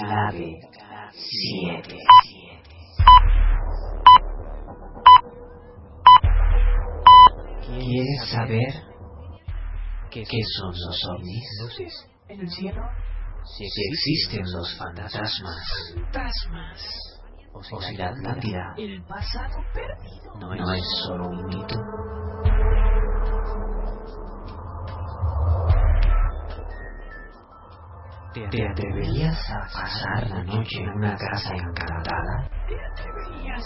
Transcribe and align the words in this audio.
Clave 0.00 0.58
7. 1.12 1.96
¿Quieres 7.66 8.30
saber 8.30 8.72
qué 10.10 10.24
son 10.24 10.70
los 10.70 11.04
ovnis? 11.10 12.06
¿En 12.28 12.40
el 12.40 12.48
cielo? 12.48 12.82
Si 13.44 13.64
existen 13.64 14.42
los 14.50 14.74
fantasmas. 14.78 15.92
Fantasmas. 15.94 16.80
O 17.52 17.62
si 17.62 17.94
la 17.98 18.08
Atlántida 18.08 18.74
El 18.78 19.02
pasado 19.04 19.62
perdido. 19.74 20.34
no 20.56 20.72
es 20.72 20.84
solo 21.04 21.28
un 21.28 21.44
mito. 21.44 21.76
¿Te 28.32 28.44
atreverías 28.46 29.50
a 29.50 29.60
pasar 29.72 30.30
la 30.30 30.44
noche 30.44 30.78
en 30.78 30.88
una 30.90 31.16
casa 31.16 31.52
encantada? 31.52 32.48
¿Te 32.68 32.76
atreverías? 32.86 33.64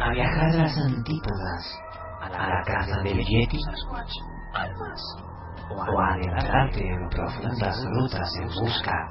A 0.00 0.10
viajar 0.12 0.46
a 0.46 0.56
las 0.58 0.78
antípodas, 0.78 1.80
a 2.20 2.28
la 2.28 2.62
casa 2.64 3.00
del 3.02 3.18
Yeti, 3.18 3.58
o 5.70 6.00
a 6.00 6.12
adentrarte 6.14 6.86
en 6.86 7.08
profundas 7.08 7.84
rutas 7.84 8.32
en 8.36 8.48
busca 8.48 9.08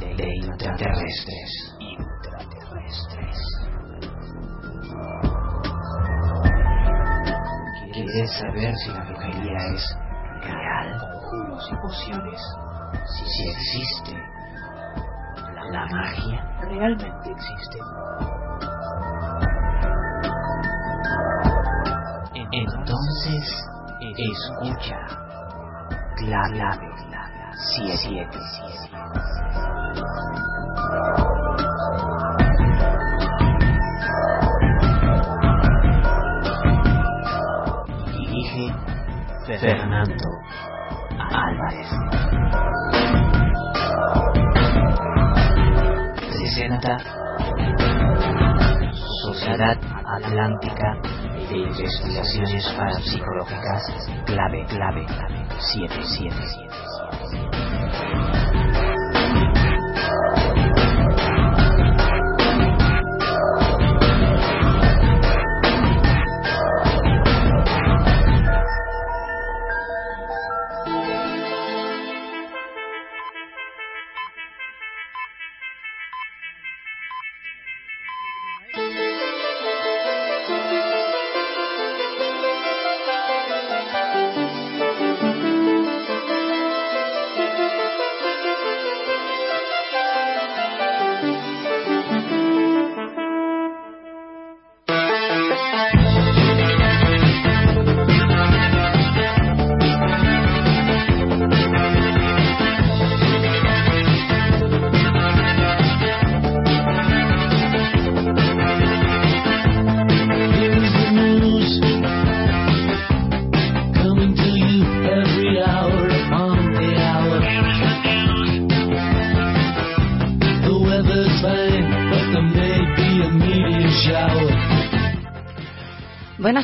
de 0.00 0.28
intraterrestres. 0.46 1.76
Intraterrestres. 1.80 3.38
¿Quieres 7.92 8.32
saber 8.38 8.74
si 8.74 8.90
la 8.90 9.04
brujería 9.04 9.58
es 9.74 9.96
real? 10.40 10.98
Conjuros 10.98 11.70
y 11.70 11.76
pociones. 11.76 12.40
Si, 13.06 13.48
existe 13.48 14.12
la 15.72 15.86
magia. 15.86 16.44
Realmente 16.60 17.30
existen. 17.30 17.82
Entonces, 22.52 23.64
escucha. 24.00 24.98
Clave 26.16 26.62
7. 27.54 28.38
Dirige 38.12 38.74
Fernando 39.46 40.14
Álvarez. 41.18 41.88
Presenta 46.28 46.98
Sociedad 49.24 49.78
Atlántica 50.04 50.96
de 51.48 51.58
Investigaciones 51.58 52.68
Parapsicológicas 52.76 53.82
Clave 54.26 54.66
Clave 54.66 55.06
77. 55.58 56.91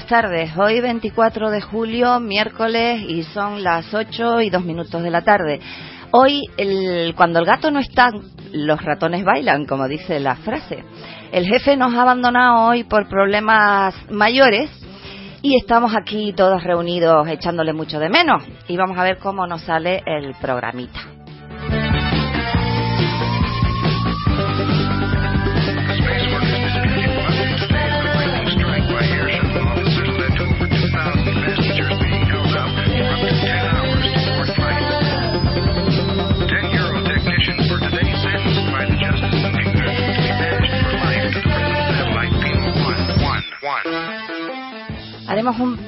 Tardes, 0.09 0.57
hoy 0.57 0.81
24 0.81 1.51
de 1.51 1.61
julio, 1.61 2.19
miércoles, 2.19 3.03
y 3.07 3.23
son 3.25 3.63
las 3.63 3.93
8 3.93 4.41
y 4.41 4.51
2 4.51 4.65
minutos 4.65 5.03
de 5.03 5.11
la 5.11 5.23
tarde. 5.23 5.61
Hoy, 6.11 6.43
el- 6.57 7.15
cuando 7.15 7.39
el 7.39 7.45
gato 7.45 7.71
no 7.71 7.79
está, 7.79 8.09
los 8.53 8.83
ratones 8.83 9.25
bailan, 9.25 9.67
como 9.67 9.87
dice 9.87 10.19
la 10.19 10.37
frase. 10.37 10.83
El 11.31 11.47
jefe 11.47 11.77
nos 11.77 11.95
ha 11.95 12.03
abandonado 12.03 12.67
hoy 12.69 12.85
por 12.85 13.09
problemas 13.09 13.95
mayores 14.11 14.71
y 15.43 15.57
estamos 15.57 15.95
aquí 15.95 16.33
todos 16.33 16.65
reunidos 16.65 17.29
echándole 17.29 17.75
mucho 17.75 18.01
de 18.01 18.09
menos. 18.09 18.43
Y 18.67 18.77
vamos 18.77 18.97
a 18.99 19.05
ver 19.05 19.19
cómo 19.19 19.47
nos 19.47 19.61
sale 19.63 20.03
el 20.07 20.35
programita. 20.41 21.18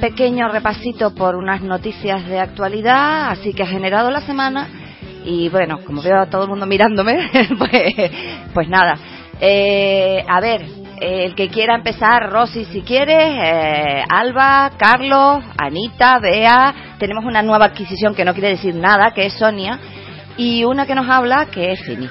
Pequeño 0.00 0.48
repasito 0.48 1.14
por 1.14 1.36
unas 1.36 1.62
noticias 1.62 2.26
de 2.26 2.40
actualidad, 2.40 3.30
así 3.30 3.52
que 3.52 3.62
ha 3.62 3.66
generado 3.66 4.10
la 4.10 4.22
semana. 4.22 4.68
Y 5.24 5.48
bueno, 5.50 5.80
como 5.84 6.02
veo 6.02 6.20
a 6.22 6.26
todo 6.26 6.44
el 6.44 6.48
mundo 6.48 6.66
mirándome, 6.66 7.30
pues, 7.58 7.94
pues 8.54 8.68
nada. 8.68 8.96
Eh, 9.40 10.24
a 10.26 10.40
ver, 10.40 10.64
el 11.00 11.34
que 11.34 11.48
quiera 11.48 11.74
empezar, 11.74 12.30
Rosy, 12.30 12.64
si 12.66 12.82
quieres, 12.82 13.38
eh, 13.42 14.02
Alba, 14.08 14.72
Carlos, 14.76 15.44
Anita, 15.56 16.18
Bea. 16.18 16.74
Tenemos 16.98 17.24
una 17.24 17.42
nueva 17.42 17.66
adquisición 17.66 18.14
que 18.14 18.24
no 18.24 18.32
quiere 18.32 18.50
decir 18.50 18.74
nada, 18.74 19.12
que 19.12 19.26
es 19.26 19.34
Sonia. 19.34 19.78
Y 20.36 20.64
una 20.64 20.86
que 20.86 20.94
nos 20.94 21.08
habla, 21.08 21.46
que 21.46 21.72
es 21.72 21.80
Fini. 21.84 22.08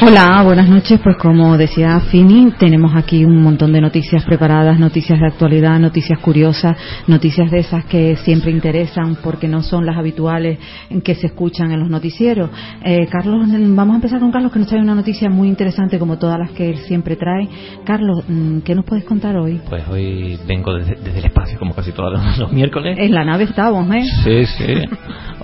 Hola, 0.00 0.42
buenas 0.44 0.68
noches. 0.68 1.00
Pues 1.02 1.16
como 1.16 1.58
decía 1.58 1.98
Fini, 1.98 2.52
tenemos 2.52 2.94
aquí 2.94 3.24
un 3.24 3.42
montón 3.42 3.72
de 3.72 3.80
noticias 3.80 4.24
preparadas, 4.24 4.78
noticias 4.78 5.18
de 5.18 5.26
actualidad, 5.26 5.80
noticias 5.80 6.20
curiosas, 6.20 6.76
noticias 7.08 7.50
de 7.50 7.58
esas 7.58 7.84
que 7.86 8.14
siempre 8.16 8.52
interesan 8.52 9.16
porque 9.16 9.48
no 9.48 9.60
son 9.60 9.84
las 9.84 9.96
habituales 9.96 10.60
que 11.02 11.16
se 11.16 11.26
escuchan 11.26 11.72
en 11.72 11.80
los 11.80 11.90
noticieros. 11.90 12.48
Eh, 12.84 13.08
Carlos, 13.10 13.48
vamos 13.48 13.94
a 13.94 13.96
empezar 13.96 14.20
con 14.20 14.30
Carlos 14.30 14.52
que 14.52 14.60
nos 14.60 14.68
trae 14.68 14.80
una 14.80 14.94
noticia 14.94 15.28
muy 15.30 15.48
interesante 15.48 15.98
como 15.98 16.16
todas 16.16 16.38
las 16.38 16.52
que 16.52 16.70
él 16.70 16.76
siempre 16.78 17.16
trae. 17.16 17.48
Carlos, 17.84 18.22
mm, 18.28 18.60
¿qué 18.60 18.76
nos 18.76 18.84
puedes 18.84 19.04
contar 19.04 19.36
hoy? 19.36 19.60
Pues 19.68 19.82
hoy 19.88 20.38
vengo 20.46 20.74
desde, 20.74 20.94
desde 20.94 21.18
el 21.18 21.24
espacio 21.24 21.58
como 21.58 21.74
casi 21.74 21.90
todos 21.90 22.12
los, 22.12 22.38
los 22.38 22.52
miércoles. 22.52 22.96
En 23.00 23.12
la 23.12 23.24
nave 23.24 23.44
estamos, 23.44 23.92
¿eh? 23.92 24.04
Sí, 24.22 24.46
sí. 24.46 24.74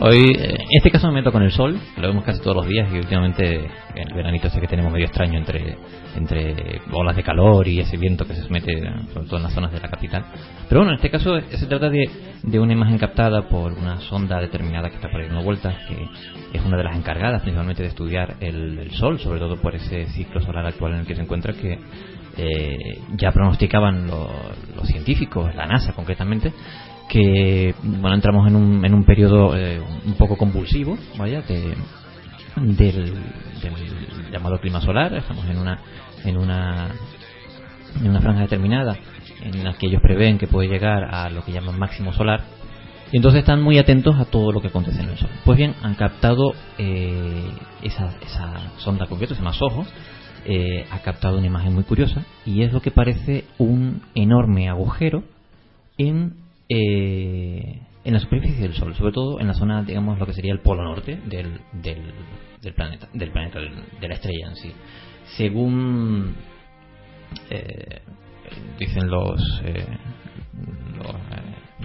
Hoy, 0.01 0.33
eh, 0.39 0.57
en 0.59 0.77
este 0.77 0.91
caso 0.93 1.09
me 1.09 1.15
meto 1.15 1.33
con 1.33 1.43
el 1.43 1.51
sol, 1.51 1.77
lo 1.97 2.09
vemos 2.09 2.25
casi 2.25 2.41
todos 2.41 2.57
los 2.57 2.69
días 2.69 2.89
y 2.93 2.99
últimamente 2.99 3.69
en 3.95 4.09
el 4.09 4.27
sé 4.51 4.61
que 4.61 4.67
tenemos 4.67 4.93
medio 4.93 5.07
extraño 5.07 5.39
entre, 5.39 5.77
entre 6.17 6.81
olas 6.93 7.17
de 7.17 7.23
calor 7.23 7.67
y 7.69 7.81
ese 7.81 7.97
viento 7.97 8.27
que 8.27 8.35
se 8.35 8.49
mete 8.51 8.73
sobre 9.13 9.27
todo 9.27 9.37
en 9.39 9.43
las 9.45 9.53
zonas 9.55 9.73
de 9.73 9.81
la 9.81 9.89
capital. 9.89 10.25
Pero 10.69 10.81
bueno, 10.81 10.93
en 10.93 10.97
este 10.97 11.11
caso 11.11 11.37
eh, 11.37 11.45
se 11.57 11.67
trata 11.67 11.89
de, 11.91 12.09
de 12.43 12.59
una 12.61 12.73
imagen 12.73 12.99
captada 12.99 13.49
por 13.49 13.73
una 13.73 13.99
sonda 14.01 14.41
determinada 14.41 14.89
que 14.89 14.97
está 14.97 15.09
por 15.11 15.21
ahí 15.21 15.27
dando 15.29 15.43
vueltas, 15.43 15.75
que 15.89 16.59
es 16.59 16.65
una 16.65 16.77
de 16.77 16.85
las 16.85 16.97
encargadas 16.97 17.43
principalmente 17.43 17.83
de 17.83 17.89
estudiar 17.89 18.37
el, 18.41 18.91
sol, 18.93 19.19
sobre 19.19 19.39
todo 19.41 19.57
por 19.57 19.75
ese 19.75 20.07
ciclo 20.07 20.41
solar 20.41 20.67
actual 20.67 20.95
en 20.95 21.01
el 21.01 21.07
que 21.07 21.15
se 21.17 21.23
encuentra, 21.23 21.53
que 21.53 21.79
eh, 22.37 22.77
ya 23.17 23.31
pronosticaban 23.33 24.07
lo- 24.07 24.31
los 24.77 24.87
científicos, 24.89 25.55
la 25.55 25.67
NASA 25.67 25.93
concretamente, 25.93 26.53
que 27.09 27.75
bueno 27.83 28.15
entramos 28.15 28.49
en 28.49 28.57
un, 28.57 28.85
en 28.85 28.95
un 28.95 29.05
periodo 29.05 29.57
eh, 29.57 29.81
un 30.07 30.15
poco 30.15 30.37
convulsivo, 30.37 30.97
vaya, 31.19 31.43
de, 31.43 31.75
del, 32.57 33.15
del 33.63 34.31
llamado 34.31 34.61
clima 34.61 34.81
solar, 34.81 35.15
estamos 35.15 35.47
en 35.47 35.59
una 35.59 35.79
en 36.25 36.37
una 36.37 36.89
en 38.01 38.11
una 38.11 38.21
franja 38.21 38.43
determinada 38.43 38.97
en 39.43 39.65
la 39.65 39.75
que 39.75 39.87
ellos 39.87 40.03
prevén 40.03 40.39
que 40.39 40.47
puede 40.47 40.69
llegar 40.69 41.05
a 41.15 41.31
lo 41.31 41.45
que 41.45 41.53
llaman 41.53 41.79
máximo 41.79 42.13
solar 42.13 42.43
y 43.15 43.17
entonces 43.17 43.41
están 43.41 43.63
muy 43.63 43.79
atentos 43.79 44.19
a 44.19 44.25
todo 44.25 44.51
lo 44.51 44.61
que 44.61 44.69
acontece 44.69 45.01
en 45.01 45.11
el 45.11 45.17
Sol. 45.17 45.31
Pues 45.45 45.57
bien, 45.57 45.75
han 45.83 45.95
captado 45.95 46.53
eh, 46.79 47.49
esa, 47.81 48.17
esa 48.27 48.73
sonda 48.79 49.07
concreta, 49.07 49.35
se 49.35 49.41
llama 49.41 49.53
SOHO, 49.53 49.87
eh, 50.47 50.85
ha 50.91 50.99
captado 50.99 51.39
una 51.39 51.47
imagen 51.47 51.75
muy 51.75 51.85
curiosa 51.85 52.25
y 52.45 52.63
es 52.63 52.73
lo 52.73 52.81
que 52.81 52.91
parece 52.91 53.45
un 53.59 54.03
enorme 54.17 54.69
agujero 54.69 55.23
en, 55.97 56.35
eh, 56.69 57.83
en 58.05 58.13
la 58.15 58.21
superficie 58.21 58.61
del 58.63 58.75
Sol, 58.75 58.95
sobre 58.95 59.13
todo 59.13 59.41
en 59.41 59.47
la 59.49 59.55
zona, 59.55 59.83
digamos, 59.83 60.19
lo 60.19 60.27
que 60.27 60.33
sería 60.35 60.53
el 60.53 60.61
polo 60.61 60.83
norte 60.85 61.19
del, 61.27 61.61
del, 61.73 62.03
del 62.63 62.75
planeta, 62.75 63.09
del 63.13 63.31
planeta, 63.31 63.59
de 63.61 64.09
la 64.09 64.15
estrella 64.15 64.49
en 64.49 64.57
sí. 64.57 64.73
Según 65.37 66.35
eh, 67.51 68.01
dicen 68.79 69.09
los, 69.09 69.41
eh, 69.65 69.87
los, 70.99 71.07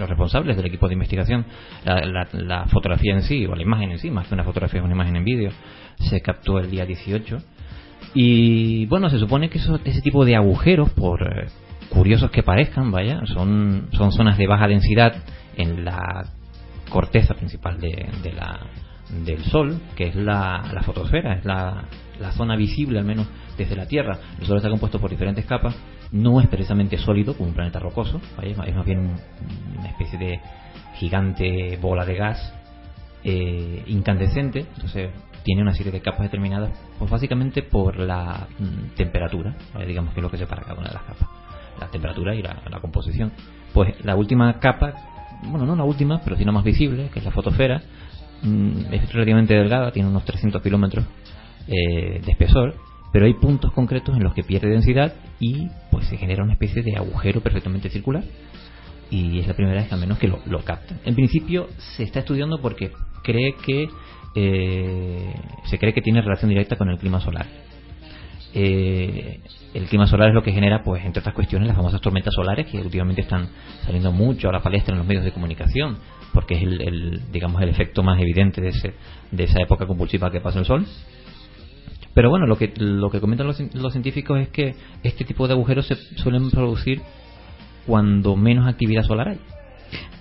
eh, 0.02 0.06
responsables 0.08 0.56
del 0.58 0.66
equipo 0.66 0.88
de 0.88 0.94
investigación, 0.94 1.46
la, 1.86 2.02
la- 2.06 2.28
la 2.34 2.66
fotografía 2.66 3.14
en 3.14 3.24
sí, 3.24 3.46
o 3.46 3.56
la 3.56 3.62
imagen 3.62 3.92
en 3.92 3.98
sí, 4.00 4.10
más 4.12 4.28
que 4.28 4.34
una 4.34 4.44
fotografía, 4.44 4.80
es 4.80 4.86
una 4.86 4.94
imagen 4.96 5.16
en 5.16 5.24
vídeo, 5.26 5.52
se 5.98 6.22
captó 6.22 6.60
el 6.60 6.70
día 6.70 6.86
18. 6.86 7.38
Y 8.14 8.86
bueno, 8.88 9.10
se 9.10 9.20
supone 9.20 9.50
que 9.50 9.58
eso- 9.60 9.80
ese 9.84 10.02
tipo 10.02 10.26
de 10.26 10.36
agujeros, 10.36 10.90
por 10.92 11.22
eh, 11.24 11.48
curiosos 11.90 12.30
que 12.32 12.44
parezcan, 12.44 12.92
vaya, 12.92 13.22
son, 13.26 13.88
son 13.94 14.12
zonas 14.12 14.38
de 14.38 14.48
baja 14.48 14.68
densidad 14.68 15.16
en 15.60 15.84
la 15.86 16.26
corteza 16.90 17.34
principal 17.36 17.80
de, 17.80 18.10
de 18.24 18.34
la, 18.34 18.60
del 19.26 19.44
Sol, 19.44 19.80
que 19.96 20.08
es 20.08 20.16
la, 20.16 20.64
la 20.74 20.82
fotosfera, 20.84 21.34
es 21.36 21.46
la, 21.46 21.84
la 22.20 22.32
zona 22.32 22.56
visible 22.56 22.98
al 23.00 23.06
menos 23.06 23.28
desde 23.58 23.76
la 23.76 23.86
Tierra. 23.88 24.18
El 24.40 24.48
Sol 24.48 24.58
está 24.58 24.70
compuesto 24.70 25.00
por 25.00 25.10
diferentes 25.10 25.46
capas, 25.46 25.76
no 26.12 26.40
es 26.42 26.48
precisamente 26.48 26.98
sólido 26.98 27.36
como 27.36 27.50
un 27.50 27.56
planeta 27.56 27.80
rocoso, 27.80 28.20
es 28.42 28.58
más 28.58 28.86
bien 28.86 29.00
un- 29.00 29.20
una 29.80 29.90
especie 29.90 30.18
de 30.18 30.40
gigante 30.96 31.78
bola 31.82 32.06
de 32.06 32.16
gas 32.16 32.54
eh, 33.24 33.84
incandescente, 33.88 34.66
entonces 34.76 35.12
tiene 35.44 35.62
una 35.62 35.74
serie 35.74 35.92
de 35.92 36.02
capas 36.02 36.22
determinadas, 36.22 36.72
pues 36.98 37.12
básicamente 37.12 37.64
por 37.64 37.98
la 37.98 38.48
mm, 38.60 38.96
temperatura, 38.96 39.56
digamos 39.86 40.14
que 40.14 40.20
es 40.20 40.24
lo 40.24 40.32
que 40.32 40.38
separa 40.38 40.62
cada 40.64 40.76
una 40.80 40.88
de 40.88 40.94
las 40.94 41.04
capas, 41.04 41.28
la 41.80 41.88
temperatura 41.88 42.34
y 42.36 42.42
la 42.42 42.80
composición. 42.82 43.32
Pues 43.74 44.04
la 44.04 44.16
última 44.16 44.60
capa, 44.60 44.94
bueno, 45.44 45.66
no 45.66 45.76
la 45.76 45.84
última, 45.84 46.22
pero 46.24 46.36
sí 46.38 46.44
la 46.44 46.52
más 46.52 46.64
visible, 46.64 47.10
que 47.14 47.20
es 47.20 47.26
la 47.26 47.32
fotosfera, 47.32 47.82
mm, 48.44 48.94
es 48.94 49.14
relativamente 49.14 49.54
delgada, 49.54 49.92
tiene 49.92 50.10
unos 50.10 50.26
300 50.26 50.62
kilómetros 50.62 51.06
eh, 51.68 52.22
de 52.26 52.32
espesor, 52.32 52.76
pero 53.12 53.26
hay 53.26 53.34
puntos 53.34 53.72
concretos 53.74 54.16
en 54.16 54.24
los 54.24 54.34
que 54.34 54.44
pierde 54.44 54.70
densidad 54.70 55.14
y 55.40 55.68
pues 55.92 56.08
se 56.08 56.18
genera 56.18 56.44
una 56.44 56.54
especie 56.54 56.84
de 56.84 56.96
agujero 56.96 57.42
perfectamente 57.42 57.90
circular 57.90 58.24
y 59.10 59.40
es 59.40 59.48
la 59.48 59.54
primera 59.54 59.82
vez 59.82 59.92
al 59.92 60.00
menos 60.00 60.20
que 60.20 60.28
lo, 60.28 60.40
lo. 60.46 60.62
En 61.06 61.16
principio 61.16 61.68
se 61.78 62.04
está 62.04 62.20
estudiando 62.20 62.62
porque 62.62 62.92
cree 63.24 63.56
que 63.66 63.90
eh, 64.36 65.34
se 65.66 65.80
cree 65.80 65.94
que 65.94 66.02
tiene 66.02 66.22
relación 66.22 66.50
directa 66.50 66.76
con 66.76 66.90
el 66.90 66.98
clima 66.98 67.20
solar. 67.20 67.48
Eh, 68.54 69.42
el 69.74 69.86
clima 69.86 70.08
solar 70.08 70.30
es 70.30 70.34
lo 70.34 70.42
que 70.42 70.52
genera, 70.52 70.84
pues, 70.84 71.06
entre 71.06 71.20
otras 71.20 71.36
cuestiones, 71.36 71.68
las 71.68 71.78
famosas 71.78 72.02
tormentas 72.02 72.34
solares 72.34 72.66
que 72.66 72.80
últimamente 72.80 73.22
están 73.22 73.50
saliendo 73.86 74.12
mucho 74.12 74.50
a 74.50 74.52
la 74.52 74.62
palestra 74.62 74.94
en 74.94 75.00
los 75.00 75.08
medios 75.08 75.24
de 75.24 75.32
comunicación, 75.32 75.98
porque 76.34 76.56
es 76.56 76.64
el, 76.64 76.82
el, 76.82 77.32
digamos, 77.32 77.62
el 77.62 77.70
efecto 77.70 78.02
más 78.02 78.20
evidente 78.20 78.62
de, 78.62 78.70
ese, 78.70 78.94
de 79.32 79.44
esa 79.44 79.62
época 79.62 79.86
convulsiva 79.86 80.32
que 80.32 80.42
pasa 80.42 80.60
el 80.60 80.66
Sol. 80.66 80.86
Pero 82.14 82.30
bueno, 82.30 82.48
lo 82.48 82.58
que, 82.58 82.74
lo 82.76 83.10
que 83.12 83.22
comentan 83.22 83.46
los, 83.48 83.60
los 83.76 83.92
científicos 83.92 84.40
es 84.40 84.50
que 84.50 84.76
este 85.04 85.26
tipo 85.26 85.48
de 85.48 85.54
agujeros 85.54 85.88
se 85.88 85.96
suelen 86.18 86.50
producir 86.50 87.02
cuando 87.86 88.36
menos 88.36 88.68
actividad 88.68 89.04
solar 89.04 89.30
hay. 89.30 89.40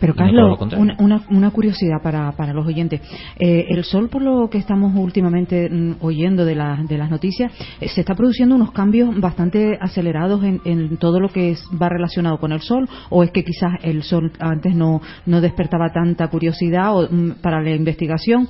Pero 0.01 0.13
no 0.15 0.17
Carlos, 0.17 0.59
una, 0.77 0.97
una, 1.01 1.23
una 1.31 1.51
curiosidad 1.51 2.01
para, 2.03 2.31
para 2.33 2.53
los 2.53 2.67
oyentes. 2.67 3.01
Eh, 3.39 3.67
el 3.69 3.83
sol, 3.85 4.09
por 4.09 4.23
lo 4.23 4.49
que 4.49 4.59
estamos 4.59 4.93
últimamente 4.97 5.69
mm, 5.69 5.97
oyendo 6.01 6.45
de, 6.45 6.55
la- 6.55 6.83
de 6.89 6.97
las 6.99 7.11
noticias, 7.11 7.53
eh, 7.81 7.89
se 7.89 8.01
está 8.03 8.15
produciendo 8.15 8.55
unos 8.55 8.71
cambios 8.73 9.19
bastante 9.21 9.77
acelerados 9.81 10.45
en, 10.45 10.61
en 10.65 10.97
todo 10.99 11.19
lo 11.21 11.29
que 11.31 11.51
es- 11.51 11.65
va 11.81 11.89
relacionado 11.89 12.39
con 12.39 12.53
el 12.53 12.61
sol, 12.61 12.89
o 13.11 13.23
es 13.25 13.31
que 13.33 13.45
quizás 13.45 13.73
el 13.83 14.03
sol 14.05 14.31
antes 14.39 14.75
no, 14.75 15.01
no 15.27 15.41
despertaba 15.41 15.91
tanta 15.93 16.29
curiosidad 16.29 16.97
o, 16.97 17.09
mm, 17.11 17.41
para 17.43 17.61
la 17.61 17.71
investigación. 17.75 18.47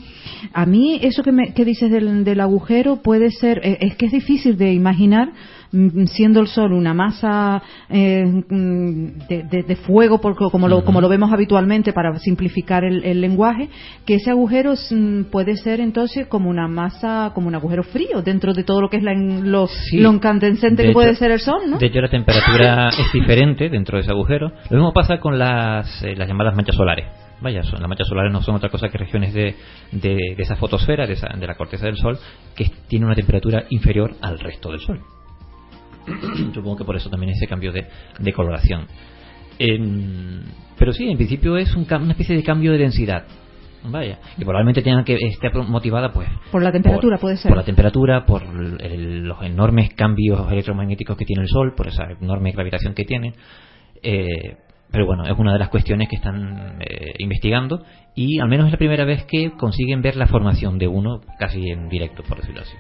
A 0.53 0.67
mí, 0.67 0.99
eso 1.03 1.23
que, 1.23 1.33
me, 1.33 1.55
que 1.55 1.65
dices 1.65 1.91
del, 1.91 2.25
del 2.25 2.41
agujero 2.41 2.97
puede 3.03 3.31
ser, 3.31 3.61
eh, 3.65 3.79
es 3.81 3.97
que 3.97 4.07
es 4.07 4.13
difícil 4.13 4.57
de 4.59 4.73
imaginar 4.75 5.31
siendo 5.71 6.41
el 6.41 6.47
sol 6.49 6.73
una 6.73 6.95
masa 6.95 7.63
eh, 7.91 8.25
mm, 8.25 9.05
de, 9.29 9.43
de- 9.51 9.63
de 9.63 9.77
fuego, 9.77 10.21
porque 10.21 10.45
como 10.51 10.67
lo, 10.69 10.85
como 10.85 11.01
lo 11.01 11.09
vemos 11.09 11.33
habitualmente 11.33 11.93
para 11.93 12.19
simplificar 12.19 12.85
el, 12.85 13.05
el 13.05 13.21
lenguaje, 13.21 13.69
que 14.07 14.15
ese 14.15 14.31
agujero 14.31 14.75
mm, 14.91 15.25
puede 15.25 15.57
ser 15.57 15.81
entonces 15.81 16.27
como 16.27 16.49
una 16.51 16.69
masa, 16.69 17.33
como 17.35 17.49
un 17.49 17.55
agujero 17.55 17.83
frío 17.83 18.23
dentro 18.23 18.55
de 18.55 18.65
todo 18.65 18.81
lo 18.81 18.89
que 18.89 18.97
es 18.99 19.03
la, 19.03 19.15
lo, 19.15 19.67
Sí. 19.67 19.99
lo 19.99 20.13
incandescente 20.13 20.83
De 20.83 20.89
que 20.89 20.93
puede 20.95 21.15
ser 21.17 21.31
el 21.33 21.41
sol, 21.41 21.61
¿no? 21.69 21.79
De 21.79 21.87
hecho, 21.87 22.01
la 22.01 22.09
temperatura 22.09 22.89
es 22.89 23.13
diferente 23.13 23.69
dentro 23.69 23.97
de 23.99 24.03
ese 24.03 24.11
agujero. 24.11 24.49
Lo 24.71 24.77
mismo 24.77 24.93
pasa 24.93 25.19
con 25.19 25.39
las, 25.39 26.03
eh, 26.03 26.15
las 26.17 26.27
llamadas 26.29 26.55
manchas 26.55 26.77
solares. 26.77 27.07
Vaya, 27.41 27.63
son, 27.63 27.79
las 27.81 27.89
manchas 27.89 28.09
solares 28.09 28.33
no 28.33 28.43
son 28.43 28.57
otra 28.57 28.69
cosa 28.69 28.89
que 28.89 28.99
regiones 28.99 29.33
de, 29.33 29.55
de, 29.93 30.17
de 30.37 30.43
esa 30.43 30.57
fotosfera, 30.57 31.07
de, 31.07 31.13
esa- 31.13 31.29
de 31.39 31.47
la 31.47 31.55
corteza 31.55 31.87
del 31.87 31.97
Sol, 31.97 32.19
que 32.57 32.71
tiene 32.89 33.07
una 33.07 33.15
temperatura 33.15 33.65
inferior 33.71 34.17
al 34.23 34.39
resto 34.41 34.71
del 34.73 34.81
Sol. 34.81 35.01
Supongo 36.55 36.77
que 36.77 36.85
por 36.85 36.97
eso 36.97 37.11
también 37.11 37.33
ese 37.33 37.47
cambio 37.47 37.73
de, 37.73 37.87
de 38.19 38.33
coloración. 38.33 38.87
Pero 40.79 40.93
sí, 40.93 41.09
en 41.09 41.17
principio 41.17 41.57
es 41.57 41.75
un 41.75 41.87
una 41.91 42.13
especie 42.13 42.37
de 42.37 42.43
cambio 42.43 42.73
de 42.73 42.79
densidad. 42.79 43.25
Vaya, 43.85 44.19
y 44.37 44.41
probablemente 44.45 44.83
tenga 44.83 45.05
que 45.05 45.15
esté 45.21 45.51
motivada 45.51 46.13
pues 46.13 46.29
Por 46.51 46.63
la 46.63 46.73
temperatura 46.73 47.17
puede 47.17 47.37
ser. 47.37 47.49
por 47.49 47.57
la 47.59 47.65
temperatura, 47.65 48.27
por 48.27 48.43
el- 48.43 49.23
los 49.23 49.41
enormes 49.45 49.95
cambios 49.95 50.51
electromagnéticos 50.51 51.17
que 51.17 51.25
tiene 51.25 51.43
el 51.43 51.49
Sol, 51.49 51.75
por 51.77 51.87
esa 51.87 52.05
enorme 52.21 52.51
gravitación 52.53 52.95
que 52.95 53.05
tiene. 53.05 53.35
Eh, 54.03 54.57
pero 54.91 55.07
bueno, 55.07 55.25
es 55.25 55.39
una 55.39 55.53
de 55.53 55.59
las 55.61 55.69
cuestiones 55.69 56.09
que 56.09 56.17
están 56.17 56.79
eh, 56.81 57.15
investigando 57.19 57.85
y 58.17 58.41
al 58.41 58.49
menos 58.49 58.67
es 58.67 58.73
la 58.73 58.79
primera 58.79 59.05
vez 59.05 59.25
que 59.27 59.53
consiguen 59.53 60.03
ver 60.03 60.17
la 60.17 60.27
formación 60.27 60.79
de 60.79 60.89
uno 60.89 61.21
casi 61.39 61.71
en 61.71 61.89
directo, 61.89 62.23
por 62.25 62.39
decirlo 62.41 62.63
así. 62.63 62.75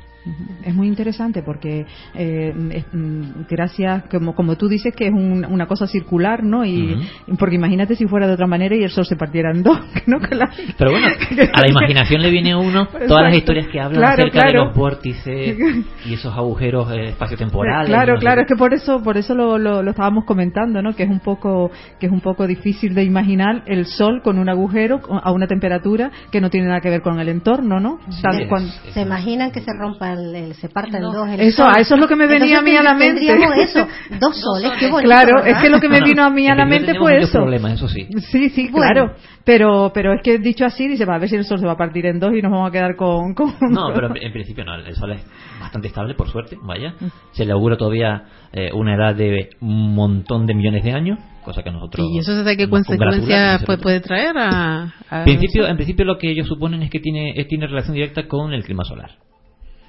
Es 0.64 0.74
muy 0.74 0.86
interesante 0.88 1.42
porque 1.42 1.86
eh, 2.14 2.54
es, 2.72 2.84
mm, 2.92 3.22
gracias, 3.48 4.04
como, 4.10 4.34
como 4.34 4.56
tú 4.56 4.68
dices, 4.68 4.94
que 4.94 5.06
es 5.06 5.12
un- 5.12 5.44
una 5.48 5.66
cosa 5.66 5.86
circular, 5.86 6.42
¿no? 6.42 6.64
Y 6.64 6.96
porque 7.38 7.54
imagínate 7.56 7.96
si 7.96 8.06
fuera 8.06 8.26
de 8.26 8.34
otra 8.34 8.46
manera 8.46 8.74
y 8.76 8.82
el 8.82 8.90
sol 8.90 9.06
se 9.06 9.16
partiera 9.16 9.50
en 9.50 9.62
dos, 9.62 9.78
¿no? 10.06 10.18
Que 10.20 10.34
la- 10.34 10.50
Pero 10.76 10.90
bueno, 10.90 11.06
a 11.52 11.60
la 11.60 11.68
imaginación 11.68 12.22
le 12.22 12.30
viene 12.30 12.52
a 12.52 12.58
uno 12.58 12.86
todas 13.08 13.24
las 13.24 13.34
historias 13.34 13.66
que 13.68 13.80
hablan 13.80 14.00
Claro, 14.00 14.22
acerca 14.22 14.44
de 14.46 14.50
claro. 14.52 14.64
los 14.66 14.76
vórtices 14.76 15.56
y 16.06 16.14
esos 16.14 16.34
agujeros 16.36 16.90
eh, 16.92 17.08
espaciotemporales. 17.10 17.88
Claro, 17.88 18.14
no 18.14 18.20
claro, 18.20 18.40
es 18.42 18.46
que 18.46 18.56
por 18.56 18.74
eso, 18.74 19.02
por 19.02 19.16
eso 19.16 19.34
lo, 19.34 19.58
lo, 19.58 19.82
lo 19.82 19.90
estábamos 19.90 20.24
comentando, 20.24 20.82
¿no? 20.82 20.94
Que 20.94 21.04
es 21.04 21.10
un 21.10 21.20
poco, 21.20 21.70
que 21.98 22.06
es 22.06 22.12
un 22.12 22.20
poco 22.20 22.46
difícil 22.46 22.94
de 22.94 23.04
imaginar 23.04 23.62
el 23.66 23.86
sol 23.86 24.20
con 24.22 24.38
un 24.38 24.48
agujero, 24.48 25.00
a 25.22 25.32
una 25.32 25.46
temperatura 25.46 26.10
que 26.30 26.40
no 26.40 26.50
tiene 26.50 26.68
nada 26.68 26.80
que 26.80 26.90
ver 26.90 27.02
con 27.02 27.18
el 27.20 27.28
entorno, 27.28 27.80
¿no? 27.80 27.98
Es- 28.08 28.22
es- 28.24 28.92
Se 28.94 29.00
imaginan 29.02 29.50
que 29.50 29.60
se 29.60 29.72
rompa 29.78 30.16
el, 30.18 30.34
el- 30.34 30.54
se 30.54 30.68
parta 30.68 30.98
en 30.98 31.02
dos 31.04 31.28
el 31.28 31.40
Eso- 31.40 31.68
eso 31.76 31.94
es 31.94 32.00
lo 32.00 32.06
que 32.08 32.16
me 32.16 32.26
venía 32.26 32.58
a 32.58 32.62
mí 32.62 32.76
a 32.76 32.82
la 32.82 32.94
mente. 32.94 33.24
Eso, 33.62 33.86
dos 34.20 34.36
soles, 34.40 34.72
qué 34.78 34.90
bonito. 34.90 35.08
Claro, 35.08 35.34
¿verdad? 35.42 35.48
es 35.50 35.58
que 35.58 35.70
lo 35.70 35.80
que 35.80 35.88
me 35.88 36.00
No, 36.00 36.06
vino 36.06 36.24
a 36.24 36.30
mí 36.30 36.48
a 36.48 36.54
la 36.54 36.66
mente 36.66 36.94
fue 36.98 37.18
eso. 37.18 37.88
sí. 37.88 38.06
Sí, 38.30 38.50
sí, 38.50 38.68
Bueno. 38.70 38.92
claro. 38.92 39.14
Pero, 39.44 39.90
pero 39.94 40.12
es 40.12 40.20
que 40.22 40.36
dicho 40.38 40.66
así, 40.66 40.86
dice, 40.88 41.06
va 41.06 41.14
a 41.14 41.18
ver 41.18 41.30
si 41.30 41.36
el 41.36 41.44
sol 41.46 41.58
se 41.58 41.64
va 41.64 41.72
a 41.72 41.76
partir 41.78 42.04
en 42.04 42.20
dos 42.20 42.32
y 42.34 42.42
nos 42.42 42.52
vamos 42.52 42.68
a 42.68 42.70
quedar 42.70 42.96
con... 42.96 43.34
con- 43.34 43.54
No, 43.70 43.90
pero 43.94 44.14
en 44.14 44.32
principio 44.32 44.62
no, 44.62 44.74
el 44.74 44.94
sol 44.94 45.12
es 45.12 45.24
bastante 45.58 45.88
estable, 45.88 46.14
por 46.14 46.28
suerte, 46.28 46.58
vaya. 46.62 46.92
Se 47.32 47.46
le 47.46 47.52
augura 47.52 47.78
todavía 47.78 48.24
eh, 48.52 48.70
una 48.74 48.94
edad 48.94 49.14
de 49.14 49.48
un 49.60 49.94
montón 49.94 50.44
de 50.46 50.54
millones 50.54 50.84
de 50.84 50.92
años, 50.92 51.18
cosa 51.42 51.62
que 51.62 51.70
nosotros... 51.70 52.06
¿Y 52.12 52.18
eso 52.18 52.34
desde 52.36 52.58
qué 52.58 52.68
consecuencias 52.68 53.62
sé. 53.66 53.78
puede 53.78 54.00
traer 54.00 54.36
a, 54.36 54.92
principio, 55.24 55.66
en 55.66 55.76
principio 55.76 56.04
lo 56.04 56.18
que 56.18 56.30
ellos 56.30 56.46
suponen 56.46 56.82
es 56.82 56.90
que 56.90 57.00
tiene, 57.00 57.32
tiene 57.48 57.66
relación 57.68 57.94
directa 57.94 58.28
con 58.28 58.52
el 58.52 58.64
clima 58.64 58.84
solar. 58.84 59.12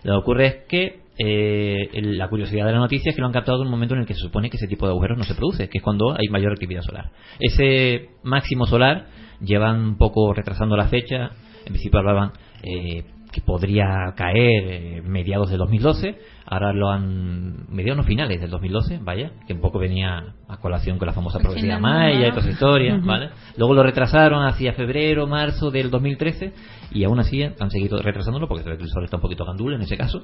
Lo 0.04 0.14
que 0.14 0.18
ocurre 0.18 0.46
es 0.48 0.56
que 0.68 1.00
eh, 1.18 1.90
la 2.02 2.30
curiosidad 2.30 2.66
de 2.66 2.72
la 2.72 2.80
noticia 2.80 3.10
es 3.10 3.16
que 3.16 3.22
lo 3.22 3.28
han 3.28 3.34
captado 3.34 3.62
en 3.62 3.68
un 3.68 3.72
momento 3.72 3.94
en 3.94 4.02
el 4.02 4.08
que 4.08 4.14
se 4.14 4.22
supone 4.22 4.50
que 4.50 4.58
ese 4.58 4.68
tipo 4.68 4.86
de 4.86 4.94
agujeros 4.94 5.18
no 5.18 5.26
se 5.26 5.36
produce, 5.36 5.68
que 5.68 5.80
es 5.80 5.84
cuando 5.84 6.16
hay 6.18 6.30
mayor 6.30 6.54
actividad 6.54 6.82
solar. 6.82 7.12
Ese 7.40 8.10
máximo 8.24 8.66
solar 8.66 9.08
llevan 9.42 9.82
un 9.82 9.98
poco 9.98 10.34
retrasando 10.34 10.78
la 10.78 10.88
fecha, 10.88 11.32
en 11.66 11.74
principio 11.74 12.00
hablaban 12.00 12.32
eh, 12.64 13.04
que 13.40 13.46
podría 13.46 14.14
caer 14.16 14.64
eh, 14.66 15.02
mediados 15.04 15.50
del 15.50 15.60
2012, 15.60 16.18
ahora 16.46 16.74
lo 16.74 16.90
han 16.90 17.66
mediados 17.70 17.98
no 17.98 18.04
finales 18.04 18.42
del 18.42 18.50
2012, 18.50 19.00
vaya, 19.02 19.32
que 19.48 19.54
un 19.54 19.62
poco 19.62 19.80
venía 19.80 20.36
a 20.48 20.58
colación 20.58 20.98
con 20.98 21.08
la 21.08 21.14
famosa 21.14 21.40
progresividad 21.40 21.78
final, 21.78 21.92
maya 21.92 22.28
y 22.28 22.30
todas 22.30 22.46
esas 22.46 22.54
historias. 22.54 23.04
¿vale? 23.04 23.30
Luego 23.58 23.74
lo 23.74 23.84
retrasaron 23.84 24.46
hacia 24.46 24.74
febrero, 24.74 25.28
marzo 25.28 25.72
del 25.72 25.90
2013 25.90 26.54
y 26.92 27.04
aún 27.04 27.20
así 27.20 27.44
han 27.44 27.70
seguido 27.72 28.02
retrasándolo 28.02 28.48
porque 28.48 28.70
el 28.70 28.90
sol 28.90 29.04
está 29.04 29.18
un 29.18 29.22
poquito 29.22 29.46
gandul 29.46 29.74
en 29.74 29.82
ese 29.82 29.98
caso 29.98 30.24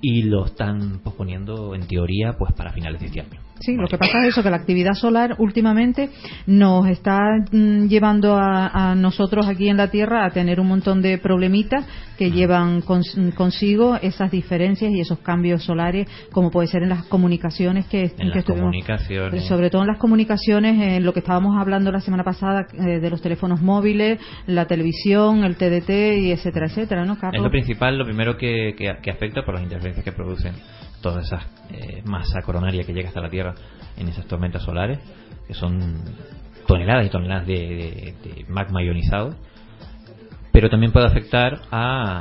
y 0.00 0.22
lo 0.22 0.44
están 0.44 1.00
posponiendo 1.02 1.74
en 1.74 1.86
teoría 1.86 2.34
pues 2.38 2.52
para 2.52 2.72
finales 2.72 3.00
de 3.00 3.06
este 3.06 3.20
año. 3.20 3.47
Sí, 3.60 3.74
lo 3.76 3.88
que 3.88 3.98
pasa 3.98 4.20
es 4.22 4.28
eso, 4.28 4.42
que 4.42 4.50
la 4.50 4.56
actividad 4.56 4.94
solar 4.94 5.34
últimamente 5.38 6.10
nos 6.46 6.86
está 6.88 7.18
mm, 7.50 7.86
llevando 7.88 8.36
a, 8.36 8.90
a 8.90 8.94
nosotros 8.94 9.46
aquí 9.48 9.68
en 9.68 9.76
la 9.76 9.90
Tierra 9.90 10.24
a 10.24 10.30
tener 10.30 10.60
un 10.60 10.68
montón 10.68 11.02
de 11.02 11.18
problemitas 11.18 11.84
que 12.16 12.30
llevan 12.30 12.82
cons- 12.82 13.34
consigo 13.34 13.96
esas 14.00 14.30
diferencias 14.30 14.90
y 14.92 15.00
esos 15.00 15.18
cambios 15.20 15.64
solares, 15.64 16.08
como 16.32 16.50
puede 16.50 16.68
ser 16.68 16.82
en 16.82 16.88
las 16.90 17.04
comunicaciones 17.06 17.86
que, 17.86 18.04
En 18.04 18.10
que 18.16 18.24
las 18.24 18.36
estuvimos- 18.38 18.66
comunicaciones. 18.70 19.44
Sobre 19.46 19.70
todo 19.70 19.82
en 19.82 19.88
las 19.88 19.98
comunicaciones, 19.98 20.80
en 20.96 21.04
lo 21.04 21.12
que 21.12 21.20
estábamos 21.20 21.56
hablando 21.60 21.90
la 21.92 22.00
semana 22.00 22.24
pasada 22.24 22.66
eh, 22.72 23.00
de 23.00 23.10
los 23.10 23.20
teléfonos 23.22 23.60
móviles, 23.60 24.18
la 24.46 24.66
televisión, 24.66 25.44
el 25.44 25.56
TDT 25.56 25.90
y 26.20 26.30
etcétera, 26.32 26.66
etcétera, 26.66 27.04
¿no, 27.04 27.14
Es 27.14 27.18
Carlos? 27.18 27.42
lo 27.44 27.50
principal, 27.50 27.98
lo 27.98 28.04
primero 28.04 28.36
que, 28.36 28.74
que- 28.76 28.96
que 29.02 29.10
afecta 29.10 29.44
por 29.44 29.54
las 29.54 29.62
interferencias 29.62 30.04
que 30.04 30.12
producen 30.12 30.54
toda 31.02 31.20
esa 31.22 31.40
eh, 31.70 32.02
masa 32.04 32.42
coronaria 32.42 32.84
que 32.84 32.92
llega 32.92 33.08
hasta 33.08 33.20
la 33.20 33.30
Tierra 33.30 33.54
en 33.96 34.08
esas 34.08 34.26
tormentas 34.26 34.62
solares, 34.62 34.98
que 35.46 35.54
son 35.54 36.02
toneladas 36.66 37.06
y 37.06 37.10
toneladas 37.10 37.46
de, 37.46 38.14
de- 38.22 38.44
magma 38.48 38.82
ionizado. 38.82 39.34
Pero 40.50 40.70
también 40.70 40.90
puede 40.92 41.06
afectar 41.06 41.60
a, 41.70 42.20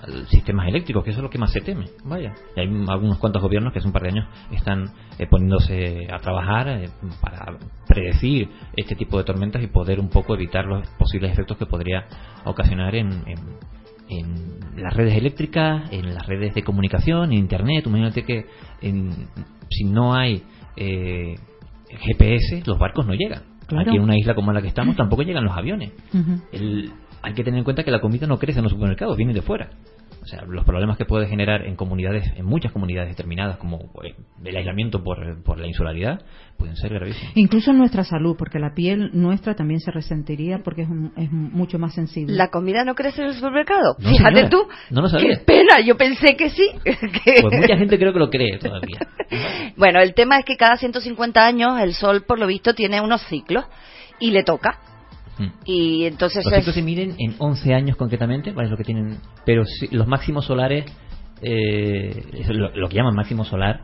a 0.00 0.02
sistemas 0.28 0.68
eléctricos, 0.68 1.02
que 1.04 1.10
eso 1.10 1.20
es 1.20 1.22
lo 1.22 1.30
que 1.30 1.38
más 1.38 1.52
se 1.52 1.60
teme. 1.62 1.86
Vaya, 2.04 2.34
y 2.54 2.60
hay 2.60 2.66
algunos 2.88 3.18
cuantos 3.18 3.40
gobiernos 3.40 3.72
que 3.72 3.78
hace 3.78 3.86
un 3.88 3.92
par 3.94 4.02
de 4.02 4.08
años 4.10 4.26
están 4.50 4.90
eh, 5.18 5.26
poniéndose 5.26 6.06
a 6.12 6.18
trabajar 6.18 6.68
eh, 6.68 6.90
para 7.22 7.56
predecir 7.86 8.50
este 8.76 8.94
tipo 8.94 9.16
de 9.16 9.24
tormentas 9.24 9.62
y 9.62 9.68
poder 9.68 10.00
un 10.00 10.10
poco 10.10 10.34
evitar 10.34 10.66
los 10.66 10.86
posibles 10.98 11.32
efectos 11.32 11.56
que 11.56 11.64
podría 11.66 12.04
ocasionar 12.44 12.94
en, 12.94 13.10
en, 13.26 13.38
en 14.10 14.58
las 14.82 14.94
redes 14.94 15.14
eléctricas, 15.16 15.90
en 15.92 16.14
las 16.14 16.26
redes 16.26 16.54
de 16.54 16.62
comunicación, 16.62 17.32
en 17.32 17.38
internet. 17.38 17.84
Imagínate 17.86 18.22
que 18.24 18.46
en- 18.82 19.28
si 19.70 19.84
no 19.84 20.14
hay 20.14 20.42
eh, 20.76 21.34
GPS, 22.00 22.62
los 22.66 22.78
barcos 22.78 23.06
no 23.06 23.14
llegan. 23.14 23.42
Claro. 23.66 23.88
Aquí 23.90 23.96
en 23.96 24.02
una 24.02 24.16
isla 24.16 24.34
como 24.34 24.52
la 24.52 24.62
que 24.62 24.68
estamos 24.68 24.96
tampoco 24.96 25.22
llegan 25.22 25.44
los 25.44 25.56
aviones. 25.56 25.92
El- 26.52 26.90
hay 27.22 27.34
que 27.34 27.42
tener 27.42 27.58
en 27.58 27.64
cuenta 27.64 27.82
que 27.84 27.90
la 27.90 28.00
comida 28.00 28.26
no 28.26 28.38
crece 28.38 28.60
en 28.60 28.62
los 28.64 28.72
supermercados, 28.72 29.16
viene 29.16 29.34
de 29.34 29.42
fuera. 29.42 29.70
O 30.22 30.26
sea, 30.26 30.42
los 30.46 30.64
problemas 30.64 30.96
que 30.98 31.04
puede 31.04 31.26
generar 31.26 31.64
en 31.66 31.76
comunidades, 31.76 32.24
en 32.36 32.44
muchas 32.44 32.72
comunidades 32.72 33.08
determinadas, 33.10 33.56
como 33.58 33.90
eh, 34.04 34.14
el 34.44 34.56
aislamiento 34.56 35.02
por, 35.02 35.42
por 35.42 35.58
la 35.58 35.66
insularidad, 35.66 36.20
pueden 36.56 36.76
ser 36.76 36.92
gravísimos. 36.92 37.32
Incluso 37.36 37.70
en 37.70 37.78
nuestra 37.78 38.04
salud, 38.04 38.34
porque 38.38 38.58
la 38.58 38.74
piel 38.74 39.10
nuestra 39.14 39.54
también 39.54 39.80
se 39.80 39.90
resentiría 39.90 40.58
porque 40.64 40.82
es, 40.82 40.88
un- 40.88 41.12
es 41.16 41.30
mucho 41.30 41.78
más 41.78 41.94
sensible. 41.94 42.34
¿La 42.34 42.48
comida 42.48 42.84
no 42.84 42.94
crece 42.94 43.22
en 43.22 43.28
el 43.28 43.34
supermercado? 43.34 43.96
No, 43.98 44.10
Fíjate 44.10 44.34
señora, 44.34 44.50
tú. 44.50 44.66
no 44.90 45.00
lo 45.02 45.08
sabía. 45.08 45.30
Qué 45.38 45.44
pena, 45.44 45.80
yo 45.84 45.96
pensé 45.96 46.36
que 46.36 46.50
sí. 46.50 46.68
que- 46.84 47.40
Pues 47.42 47.60
mucha 47.60 47.76
gente 47.76 47.98
creo 47.98 48.12
que 48.12 48.18
lo 48.18 48.28
cree 48.30 48.58
todavía. 48.58 48.98
Bueno, 49.76 50.00
el 50.00 50.14
tema 50.14 50.38
es 50.38 50.44
que 50.44 50.56
cada 50.56 50.76
150 50.76 51.46
años 51.46 51.80
el 51.80 51.94
Sol, 51.94 52.24
por 52.26 52.38
lo 52.38 52.46
visto, 52.46 52.74
tiene 52.74 53.00
unos 53.00 53.22
ciclos 53.28 53.64
y 54.20 54.30
le 54.32 54.42
toca. 54.42 54.80
Mm. 55.38 55.46
Y 55.64 56.04
entonces 56.04 56.44
Los 56.44 56.52
es- 56.52 56.58
ciclos 56.60 56.74
se 56.74 56.82
miden 56.82 57.14
en 57.18 57.34
11 57.38 57.72
años 57.74 57.96
concretamente, 57.96 58.52
¿vale? 58.52 58.66
Es 58.66 58.70
lo 58.70 58.76
que 58.76 58.84
tienen, 58.84 59.18
pero 59.44 59.64
si- 59.64 59.88
los 59.94 60.06
máximos 60.06 60.44
solares, 60.46 60.84
eh, 61.42 62.22
lo 62.74 62.88
que 62.88 62.96
llaman 62.96 63.14
máximo 63.14 63.44
solar, 63.44 63.80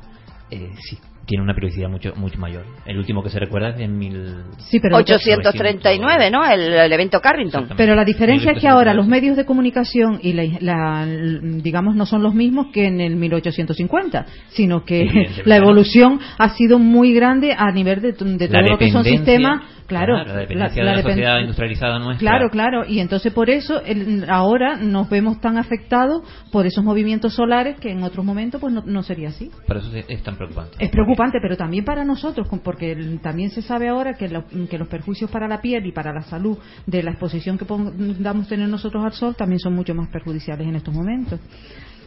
eh, 0.50 0.70
sí, 0.88 0.99
tiene 1.26 1.43
una 1.43 1.54
periodicidad 1.54 1.88
mucho 1.88 2.12
mucho 2.16 2.38
mayor. 2.38 2.64
El 2.87 2.99
último 2.99 3.23
que 3.23 3.31
se 3.31 3.38
recuerda 3.38 3.71
es 3.71 3.81
en 3.81 3.97
mil... 3.99 4.35
Sí, 4.59 4.78
pero 4.81 4.97
839, 4.97 6.31
¿no? 6.31 6.45
El, 6.45 6.61
el 6.73 6.93
evento 6.93 7.21
Carrington. 7.21 7.69
Pero 7.76 7.95
la 7.95 8.04
diferencia 8.04 8.52
es 8.52 8.61
que 8.61 8.69
ahora 8.69 8.93
los 8.95 9.07
1839. 9.07 9.14
medios 9.14 9.37
de 9.37 9.45
comunicación 9.47 10.19
y 10.23 10.33
la, 10.33 10.45
la- 10.61 11.07
digamos 11.07 11.95
no 11.97 12.07
son 12.07 12.23
los 12.23 12.35
mismos 12.35 12.66
que 12.73 12.87
en 12.87 13.00
el 13.00 13.16
1850, 13.16 14.26
sino 14.49 14.85
que 14.85 15.00
Evidentemente, 15.02 15.43
la 15.47 15.59
¿no? 15.59 15.64
evolución 15.64 16.21
ha 16.38 16.49
sido 16.50 16.78
muy 16.78 17.14
grande 17.14 17.54
a 17.57 17.71
nivel 17.73 18.00
de, 18.00 18.12
de 18.12 18.49
todo 18.49 18.61
lo 18.62 18.78
que 18.78 18.90
son 18.90 19.04
sistemas, 19.04 19.62
claro, 19.87 20.16
la 20.25 20.37
dependencia 20.37 20.83
la- 20.85 20.90
de 20.93 20.97
la 20.99 21.02
sociedad 21.02 21.38
industrializada 21.40 21.99
nuestra. 21.99 22.19
Claro, 22.28 22.50
claro, 22.50 22.85
y 22.87 23.00
entonces 23.00 23.33
por 23.33 23.50
eso 23.50 23.81
el- 23.85 24.25
ahora 24.28 24.76
nos 24.76 25.09
vemos 25.09 25.40
tan 25.40 25.57
afectados 25.59 26.23
por 26.52 26.66
esos 26.66 26.85
movimientos 26.85 27.35
solares 27.35 27.78
que 27.81 27.90
en 27.93 28.02
otros 28.02 28.25
momentos 28.25 28.61
pues 28.61 28.73
no, 28.73 28.83
no 28.85 29.02
sería 29.02 29.28
así. 29.28 29.50
Por 29.66 29.76
eso 29.78 29.95
es, 29.97 30.04
es 30.09 30.23
tan 30.23 30.37
preocupante. 30.37 30.76
Es 30.78 30.90
preocupante, 30.90 31.13
pero 31.40 31.56
también 31.56 31.85
para 31.85 32.04
nosotros, 32.04 32.47
porque 32.62 33.18
también 33.23 33.50
se 33.50 33.62
sabe 33.62 33.88
ahora 33.88 34.14
que, 34.14 34.28
lo- 34.28 34.44
que 34.47 34.78
los 34.78 34.88
perjuicios 34.88 35.30
para 35.30 35.49
la 35.49 35.61
piel 35.61 35.87
y 35.87 35.92
para 35.92 36.12
la 36.12 36.23
salud 36.23 36.59
de 36.87 37.02
la 37.02 37.11
exposición 37.11 37.59
que 37.59 37.64
podamos 37.64 38.49
tener 38.49 38.68
nosotros 38.68 39.04
al 39.04 39.12
sol 39.12 39.35
también 39.37 39.59
son 39.61 39.75
mucho 39.75 39.94
más 39.94 40.09
perjudiciales 40.11 40.66
en 40.66 40.76
estos 40.76 40.94
momentos. 40.94 41.40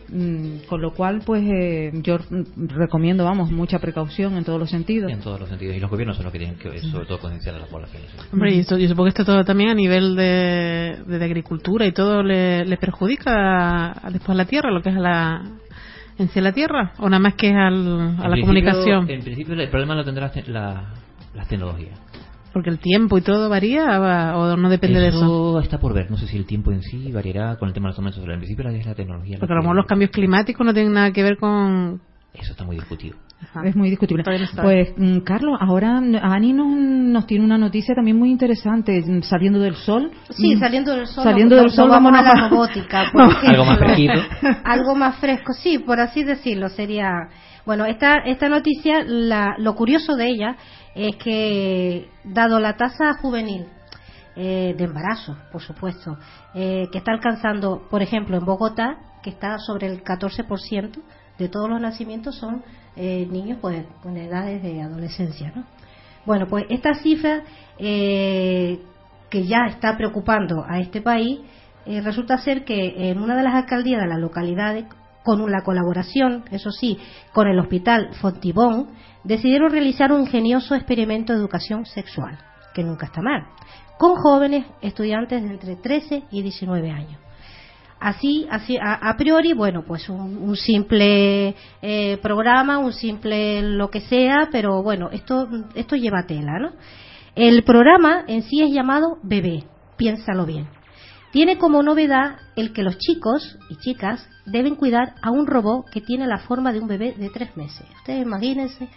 Mm, 0.10 0.60
con 0.70 0.82
lo 0.82 0.94
cual, 0.94 1.22
pues 1.26 1.44
eh, 1.46 1.92
yo 2.02 2.18
recomiendo, 2.56 3.26
vamos, 3.26 3.52
mucha 3.52 3.78
precaución 3.80 4.38
en 4.38 4.46
todos 4.46 4.58
los 4.58 4.70
sentidos. 4.70 5.12
En 5.12 5.20
todos 5.20 5.38
los 5.38 5.50
sentidos. 5.50 5.76
Y 5.76 5.82
los 5.82 5.92
gobiernos 5.92 6.16
son 6.16 6.24
los 6.24 6.32
que 6.32 6.40
tienen 6.40 6.56
que, 6.58 6.80
sobre 6.80 7.06
todo, 7.06 7.20
concienciar 7.20 7.56
a 7.56 7.60
la 7.60 7.66
población. 7.66 8.04
sí. 8.10 8.28
Hombre, 8.32 8.56
y 8.56 8.60
esto- 8.60 8.78
yo 8.78 8.88
supongo 8.88 9.06
que 9.06 9.10
esto 9.10 9.26
todo 9.26 9.44
también 9.44 9.70
a 9.72 9.74
nivel 9.74 10.16
de, 10.16 10.98
de, 11.06 11.20
de 11.20 11.26
agricultura 11.26 11.86
y 11.86 11.92
todo 11.92 12.24
le, 12.24 12.64
le 12.64 12.78
perjudica 12.78 13.92
a- 14.02 14.10
después 14.10 14.30
a 14.30 14.36
la 14.36 14.46
tierra, 14.46 14.72
lo 14.72 14.82
que 14.82 14.92
es 14.92 14.96
a 14.96 15.00
la, 15.02 15.42
en 16.20 16.30
sí 16.30 16.42
la 16.42 16.52
tierra, 16.52 16.94
o 17.00 17.10
nada 17.10 17.20
más 17.20 17.36
que 17.36 17.50
es 17.50 17.56
al- 17.56 18.18
a 18.20 18.28
la 18.28 18.40
comunicación, 18.40 19.10
En 19.10 19.22
principio, 19.24 19.54
el 19.54 19.70
problema 19.70 19.96
lo 19.96 20.04
tendrá 20.04 20.32
la, 20.48 20.84
las 21.36 21.48
tecnologías. 21.48 22.00
porque 22.54 22.70
el 22.72 22.80
tiempo 22.80 23.18
y 23.18 23.22
todo 23.22 23.50
varía 23.50 24.00
va- 24.00 24.36
o 24.38 24.58
no 24.58 24.70
depende 24.70 25.00
de 25.00 25.10
eso. 25.10 25.60
está 25.62 25.78
por 25.80 25.94
ver. 25.94 26.10
No 26.10 26.18
sé 26.18 26.26
si 26.28 26.38
el 26.38 26.46
tiempo 26.46 26.72
en 26.72 26.82
sí 26.82 27.12
variará 27.12 27.56
con 27.58 27.68
el 27.68 27.74
tema 27.74 27.86
de 27.86 27.90
los 27.90 27.96
tormentos 27.98 28.20
solares. 28.22 28.36
En 28.38 28.40
principio, 28.42 28.64
la, 28.66 28.76
es 28.76 28.86
la 28.86 28.96
tecnología. 28.96 29.38
Porque 29.40 29.54
a 29.54 29.58
lo 29.58 29.62
mejor 29.62 29.76
los 29.76 29.86
cambios 29.86 30.10
climáticos 30.12 30.66
no 30.66 30.74
tienen 30.74 30.94
nada 30.94 31.12
que 31.12 31.22
ver 31.22 31.38
con... 31.38 32.02
Eso 32.34 32.52
está 32.52 32.64
muy 32.64 32.76
discutido. 32.76 33.18
Es 33.64 33.76
muy 33.76 33.90
discutible. 33.90 34.24
Pues, 34.62 34.94
mm, 34.98 35.20
Carlos, 35.20 35.58
ahora 35.60 36.02
mm, 36.02 36.16
Ani 36.22 36.54
nos, 36.54 36.68
nos 36.68 37.28
tiene 37.28 37.46
una 37.46 37.58
noticia 37.58 37.96
también 37.96 38.18
muy 38.18 38.32
interesante, 38.32 39.02
mm, 39.06 39.22
saliendo 39.22 39.60
del 39.60 39.76
sol. 39.76 40.12
Sí, 40.30 40.56
saliendo 40.58 40.96
del 40.96 41.08
sol. 41.08 41.24
Saliendo 41.24 41.56
del 41.56 41.70
sol, 41.70 41.90
vamos 41.90 42.14
a 42.14 42.22
la 42.22 42.50
robótica. 42.50 43.06
por 43.12 43.22
Vamos. 43.22 43.36
ejemplo. 43.38 43.62
Algo 43.62 43.66
más 43.66 43.80
fresquito. 43.80 44.14
algo 44.64 44.96
más 44.96 45.16
fresco, 45.18 45.54
sí, 45.54 45.80
por 45.80 46.00
así 46.00 46.24
decirlo, 46.24 46.70
sería. 46.70 47.30
Bueno, 47.66 47.86
esta, 47.86 48.18
esta 48.20 48.48
noticia, 48.50 49.04
la, 49.06 49.56
lo 49.58 49.76
curioso 49.76 50.16
de 50.16 50.28
ella 50.28 50.56
es 50.96 51.16
que, 51.18 52.10
dado 52.24 52.60
la 52.60 52.78
tasa 52.78 53.14
juvenil 53.22 53.66
eh, 54.36 54.74
de 54.78 54.84
embarazo, 54.84 55.38
por 55.52 55.62
supuesto, 55.62 56.18
eh, 56.56 56.88
que 56.92 56.98
está 57.00 57.12
alcanzando, 57.12 57.88
por 57.90 58.02
ejemplo, 58.02 58.38
en 58.38 58.46
Bogotá, 58.46 58.98
que 59.22 59.30
está 59.30 59.58
sobre 59.60 59.88
el 59.88 60.04
14% 60.04 61.02
de 61.38 61.50
todos 61.50 61.70
los 61.70 61.79
nacimientos 61.79 62.36
son 62.36 62.63
eh, 62.96 63.27
niños 63.29 63.60
pues 63.62 63.86
con 64.01 64.17
edades 64.17 64.62
de 64.63 64.82
adolescencia, 64.82 65.51
¿no? 65.56 65.65
Bueno, 66.25 66.48
pues 66.48 66.65
esta 66.70 66.94
cifra 66.96 67.44
eh, 67.77 68.79
que 69.29 69.46
ya 69.46 69.67
está 69.70 69.96
preocupando 69.96 70.65
a 70.67 70.79
este 70.79 71.01
país, 71.01 71.39
eh, 71.86 72.01
resulta 72.01 72.38
ser 72.38 72.65
que 72.65 73.10
en 73.10 73.20
una 73.20 73.36
de 73.36 73.44
las 73.44 73.56
alcaldías 73.56 74.01
de 74.01 74.08
las 74.08 74.20
localidades, 74.20 74.86
con 75.24 75.50
la 75.51 75.62
colaboración, 75.62 76.46
eso 76.51 76.72
sí, 76.72 76.98
con 77.34 77.48
el 77.48 77.60
hospital 77.60 78.13
Fontibón, 78.22 78.89
decidieron 79.24 79.72
realizar 79.72 80.12
un 80.12 80.22
ingenioso 80.22 80.74
experimento 80.75 81.34
de 81.34 81.39
educación 81.39 81.86
sexual. 81.86 82.38
que 82.74 82.84
nunca 82.84 83.08
está 83.08 83.24
mal, 83.24 83.48
con 83.98 84.15
jóvenes 84.17 84.67
estudiantes 84.82 85.41
de 85.41 85.50
entre 85.50 85.75
13 85.77 86.25
y 86.29 86.44
19 86.44 86.91
años. 86.91 87.20
Así, 88.00 88.48
así 88.51 88.77
a, 88.77 89.10
a 89.10 89.18
priori, 89.18 89.54
bueno, 89.54 89.84
pues 89.86 90.08
un, 90.10 90.38
un 90.38 90.56
simple 90.56 91.56
eh, 91.82 92.18
programa, 92.22 92.77
un 92.77 92.94
simple 92.94 93.62
lo 93.63 93.89
que 93.89 94.01
sea, 94.01 94.50
pero 94.51 94.84
bueno, 94.84 95.10
esto, 95.12 95.48
esto 95.74 95.96
lleva 95.96 96.27
tela, 96.27 96.60
¿no? 96.60 96.72
El 97.36 97.63
programa 97.63 98.24
en 98.27 98.44
sí 98.44 98.62
es 98.62 98.72
llamado 98.72 99.18
Bebé, 99.24 99.63
piénsalo 99.98 100.46
bien. 100.46 100.68
Tiene 101.32 101.58
como 101.58 101.84
novedad 101.84 102.38
el 102.56 102.74
que 102.74 102.84
los 102.84 102.98
chicos 102.98 103.58
y 103.70 103.75
chicas 103.77 104.27
deben 104.46 104.75
cuidar 104.75 105.16
a 105.22 105.32
un 105.32 105.46
robot 105.46 105.89
que 105.92 106.01
tiene 106.01 106.25
la 106.25 106.39
forma 106.39 106.72
de 106.72 106.80
un 106.80 106.88
bebé 106.88 107.13
de 107.13 107.30
tres 107.30 107.56
meses. 107.58 107.86
Ustedes 107.98 108.22
imagínense 108.22 108.88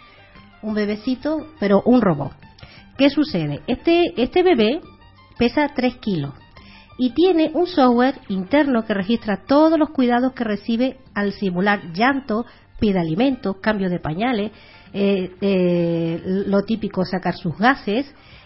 un 0.61 0.73
bebecito, 0.73 1.47
pero 1.59 1.81
un 1.85 2.01
robot. 2.01 2.31
¿Qué 2.97 3.09
sucede? 3.09 3.61
Este, 3.67 4.13
este 4.21 4.43
bebé 4.43 4.81
pesa 5.37 5.71
3 5.75 5.97
kilos 5.97 6.33
y 7.03 7.15
tiene 7.15 7.49
un 7.55 7.65
software 7.65 8.13
interno 8.29 8.85
que 8.85 8.93
registra 8.93 9.39
todos 9.47 9.79
los 9.79 9.89
cuidados 9.89 10.33
que 10.33 10.43
recibe 10.43 10.97
al 11.15 11.31
simular 11.31 11.79
llanto, 11.93 12.45
pide 12.79 12.99
alimentos, 12.99 13.55
cambio 13.59 13.89
de 13.89 13.97
pañales, 13.99 14.51
eh, 14.93 15.31
eh, 15.41 16.21
lo 16.45 16.61
típico 16.61 17.03
sacar 17.03 17.33
sus 17.33 17.57
gases 17.57 18.05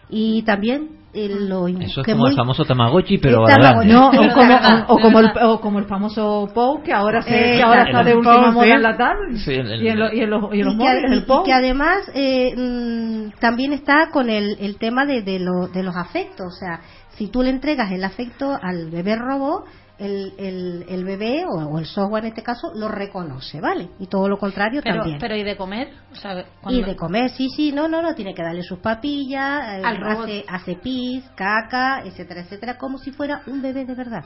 y 0.10 0.42
también 0.44 1.04
eh, 1.18 1.30
lo 1.48 1.68
Eso 1.68 2.02
es 2.02 2.06
que 2.06 2.12
como 2.12 2.24
muy- 2.24 2.32
el 2.32 2.36
famoso 2.38 2.64
Tamagotchi, 2.66 3.18
pero 3.18 3.46
adelante. 3.48 3.88
No, 3.88 4.08
o 4.10 4.34
como, 4.34 4.54
o, 4.54 4.94
o 4.96 5.00
como 5.00 5.20
el, 5.22 5.32
o 5.44 5.62
como 5.62 5.80
el 5.80 5.86
famoso 5.86 6.48
Pou, 6.54 6.84
que 6.84 6.92
ahora, 6.94 7.22
se, 7.22 7.30
Eh, 7.54 7.58
que 7.58 7.64
ahora 7.64 7.84
está 7.84 8.04
de 8.04 8.16
última 8.16 8.52
moda 8.52 8.66
sí. 8.66 8.72
en 8.72 8.82
la 8.82 8.98
tarde. 8.98 9.38
Sí, 9.38 9.52
el- 9.54 9.72
el- 9.72 9.82
y, 9.84 9.88
en 9.88 10.00
lo- 10.00 10.14
y 10.14 10.20
en 10.22 10.30
los, 10.30 10.54
y 10.54 10.60
en 10.60 10.66
los 10.66 10.74
y 10.76 10.78
que, 10.78 10.84
móviles, 10.84 11.04
y- 11.10 11.14
el 11.14 11.20
y 11.20 11.26
Pou. 11.26 11.44
que 11.46 11.54
además 11.54 12.12
eh, 12.14 12.54
mm, 12.58 13.40
también 13.40 13.72
está 13.72 14.10
con 14.12 14.30
el, 14.30 14.58
el 14.60 14.78
tema 14.78 15.06
de, 15.06 15.22
de, 15.22 15.40
lo- 15.40 15.68
de 15.70 15.84
los 15.84 15.96
afectos. 15.96 16.48
O 16.48 16.58
sea, 16.60 16.82
si 17.18 17.28
tú 17.28 17.42
le 17.44 17.50
entregas 17.50 17.92
el 17.92 18.04
afecto 18.04 18.58
al 18.62 18.90
bebé 18.90 19.16
robot, 19.16 19.66
el, 19.98 20.34
el, 20.38 20.86
el 20.90 21.06
bebé 21.06 21.46
o, 21.48 21.56
o 21.70 21.80
el 21.80 21.86
software 21.86 22.26
en 22.26 22.30
este 22.32 22.44
caso 22.44 22.74
lo 22.76 22.90
reconoce, 22.90 23.62
¿vale? 23.62 23.88
Y 24.00 24.08
todo 24.08 24.28
lo 24.28 24.38
contrario 24.38 24.82
Pero, 24.84 24.98
también. 24.98 25.20
pero 25.22 25.36
¿y 25.38 25.44
de 25.44 25.56
comer? 25.56 25.88
O 26.12 26.16
sea, 26.16 26.44
Y 26.68 26.82
de 26.84 26.96
comer, 26.98 27.30
sí, 27.30 27.48
sí, 27.56 27.72
no, 27.72 27.88
no, 27.88 28.02
no, 28.02 28.14
tiene 28.14 28.34
que 28.34 28.44
darle 28.44 28.62
sus 28.64 28.80
papillas, 28.80 29.62
eh, 29.80 29.82
Al 29.86 29.98
robot. 30.02 30.24
hace, 30.26 30.46
hace 30.50 30.76
pis, 30.76 31.24
caca, 31.36 32.02
etcétera, 32.04 32.42
etcétera, 32.42 32.78
como 32.78 32.98
si 32.98 33.12
fuera 33.12 33.42
un 33.48 33.62
bebé 33.62 33.86
de 33.86 33.96
verdad. 33.96 34.26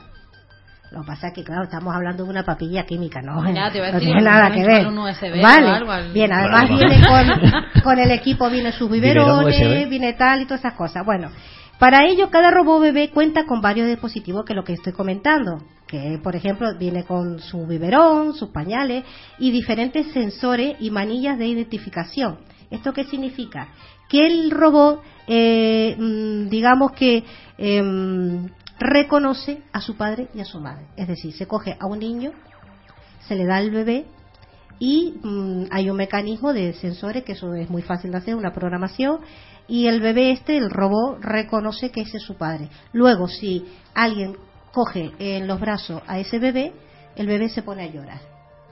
Lo 0.90 1.02
que 1.02 1.06
pasa 1.06 1.28
es 1.28 1.34
que, 1.34 1.44
claro, 1.44 1.62
estamos 1.62 1.94
hablando 1.94 2.24
de 2.24 2.30
una 2.30 2.42
papilla 2.42 2.84
química, 2.84 3.20
¿no? 3.22 3.40
Ya, 3.54 3.70
te 3.70 3.78
iba 3.78 3.86
a 3.86 3.92
no 3.92 3.98
decir, 4.00 4.08
tiene 4.12 4.22
nada 4.22 4.48
no 4.48 4.54
que 4.56 4.64
ver. 4.66 4.86
un 4.88 4.98
USB 4.98 5.38
o 5.38 5.40
vale, 5.40 5.68
algo 5.68 5.92
al- 5.92 6.12
bien, 6.12 6.32
además 6.32 6.68
viene 6.68 7.00
con, 7.06 7.82
con 7.84 7.98
el 8.00 8.10
equipo, 8.10 8.50
viene 8.50 8.72
sus 8.72 8.90
biberones, 8.90 9.88
viene 9.88 10.14
tal 10.14 10.40
y 10.42 10.46
todas 10.46 10.58
esas 10.64 10.74
cosas. 10.74 11.06
Bueno, 11.06 11.30
para 11.80 12.04
ello, 12.04 12.28
cada 12.30 12.50
robot 12.50 12.82
bebé 12.82 13.08
cuenta 13.08 13.46
con 13.46 13.62
varios 13.62 13.88
dispositivos 13.88 14.44
que 14.44 14.52
es 14.52 14.56
lo 14.56 14.64
que 14.64 14.74
estoy 14.74 14.92
comentando. 14.92 15.62
Que, 15.86 16.20
por 16.22 16.36
ejemplo, 16.36 16.68
viene 16.78 17.04
con 17.04 17.40
su 17.40 17.66
biberón, 17.66 18.34
sus 18.34 18.50
pañales 18.50 19.02
y 19.38 19.50
diferentes 19.50 20.12
sensores 20.12 20.76
y 20.78 20.90
manillas 20.90 21.38
de 21.38 21.46
identificación. 21.46 22.40
¿Esto 22.70 22.92
qué 22.92 23.04
significa? 23.04 23.68
Que 24.10 24.26
el 24.26 24.50
robot, 24.50 25.02
eh, 25.26 25.96
mm, 25.98 26.50
digamos 26.50 26.92
que 26.92 27.24
em, 27.56 28.50
reconoce 28.78 29.62
a 29.72 29.80
su 29.80 29.96
padre 29.96 30.28
y 30.34 30.40
a 30.40 30.44
su 30.44 30.60
madre. 30.60 30.84
Es 30.96 31.08
decir, 31.08 31.32
se 31.32 31.46
coge 31.46 31.78
a 31.80 31.86
un 31.86 32.00
niño, 32.00 32.32
se 33.26 33.36
le 33.36 33.46
da 33.46 33.56
al 33.56 33.70
bebé 33.70 34.04
y 34.78 35.14
mm, 35.22 35.64
hay 35.70 35.88
un 35.88 35.96
mecanismo 35.96 36.52
de 36.52 36.74
sensores 36.74 37.24
que 37.24 37.32
eso 37.32 37.54
es 37.54 37.70
muy 37.70 37.80
fácil 37.80 38.10
de 38.10 38.18
hacer, 38.18 38.34
una 38.34 38.52
programación 38.52 39.20
y 39.70 39.86
el 39.86 40.00
bebé 40.00 40.32
este, 40.32 40.56
el 40.56 40.68
robot, 40.68 41.18
reconoce 41.22 41.90
que 41.90 42.00
ese 42.02 42.16
es 42.18 42.22
su 42.24 42.36
padre. 42.36 42.68
Luego, 42.92 43.28
si 43.28 43.64
alguien 43.94 44.36
coge 44.72 45.12
en 45.18 45.46
los 45.46 45.60
brazos 45.60 46.02
a 46.06 46.18
ese 46.18 46.38
bebé, 46.38 46.72
el 47.16 47.26
bebé 47.26 47.48
se 47.48 47.62
pone 47.62 47.84
a 47.84 47.86
llorar. 47.86 48.20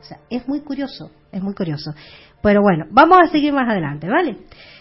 O 0.00 0.04
sea, 0.04 0.18
es 0.28 0.46
muy 0.48 0.60
curioso, 0.60 1.10
es 1.32 1.42
muy 1.42 1.54
curioso. 1.54 1.92
Pero 2.42 2.62
bueno, 2.62 2.86
vamos 2.90 3.18
a 3.22 3.30
seguir 3.30 3.52
más 3.52 3.68
adelante, 3.68 4.08
¿vale? 4.08 4.38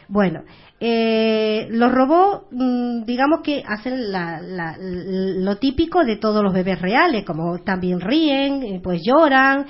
Bueno, 0.08 0.42
eh, 0.80 1.68
los 1.72 1.92
robots, 1.92 2.46
mm, 2.52 3.04
digamos 3.04 3.42
que 3.42 3.64
hacen 3.68 4.12
la- 4.12 4.40
la- 4.42 4.76
lo 4.80 5.58
típico 5.58 6.04
de 6.04 6.18
todos 6.18 6.44
los 6.44 6.54
bebés 6.54 6.80
reales, 6.82 7.26
como 7.26 7.60
también 7.60 8.00
ríen, 8.00 8.64
eh, 8.64 8.80
pues 8.84 9.02
lloran, 9.04 9.66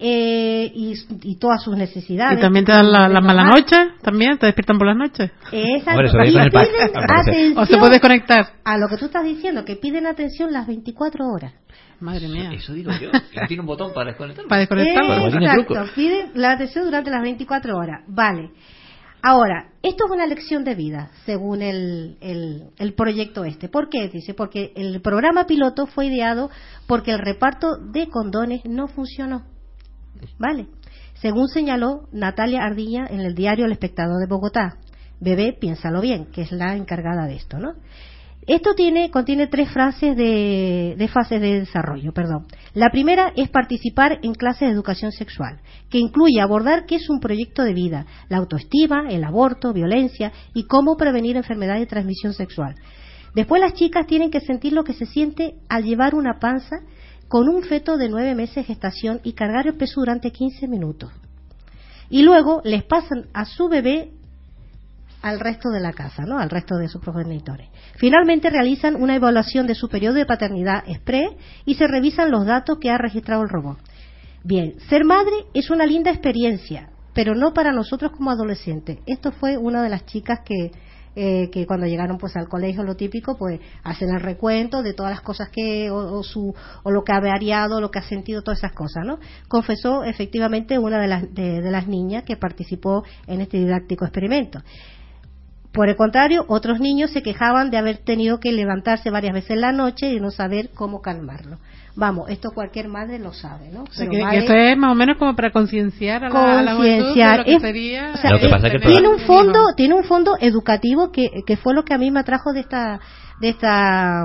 eh, 0.00 0.70
y, 0.74 0.94
y 1.22 1.36
todas 1.38 1.62
sus 1.62 1.76
necesidades. 1.76 2.38
Y 2.38 2.40
también 2.40 2.64
te 2.64 2.72
dan 2.72 2.90
la, 2.90 3.08
la 3.08 3.20
mala 3.20 3.44
noche, 3.44 3.76
también 4.02 4.38
te 4.38 4.46
despiertan 4.46 4.78
por 4.78 4.86
las 4.86 4.96
noches. 4.96 5.30
Exacto. 5.52 6.02
Eso 6.02 6.18
Y 6.24 6.30
piden 6.50 6.50
atención 6.94 7.58
O 7.58 7.66
se 7.66 7.76
puede 7.78 7.92
desconectar. 7.92 8.46
a 8.64 8.78
lo 8.78 8.88
que 8.88 8.96
tú 8.96 9.06
estás 9.06 9.24
diciendo, 9.24 9.64
que 9.64 9.76
piden 9.76 10.06
atención 10.06 10.52
las 10.52 10.66
24 10.66 11.24
horas. 11.26 11.52
Madre 12.00 12.28
mía. 12.28 12.52
Eso 12.52 12.72
digo 12.74 12.92
yo. 13.00 13.10
Tiene 13.48 13.60
un 13.60 13.66
botón 13.66 13.92
para 13.92 14.10
desconectar. 14.10 14.46
Para 14.46 14.60
desconectar. 14.60 15.04
Exacto, 15.34 15.92
piden 15.94 16.30
la 16.34 16.52
atención 16.52 16.84
durante 16.84 17.10
las 17.10 17.22
24 17.22 17.76
horas. 17.76 18.02
Vale. 18.06 18.50
Ahora, 19.20 19.70
esto 19.82 20.04
es 20.06 20.10
una 20.12 20.26
lección 20.28 20.62
de 20.62 20.76
vida, 20.76 21.10
según 21.26 21.60
el, 21.60 22.18
el, 22.20 22.70
el 22.78 22.94
proyecto 22.94 23.44
este. 23.44 23.68
¿Por 23.68 23.88
qué? 23.88 24.08
Dice, 24.08 24.32
porque 24.32 24.72
el 24.76 25.00
programa 25.00 25.44
piloto 25.44 25.86
fue 25.86 26.06
ideado 26.06 26.50
porque 26.86 27.10
el 27.10 27.18
reparto 27.18 27.78
de 27.78 28.06
condones 28.08 28.60
no 28.64 28.86
funcionó. 28.86 29.42
¿Vale? 30.38 30.66
Según 31.14 31.48
señaló 31.48 32.08
Natalia 32.12 32.64
Ardilla 32.64 33.06
en 33.08 33.20
el 33.20 33.34
diario 33.34 33.66
El 33.66 33.72
Espectador 33.72 34.20
de 34.20 34.26
Bogotá. 34.26 34.78
Bebé, 35.20 35.52
piénsalo 35.52 36.00
bien, 36.00 36.26
que 36.26 36.42
es 36.42 36.52
la 36.52 36.76
encargada 36.76 37.26
de 37.26 37.36
esto, 37.36 37.58
¿no? 37.58 37.72
Esto 38.46 38.74
tiene, 38.74 39.10
contiene 39.10 39.46
tres 39.48 39.68
frases 39.70 40.16
de, 40.16 40.94
de 40.96 41.08
fases 41.08 41.38
de 41.38 41.60
desarrollo, 41.60 42.12
perdón. 42.14 42.46
La 42.72 42.88
primera 42.88 43.32
es 43.36 43.50
participar 43.50 44.20
en 44.22 44.32
clases 44.32 44.68
de 44.68 44.74
educación 44.74 45.12
sexual, 45.12 45.60
que 45.90 45.98
incluye 45.98 46.40
abordar 46.40 46.86
qué 46.86 46.94
es 46.94 47.10
un 47.10 47.20
proyecto 47.20 47.62
de 47.62 47.74
vida, 47.74 48.06
la 48.30 48.38
autoestima, 48.38 49.08
el 49.10 49.24
aborto, 49.24 49.74
violencia 49.74 50.32
y 50.54 50.64
cómo 50.64 50.96
prevenir 50.96 51.36
enfermedades 51.36 51.82
de 51.82 51.86
transmisión 51.88 52.32
sexual. 52.32 52.74
Después 53.34 53.60
las 53.60 53.74
chicas 53.74 54.06
tienen 54.06 54.30
que 54.30 54.40
sentir 54.40 54.72
lo 54.72 54.84
que 54.84 54.94
se 54.94 55.04
siente 55.04 55.56
al 55.68 55.84
llevar 55.84 56.14
una 56.14 56.38
panza 56.38 56.76
con 57.28 57.48
un 57.48 57.62
feto 57.62 57.96
de 57.96 58.08
nueve 58.08 58.34
meses 58.34 58.56
de 58.56 58.64
gestación 58.64 59.20
y 59.22 59.34
cargar 59.34 59.66
el 59.66 59.76
peso 59.76 60.00
durante 60.00 60.32
15 60.32 60.66
minutos. 60.66 61.12
Y 62.10 62.22
luego 62.22 62.62
les 62.64 62.84
pasan 62.84 63.26
a 63.34 63.44
su 63.44 63.68
bebé 63.68 64.12
al 65.20 65.40
resto 65.40 65.70
de 65.70 65.80
la 65.80 65.92
casa, 65.92 66.24
¿no? 66.24 66.38
al 66.38 66.48
resto 66.48 66.76
de 66.76 66.88
sus 66.88 67.02
progenitores. 67.02 67.68
Finalmente 67.96 68.50
realizan 68.50 68.96
una 68.96 69.16
evaluación 69.16 69.66
de 69.66 69.74
su 69.74 69.88
periodo 69.88 70.14
de 70.14 70.26
paternidad 70.26 70.84
express 70.86 71.32
y 71.64 71.74
se 71.74 71.86
revisan 71.86 72.30
los 72.30 72.46
datos 72.46 72.78
que 72.80 72.90
ha 72.90 72.98
registrado 72.98 73.42
el 73.42 73.48
robot. 73.48 73.78
Bien, 74.44 74.78
ser 74.88 75.04
madre 75.04 75.46
es 75.52 75.70
una 75.70 75.84
linda 75.84 76.10
experiencia, 76.10 76.90
pero 77.12 77.34
no 77.34 77.52
para 77.52 77.72
nosotros 77.72 78.12
como 78.12 78.30
adolescentes. 78.30 78.98
Esto 79.06 79.32
fue 79.32 79.58
una 79.58 79.82
de 79.82 79.88
las 79.88 80.06
chicas 80.06 80.40
que, 80.44 80.70
eh, 81.20 81.50
que 81.50 81.66
cuando 81.66 81.86
llegaron 81.86 82.16
pues 82.16 82.36
al 82.36 82.48
colegio, 82.48 82.84
lo 82.84 82.94
típico, 82.94 83.36
pues 83.36 83.60
hacen 83.82 84.10
el 84.10 84.20
recuento 84.20 84.84
de 84.84 84.94
todas 84.94 85.10
las 85.10 85.20
cosas 85.20 85.48
que, 85.48 85.90
o, 85.90 86.22
su, 86.22 86.54
o 86.84 86.90
lo 86.92 87.02
que 87.02 87.10
ha 87.10 87.18
variado, 87.18 87.80
lo 87.80 87.90
que 87.90 87.98
ha 87.98 88.02
sentido, 88.02 88.42
todas 88.42 88.58
esas 88.58 88.70
cosas, 88.70 89.04
¿no? 89.04 89.18
Confesó 89.48 90.04
efectivamente 90.04 90.78
una 90.78 91.00
de 91.00 91.08
las, 91.08 91.34
de, 91.34 91.60
de 91.60 91.70
las 91.72 91.88
niñas 91.88 92.22
que 92.22 92.36
participó 92.36 93.02
en 93.26 93.40
este 93.40 93.56
didáctico 93.56 94.04
experimento. 94.04 94.62
Por 95.72 95.88
el 95.88 95.96
contrario, 95.96 96.44
otros 96.46 96.78
niños 96.78 97.10
se 97.10 97.24
quejaban 97.24 97.70
de 97.70 97.78
haber 97.78 97.98
tenido 97.98 98.38
que 98.38 98.52
levantarse 98.52 99.10
varias 99.10 99.34
veces 99.34 99.50
en 99.50 99.62
la 99.62 99.72
noche 99.72 100.12
y 100.12 100.20
no 100.20 100.30
saber 100.30 100.70
cómo 100.70 101.02
calmarlo. 101.02 101.58
Vamos, 101.98 102.30
esto 102.30 102.50
cualquier 102.54 102.86
madre 102.88 103.18
lo 103.18 103.32
sabe, 103.32 103.70
¿no? 103.72 103.82
O 103.82 103.86
sea, 103.90 104.06
que, 104.08 104.20
esto 104.38 104.52
es 104.54 104.78
más 104.78 104.92
o 104.92 104.94
menos 104.94 105.16
como 105.18 105.34
para 105.34 105.50
concienciar 105.50 106.24
a 106.24 106.28
la, 106.28 106.58
a 106.60 106.62
la 106.62 106.76
juventud 106.76 106.84
de 106.84 107.02
concienciar. 107.06 107.38
lo 107.38 107.44
que 107.44 107.54
Es- 107.56 107.60
sería. 107.62 108.12
o 108.14 108.16
sea, 108.18 108.30
Lo 108.30 108.38
que 108.38 108.46
es- 108.46 108.52
pasa 108.52 108.66
es 108.68 108.70
que 108.72 108.76
el 108.86 108.92
tiene 108.92 109.08
un 109.08 109.18
fondo, 109.18 109.60
tiene 109.76 109.94
un 109.94 110.04
fondo 110.04 110.36
educativo 110.40 111.10
que, 111.10 111.28
que 111.44 111.56
fue 111.56 111.74
lo 111.74 111.82
que 111.84 111.94
a 111.94 111.98
mí 111.98 112.10
me 112.12 112.20
atrajo 112.20 112.52
de 112.52 112.60
esta 112.60 113.00
de 113.40 113.50
esta 113.50 114.24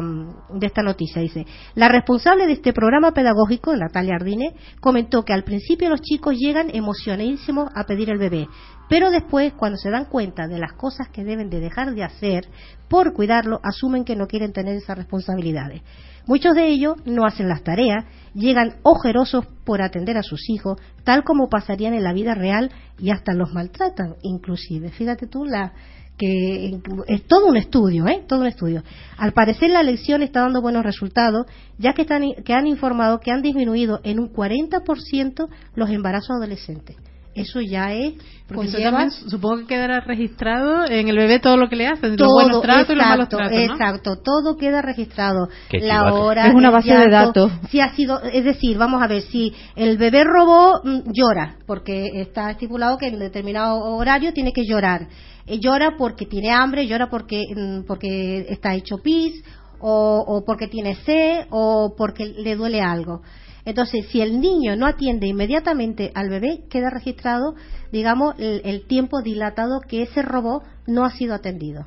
de 0.55 0.65
esta 0.65 0.81
noticia 0.81 1.21
dice 1.21 1.45
la 1.75 1.88
responsable 1.88 2.47
de 2.47 2.53
este 2.53 2.73
programa 2.73 3.12
pedagógico 3.12 3.75
Natalia 3.75 4.15
Ardine 4.15 4.55
comentó 4.81 5.21
que 5.23 5.33
al 5.33 5.43
principio 5.43 5.88
los 5.89 6.01
chicos 6.01 6.36
llegan 6.36 6.71
emocionadísimos 6.73 7.69
a 7.75 7.83
pedir 7.83 8.09
el 8.09 8.17
bebé 8.17 8.47
pero 8.89 9.12
después 9.12 9.54
cuando 9.54 9.78
se 9.78 9.89
dan 9.89 10.06
cuenta 10.06 10.48
de 10.48 10.60
las 10.60 10.74
cosas 10.74 11.10
que 11.10 11.24
deben 11.24 11.50
de 11.50 11.60
dejar 11.60 11.93
de 11.93 12.04
hacer 12.04 12.48
por 12.88 13.13
cuidarlo 13.13 13.60
asumen 13.63 14.06
que 14.06 14.15
no 14.15 14.28
quieren 14.28 14.54
tener 14.54 14.76
esas 14.76 14.98
responsabilidades 14.98 15.82
Muchos 16.26 16.56
de 16.56 16.69
ellos 16.69 16.96
no 17.06 17.26
hacen 17.26 17.50
las 17.50 17.63
tareas, 17.63 18.06
llegan 18.34 18.76
ojerosos 18.84 19.46
por 19.65 19.82
atender 19.82 20.17
a 20.17 20.24
sus 20.24 20.50
hijos, 20.50 20.80
tal 21.04 21.24
como 21.24 21.50
pasarían 21.50 21.93
en 21.93 22.04
la 22.04 22.13
vida 22.13 22.34
real 22.34 22.72
y 22.98 23.12
hasta 23.12 23.34
los 23.34 23.54
maltratan, 23.54 24.15
inclusive. 24.22 24.89
Fíjate 24.89 25.28
tú 25.28 25.43
la 25.43 25.74
que 26.17 26.80
es 27.08 27.24
todo 27.28 27.48
un 27.48 27.58
estudio, 27.58 28.08
¿eh? 28.08 28.24
Todo 28.26 28.41
un 28.41 28.48
estudio. 28.48 28.84
Al 29.17 29.34
parecer 29.34 29.72
la 29.72 29.84
lección 29.84 30.22
está 30.22 30.41
dando 30.41 30.62
buenos 30.62 30.84
resultados, 30.84 31.48
ya 31.78 31.93
que 31.93 32.04
están 32.04 32.22
que 32.46 32.54
han 32.54 32.67
informado 32.67 33.19
que 33.19 33.32
han 33.32 33.41
disminuido 33.41 34.00
en 34.04 34.19
un 34.19 34.32
40% 34.32 35.50
los 35.76 35.89
embarazos 35.89 36.38
adolescentes. 36.38 36.96
Eso 37.36 37.62
ya 37.62 37.93
es 37.93 38.13
Porque 38.48 38.67
eso 38.67 38.78
conlleva 38.78 38.91
también 39.00 39.30
supongo 39.30 39.58
que 39.60 39.65
quedará 39.67 40.00
registrado 40.02 40.86
en 40.86 41.08
el 41.08 41.17
bebé 41.17 41.39
todo 41.39 41.58
lo 41.58 41.69
que 41.69 41.76
le 41.76 41.88
hacen, 41.88 42.10
los 42.12 42.17
todo 42.17 42.34
buenos 42.34 42.62
tratos 42.62 42.89
y 42.91 42.96
los 42.96 43.06
malos 43.08 43.26
exacto, 43.26 43.38
tratos, 43.38 43.58
¿no? 43.58 43.74
exacto 43.74 44.15
todo 44.24 44.58
queda 44.58 44.82
registrado 44.82 45.48
Qué 45.69 45.80
la 45.80 46.00
chivato. 46.00 46.22
hora 46.24 46.48
Es 46.48 46.54
una 46.54 46.69
base 46.69 46.93
de 46.96 47.10
datos. 47.10 47.52
si 47.69 47.80
ha 47.80 47.93
sido 47.96 48.22
es 48.22 48.43
decir 48.43 48.78
vamos 48.78 49.02
a 49.02 49.08
ver 49.08 49.22
si 49.24 49.54
el 49.76 49.98
bebé 49.98 50.24
robó 50.24 50.82
mm, 50.84 51.12
llora 51.12 51.58
porque 51.65 52.22
está 52.22 52.52
estipulado 52.52 52.98
que 52.98 53.08
en 53.08 53.19
determinado 53.19 53.80
horario 53.96 54.34
tiene 54.34 54.52
que 54.54 54.63
llorar 54.65 55.08
Eh, 55.46 55.60
llora 55.60 55.96
porque 55.98 56.26
tiene 56.26 56.52
hambre 56.52 56.88
llora 56.88 57.10
porque 57.10 57.43
mm, 57.56 57.84
porque 57.86 58.46
está 58.50 58.76
hecho 58.76 58.98
pis 59.00 59.43
o, 59.80 60.24
o 60.26 60.46
porque 60.46 60.67
tiene 60.67 60.96
sed 61.06 61.48
o 61.50 61.93
porque 61.98 62.26
le 62.26 62.56
duele 62.56 62.80
algo 62.82 63.22
entonces, 63.65 64.06
si 64.10 64.21
el 64.21 64.39
niño 64.41 64.76
no 64.76 64.86
atiende 64.86 65.28
inmediatamente 65.28 66.12
al 66.15 66.30
bebé, 66.30 66.65
queda 66.69 66.89
registrado, 66.89 67.56
digamos, 67.91 68.36
el, 68.38 68.62
el 68.65 68.86
tiempo 68.88 69.21
dilatado 69.21 69.80
que 69.82 70.04
ese 70.04 70.21
robot 70.21 70.63
no 70.86 71.06
ha 71.06 71.12
sido 71.12 71.34
atendido. 71.34 71.86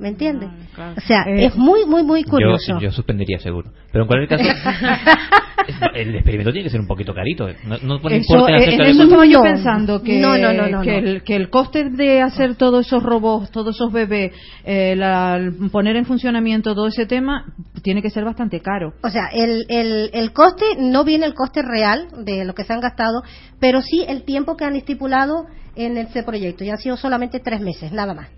¿Me 0.00 0.08
entiendes? 0.08 0.48
Ah, 0.50 0.66
claro. 0.74 0.94
O 0.96 1.00
sea, 1.02 1.22
Eh, 1.26 1.44
es 1.46 1.56
muy, 1.56 1.84
muy, 1.84 2.02
muy 2.02 2.24
curioso. 2.24 2.72
Yo, 2.74 2.80
yo 2.80 2.90
suspendería 2.90 3.38
seguro. 3.38 3.70
Pero 3.92 4.04
en 4.04 4.08
cualquier 4.08 4.28
caso, 4.28 4.44
el 5.94 6.14
experimento 6.14 6.52
tiene 6.52 6.64
que 6.64 6.70
ser 6.70 6.80
un 6.80 6.86
poquito 6.86 7.12
carito. 7.14 7.46
No, 7.66 7.76
no 7.82 8.00
pone 8.00 8.16
Eso, 8.16 8.48
eh, 8.48 8.72
en 8.72 8.78
de 8.78 8.90
eso 8.90 9.02
estaba 9.04 9.26
yo 9.26 9.38
No. 9.38 9.42
pensando 9.44 10.02
que, 10.02 10.18
No, 10.18 10.38
no, 10.38 10.52
no, 10.54 10.68
no, 10.68 10.80
que, 10.82 10.90
no. 11.02 11.08
El, 11.08 11.22
que 11.22 11.36
el 11.36 11.50
coste 11.50 11.90
de 11.90 12.22
hacer 12.22 12.56
todos 12.56 12.86
esos 12.86 13.02
robots, 13.02 13.50
todos 13.50 13.76
esos 13.76 13.92
bebés, 13.92 14.32
eh, 14.64 14.94
la- 14.96 15.38
poner 15.70 15.96
en 15.96 16.06
funcionamiento 16.06 16.74
todo 16.74 16.86
ese 16.88 17.04
tema, 17.06 17.44
tiene 17.82 18.00
que 18.00 18.08
ser 18.10 18.24
bastante 18.24 18.60
caro. 18.60 18.94
O 19.02 19.10
sea, 19.10 19.26
el, 19.32 19.66
el, 19.68 20.10
el 20.14 20.32
coste 20.32 20.64
no 20.78 21.04
viene 21.04 21.26
el 21.26 21.34
coste 21.34 21.60
real 21.62 22.08
de 22.24 22.44
lo 22.46 22.54
que 22.54 22.64
se 22.64 22.72
han 22.72 22.80
gastado, 22.80 23.22
pero 23.60 23.82
sí 23.82 24.02
el 24.08 24.22
tiempo 24.24 24.56
que 24.56 24.64
han 24.64 24.76
estipulado 24.76 25.44
en 25.76 25.98
este 25.98 26.22
proyecto. 26.22 26.64
Y 26.64 26.70
han 26.70 26.78
sido 26.78 26.96
solamente 26.96 27.38
tres 27.40 27.60
meses, 27.60 27.92
nada 27.92 28.14
más. 28.14 28.28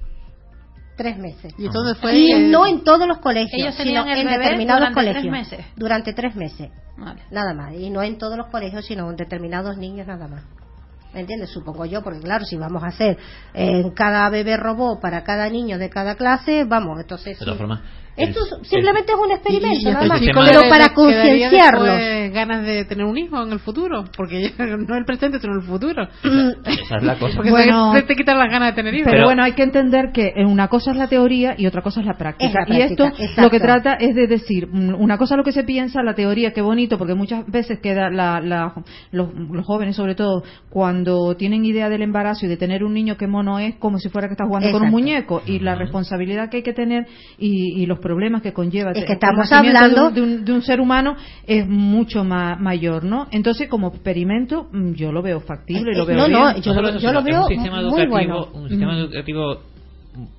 Tres 0.96 1.16
meses. 1.18 1.55
Y 1.59 1.66
entonces 1.66 1.98
fue 1.98 2.14
Y 2.14 2.33
eh, 2.33 2.38
no 2.48 2.66
en 2.66 2.85
todos 2.85 3.07
los 3.09 3.18
colegios, 3.18 3.52
Ellos 3.55 3.74
sino 3.74 4.07
en 4.07 4.26
determinados 4.28 4.81
durante 4.90 5.00
tres 5.00 5.14
colegios. 5.24 5.33
meses. 5.33 5.66
Durante 5.76 6.12
tres 6.12 6.37
meses. 6.37 6.70
Vale. 6.96 7.22
Nada 7.31 7.55
más. 7.55 7.72
Y 7.74 7.88
no 7.90 8.02
en 8.02 8.18
todos 8.18 8.37
los 8.37 8.48
colegios, 8.48 8.85
sino 8.85 9.09
en 9.11 9.16
determinados 9.16 9.76
niños 9.78 10.07
nada 10.07 10.28
más. 10.28 10.42
¿Me 11.14 11.20
entiendes? 11.20 11.50
Supongo 11.50 11.85
yo, 11.85 12.02
porque 12.02 12.20
claro, 12.20 12.44
si 12.44 12.57
vamos 12.57 12.83
a 12.83 12.87
hacer 12.87 13.18
en 13.52 13.90
cada 13.90 14.28
bebé 14.31 14.57
robot 14.57 15.00
para 15.00 15.24
cada 15.24 15.48
niño 15.48 15.78
de 15.78 15.90
cada 15.90 16.14
clase, 16.14 16.64
vamos, 16.64 16.98
entonces... 17.00 17.38
De 17.38 17.44
todas 17.44 17.59
formas, 17.59 17.81
Esto 18.16 18.40
el- 18.59 18.64
simplemente 18.66 19.12
es 19.12 19.18
un 19.18 19.31
experimento, 19.33 19.90
nada 19.90 20.07
más. 20.07 20.20
Pero 20.20 20.61
para 20.68 20.85
después 20.85 22.33
ganas 22.33 22.64
de 22.66 22.85
tener 22.85 23.05
un 23.07 23.16
hijo 23.16 23.42
en 23.42 23.53
el 23.53 23.59
futuro, 23.59 24.05
porque 24.16 24.51
no 24.59 24.96
el 24.96 25.05
presente, 25.05 25.38
sino 25.40 25.55
el 25.55 25.62
futuro. 25.62 26.03
Esa 26.64 26.96
es 26.96 27.03
la 27.03 27.14
cosa. 27.18 27.37
Porque 27.37 27.51
Bueno, 27.51 27.94
se 27.94 28.03
te 28.03 28.14
quitan 28.14 28.38
las 28.38 28.51
ganas 28.51 28.70
de 28.70 28.75
tener 28.75 28.94
hijos. 28.94 29.05
Pero, 29.07 29.16
Pero- 29.18 29.27
bueno, 29.27 29.42
hay 29.44 29.53
que 29.53 29.62
entender 29.62 30.12
que 30.12 30.33
una 30.46 30.68
cosa 30.68 30.90
es 30.90 30.96
la 30.96 31.09
teoría 31.09 31.55
y 31.57 31.66
otra 31.66 31.83
cosa 31.83 32.01
es 32.01 32.07
la 32.07 32.16
práctica. 32.18 32.62
Es 32.62 32.68
la 32.68 32.79
y 32.79 32.83
esto 32.83 33.07
exacto. 33.07 33.42
lo 33.42 33.51
que 33.51 33.61
trata 33.61 33.94
es 33.94 34.14
de 34.14 34.27
decir, 34.27 34.68
mm, 34.70 34.94
una 35.01 35.16
cosa 35.18 35.35
es 35.35 35.38
lo 35.38 35.44
que 35.44 35.53
se 35.53 35.64
piensa, 35.64 36.03
la 36.03 36.14
teoría, 36.14 36.53
qué 36.53 36.61
bonito, 36.61 36.98
porque 36.98 37.14
muchas 37.14 37.46
veces 37.46 37.79
queda 37.81 38.11
la, 38.11 38.40
la- 38.40 38.75
los, 39.11 39.33
los 39.35 39.64
jóvenes, 39.66 39.96
sobre 39.96 40.14
todo, 40.14 40.42
cuando 40.70 41.35
tienen 41.37 41.64
idea 41.64 41.88
del 41.88 42.03
embarazo 42.03 42.46
y 42.46 42.48
de 42.48 42.57
tener 42.57 42.85
un 42.85 42.92
niño 42.94 43.16
que 43.16 43.27
mono 43.27 43.59
es 43.59 43.77
como 43.77 43.98
si 43.98 44.09
fuera 44.09 44.29
que 44.29 44.33
está 44.33 44.44
jugando 44.46 44.70
con 44.72 44.83
un 44.83 44.90
muñeco 44.90 45.42
y 45.46 45.59
la 45.61 45.75
responsabilidad 45.75 46.51
que 46.51 46.59
hay 46.59 46.62
que 46.62 46.72
tener 46.72 47.07
y, 47.38 47.81
y 47.83 47.87
los 47.87 47.98
problemas 48.02 48.42
que 48.42 48.52
conlleva 48.52 48.90
Es 48.90 48.98
el 48.98 49.04
que 49.06 49.14
estamos 49.14 49.48
de 49.48 49.56
un- 49.60 50.14
de 50.14 50.20
un, 50.20 50.44
de 50.44 50.52
un 50.52 50.62
ser 50.62 50.80
humano 50.80 51.16
es 51.46 51.66
mucho 51.66 52.24
ma- 52.24 52.56
mayor, 52.56 53.04
¿no? 53.04 53.28
Entonces, 53.30 53.68
como 53.68 53.88
experimento, 53.88 54.68
mm, 54.70 54.92
yo 54.92 55.10
lo 55.12 55.22
veo 55.22 55.40
factible, 55.40 55.92
lo 55.96 56.02
Eh, 56.02 56.06
veo 56.08 56.16
no, 56.18 56.26
bien. 56.26 56.38
no, 56.40 56.56
yo, 56.56 56.62
solo 56.74 56.82
lo, 56.82 56.88
eso, 56.90 56.98
yo 56.98 57.08
sino 57.08 57.12
lo 57.20 57.24
que 57.24 57.30
es 57.30 57.36
veo 57.36 57.42
un 57.46 57.48
sistema 57.48 57.76
muy 57.76 57.84
educativo, 57.86 58.10
bueno. 58.10 58.48
un 58.52 58.68
sistema 58.68 58.98
educativo 58.98 59.60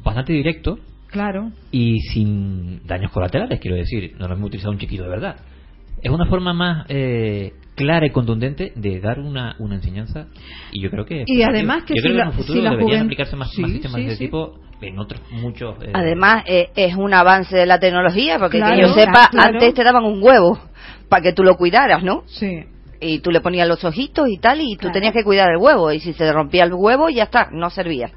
bastante 0.04 0.34
directo 0.34 0.78
Claro. 1.10 1.52
y 1.71 1.99
sin 2.12 2.86
daños 2.86 3.12
colaterales, 3.12 3.60
quiero 3.60 3.78
decir. 3.78 4.15
No 4.19 4.28
lo 4.28 4.34
hemos 4.36 4.47
utilizado 4.47 4.71
un 4.71 4.80
chiquito 4.80 5.04
de 5.04 5.10
verdad. 5.10 5.36
Es 6.02 6.12
una 6.12 6.26
forma 6.26 6.54
más 6.54 6.86
eh, 6.89 7.54
clara 7.76 8.06
y 8.06 8.10
contundente 8.10 8.73
de 8.76 8.99
dar 8.99 9.19
una, 9.19 9.56
una 9.60 9.76
enseñanza 9.76 10.28
y 10.71 10.82
yo 10.82 10.89
creo 10.89 11.06
que... 11.06 11.23
Y 11.26 11.41
además 11.43 11.84
que 11.84 11.93
yo 11.95 12.02
si 12.02 12.08
creo 12.10 12.17
la- 12.17 12.23
en 12.23 12.28
un 12.30 12.34
futuro 12.34 12.54
si 12.60 12.62
la 12.62 12.71
deberían 12.71 12.89
juven- 13.02 13.06
aplicarse 13.06 13.36
más, 13.36 13.52
Sí, 13.52 13.62
más 13.62 13.71
sistemas 13.71 13.95
sí, 13.95 14.02
de 14.02 14.08
ese 14.08 14.17
sí. 14.17 14.26
tipo 14.26 14.60
en 14.88 15.00
otros 15.00 15.22
muchos... 15.32 15.76
eh, 15.84 15.91
Además, 15.93 16.43
eh, 16.48 16.69
es 16.76 16.96
un 16.96 17.13
avance 17.13 17.56
de 17.56 17.65
la 17.65 17.80
tecnología, 17.80 18.38
porque 18.39 18.58
Claro, 18.58 18.76
que 18.76 18.82
yo 18.82 18.93
sepa, 18.93 19.30
claro. 19.32 19.50
antes 19.54 19.74
te 19.74 19.84
daban 19.84 20.04
un 20.06 20.22
huevo 20.22 20.60
para 21.10 21.22
que 21.22 21.34
tú 21.34 21.43
lo 21.43 21.56
cuidaras, 21.58 22.04
¿no? 22.04 22.24
Sí. 22.28 22.65
Y 23.00 23.19
tú 23.19 23.32
le 23.32 23.41
ponías 23.41 23.67
los 23.67 23.84
ojitos 23.84 24.30
y 24.30 24.38
tal, 24.38 24.62
y 24.62 24.76
tú 24.76 24.82
Claro. 24.82 24.93
tenías 24.93 25.13
que 25.13 25.24
cuidar 25.24 25.50
el 25.52 25.58
huevo, 25.58 25.91
y 25.91 26.00
si 26.00 26.13
se 26.13 26.32
rompía 26.32 26.63
el 26.63 26.74
huevo, 26.74 27.10
ya 27.10 27.24
está, 27.24 27.50
no 27.52 27.69
servía. 27.69 28.12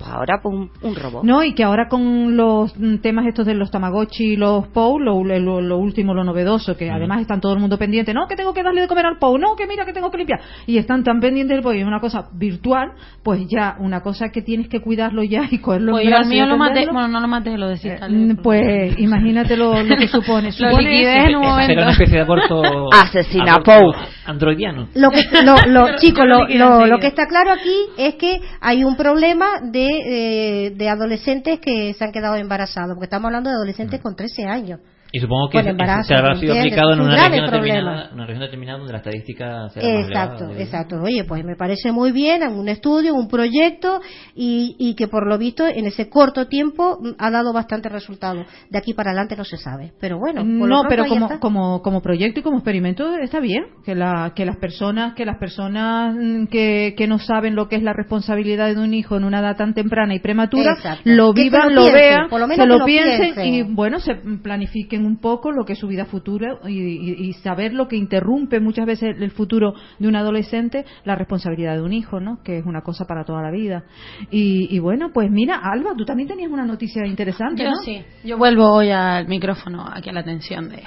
Pues 0.00 0.10
ahora, 0.10 0.40
pues 0.42 0.54
un, 0.54 0.70
un 0.80 0.94
robot. 0.96 1.24
No, 1.24 1.44
y 1.44 1.52
que 1.54 1.62
ahora 1.62 1.86
con 1.88 2.34
los 2.36 2.74
mm, 2.76 2.96
temas 3.02 3.26
estos 3.26 3.44
de 3.44 3.52
los 3.52 3.70
Tamagotchi 3.70 4.32
y 4.32 4.36
los 4.36 4.66
POU, 4.68 4.98
lo, 4.98 5.22
lo- 5.22 5.60
lo 5.60 5.76
último, 5.78 6.14
lo 6.14 6.24
novedoso, 6.24 6.74
que 6.76 6.90
además 6.90 7.20
están 7.20 7.40
todo 7.42 7.52
el 7.52 7.60
mundo 7.60 7.76
pendiente, 7.76 8.14
no, 8.14 8.26
que 8.26 8.34
tengo 8.34 8.54
que 8.54 8.62
darle 8.62 8.80
de 8.80 8.88
comer 8.88 9.04
al 9.04 9.18
POU, 9.18 9.36
no, 9.36 9.56
que 9.56 9.66
mira 9.66 9.84
que 9.84 9.92
tengo 9.92 10.10
que 10.10 10.16
limpiar, 10.16 10.40
y 10.66 10.78
están 10.78 11.04
tan 11.04 11.20
pendientes 11.20 11.54
del 11.54 11.62
POU, 11.62 11.74
y 11.74 11.80
es 11.80 11.86
una 11.86 12.00
cosa 12.00 12.28
virtual, 12.32 12.92
pues 13.22 13.42
ya, 13.46 13.76
una 13.78 14.00
cosa 14.00 14.30
que 14.30 14.40
tienes 14.40 14.68
que 14.68 14.80
cuidarlo 14.80 15.22
ya 15.22 15.42
y 15.50 15.58
cogerlo 15.58 15.92
Pues 15.92 16.04
en 16.04 16.10
brazos 16.10 16.28
mío 16.28 16.46
lo 16.46 16.56
bueno, 16.56 17.08
no 17.08 17.20
lo 17.20 17.28
maté, 17.28 17.58
lo 17.58 17.66
eh, 17.66 17.70
desinstalé. 17.72 18.34
pues 18.42 18.98
imagínate 18.98 19.56
lo, 19.58 19.82
lo 19.82 19.96
que 19.96 20.08
supone. 20.08 20.50
Supone 20.52 21.26
en 21.26 21.36
un 21.36 21.42
momento. 21.42 21.66
Será 21.74 21.82
una 21.82 21.92
especie 21.92 22.16
de 22.16 22.22
aborto... 22.22 22.62
Asesina, 22.92 23.52
aborto 23.56 23.70
Pou. 23.72 23.92
Androidiano. 24.26 24.88
Lo 24.94 25.10
que, 25.10 25.22
lo, 25.44 25.56
lo- 25.66 25.96
chicos, 26.00 26.24
lo, 26.26 26.86
lo 26.86 26.98
que 26.98 27.06
está 27.08 27.26
claro 27.26 27.50
aquí 27.52 27.74
es 27.98 28.14
que 28.14 28.40
hay 28.62 28.82
un 28.84 28.96
problema 28.96 29.46
de, 29.62 29.89
eh, 29.92 30.70
de 30.70 30.88
adolescentes 30.88 31.60
que 31.60 31.94
se 31.94 32.04
han 32.04 32.12
quedado 32.12 32.36
embarazados, 32.36 32.94
porque 32.94 33.06
estamos 33.06 33.26
hablando 33.26 33.50
de 33.50 33.56
adolescentes 33.56 34.00
con 34.00 34.16
13 34.16 34.44
años. 34.44 34.80
Y 35.12 35.20
supongo 35.20 35.48
que 35.50 35.58
embarazo, 35.58 36.08
se 36.08 36.14
habrá 36.14 36.34
¿me 36.34 36.40
sido 36.40 36.58
aplicado 36.58 36.92
en 36.92 37.00
una 37.00 37.28
región, 37.28 37.46
determinada, 37.46 38.10
una 38.12 38.26
región 38.26 38.40
determinada 38.44 38.78
donde 38.78 38.92
la 38.92 38.98
estadística 38.98 39.46
más 39.62 39.76
Exacto, 39.76 40.44
elevada. 40.44 40.62
exacto. 40.62 40.96
Oye, 41.02 41.24
pues 41.24 41.44
me 41.44 41.56
parece 41.56 41.92
muy 41.92 42.12
bien, 42.12 42.42
un 42.44 42.68
estudio, 42.68 43.14
un 43.14 43.28
proyecto 43.28 44.00
y, 44.34 44.76
y 44.78 44.94
que 44.94 45.08
por 45.08 45.26
lo 45.26 45.36
visto 45.38 45.66
en 45.66 45.86
ese 45.86 46.08
corto 46.08 46.46
tiempo 46.46 46.98
mm, 47.00 47.10
ha 47.18 47.30
dado 47.30 47.52
bastante 47.52 47.88
resultado. 47.88 48.44
De 48.70 48.78
aquí 48.78 48.94
para 48.94 49.10
adelante 49.10 49.36
no 49.36 49.44
se 49.44 49.56
sabe, 49.56 49.92
pero 50.00 50.18
bueno. 50.18 50.42
por 50.42 50.68
No, 50.68 50.82
pero 50.88 51.06
como, 51.06 51.26
está. 51.26 51.40
como, 51.40 51.82
como 51.82 52.02
proyecto 52.02 52.40
y 52.40 52.42
como 52.42 52.58
experimento 52.58 53.16
está 53.16 53.40
bien 53.40 53.64
que, 53.84 53.94
la, 53.94 54.32
que 54.34 54.44
las 54.44 54.56
personas 54.56 55.14
que 55.14 55.24
las 55.24 55.38
personas 55.38 56.14
mm, 56.14 56.46
que, 56.46 56.94
que 56.96 57.06
no 57.06 57.18
saben 57.18 57.54
lo 57.54 57.68
que 57.68 57.76
es 57.76 57.82
la 57.82 57.92
responsabilidad 57.92 58.74
de 58.74 58.80
un 58.80 58.94
hijo 58.94 59.16
en 59.16 59.24
una 59.24 59.40
edad 59.40 59.56
tan 59.56 59.74
temprana 59.74 60.14
y 60.14 60.20
prematura 60.20 60.72
Exacto. 60.72 61.02
lo 61.04 61.32
vivan, 61.32 61.74
lo 61.74 61.84
vean, 61.90 62.28
se 62.30 62.54
que 62.56 62.66
lo 62.66 62.78
lo 62.78 62.84
piensen, 62.84 63.34
piensen. 63.34 63.54
y 63.54 63.62
bueno 63.62 63.98
se 63.98 64.14
planifiquen 64.42 64.99
un 65.06 65.16
poco 65.18 65.50
lo 65.52 65.64
que 65.64 65.74
es 65.74 65.78
su 65.78 65.86
vida 65.88 66.04
futura 66.04 66.58
y, 66.66 66.78
y- 66.78 67.28
y 67.28 67.32
saber 67.34 67.72
lo 67.72 67.88
que 67.88 67.96
interrumpe 67.96 68.60
muchas 68.60 68.86
veces 68.86 69.16
el 69.18 69.30
futuro 69.30 69.74
de 69.98 70.08
un 70.08 70.16
adolescente 70.16 70.84
la 71.04 71.14
responsabilidad 71.16 71.74
de 71.76 71.82
un 71.82 71.92
hijo, 71.92 72.20
¿no? 72.20 72.42
Que 72.42 72.58
es 72.58 72.66
una 72.66 72.82
cosa 72.82 73.04
para 73.06 73.24
toda 73.24 73.42
la 73.42 73.50
vida. 73.50 73.84
Y, 74.30 74.74
y 74.74 74.78
bueno, 74.78 75.10
pues 75.12 75.30
mira, 75.30 75.60
Alba, 75.62 75.94
tú 75.96 76.04
también 76.04 76.28
tenías 76.28 76.50
una 76.50 76.64
noticia 76.64 77.06
interesante, 77.06 77.62
Yo 77.64 77.70
¿no? 77.70 77.76
sí. 77.84 78.02
Yo 78.24 78.38
vuelvo 78.38 78.70
hoy 78.72 78.90
al 78.90 79.26
micrófono, 79.28 79.84
aquí 79.92 80.08
a 80.10 80.12
la 80.12 80.20
atención 80.20 80.68
de... 80.68 80.82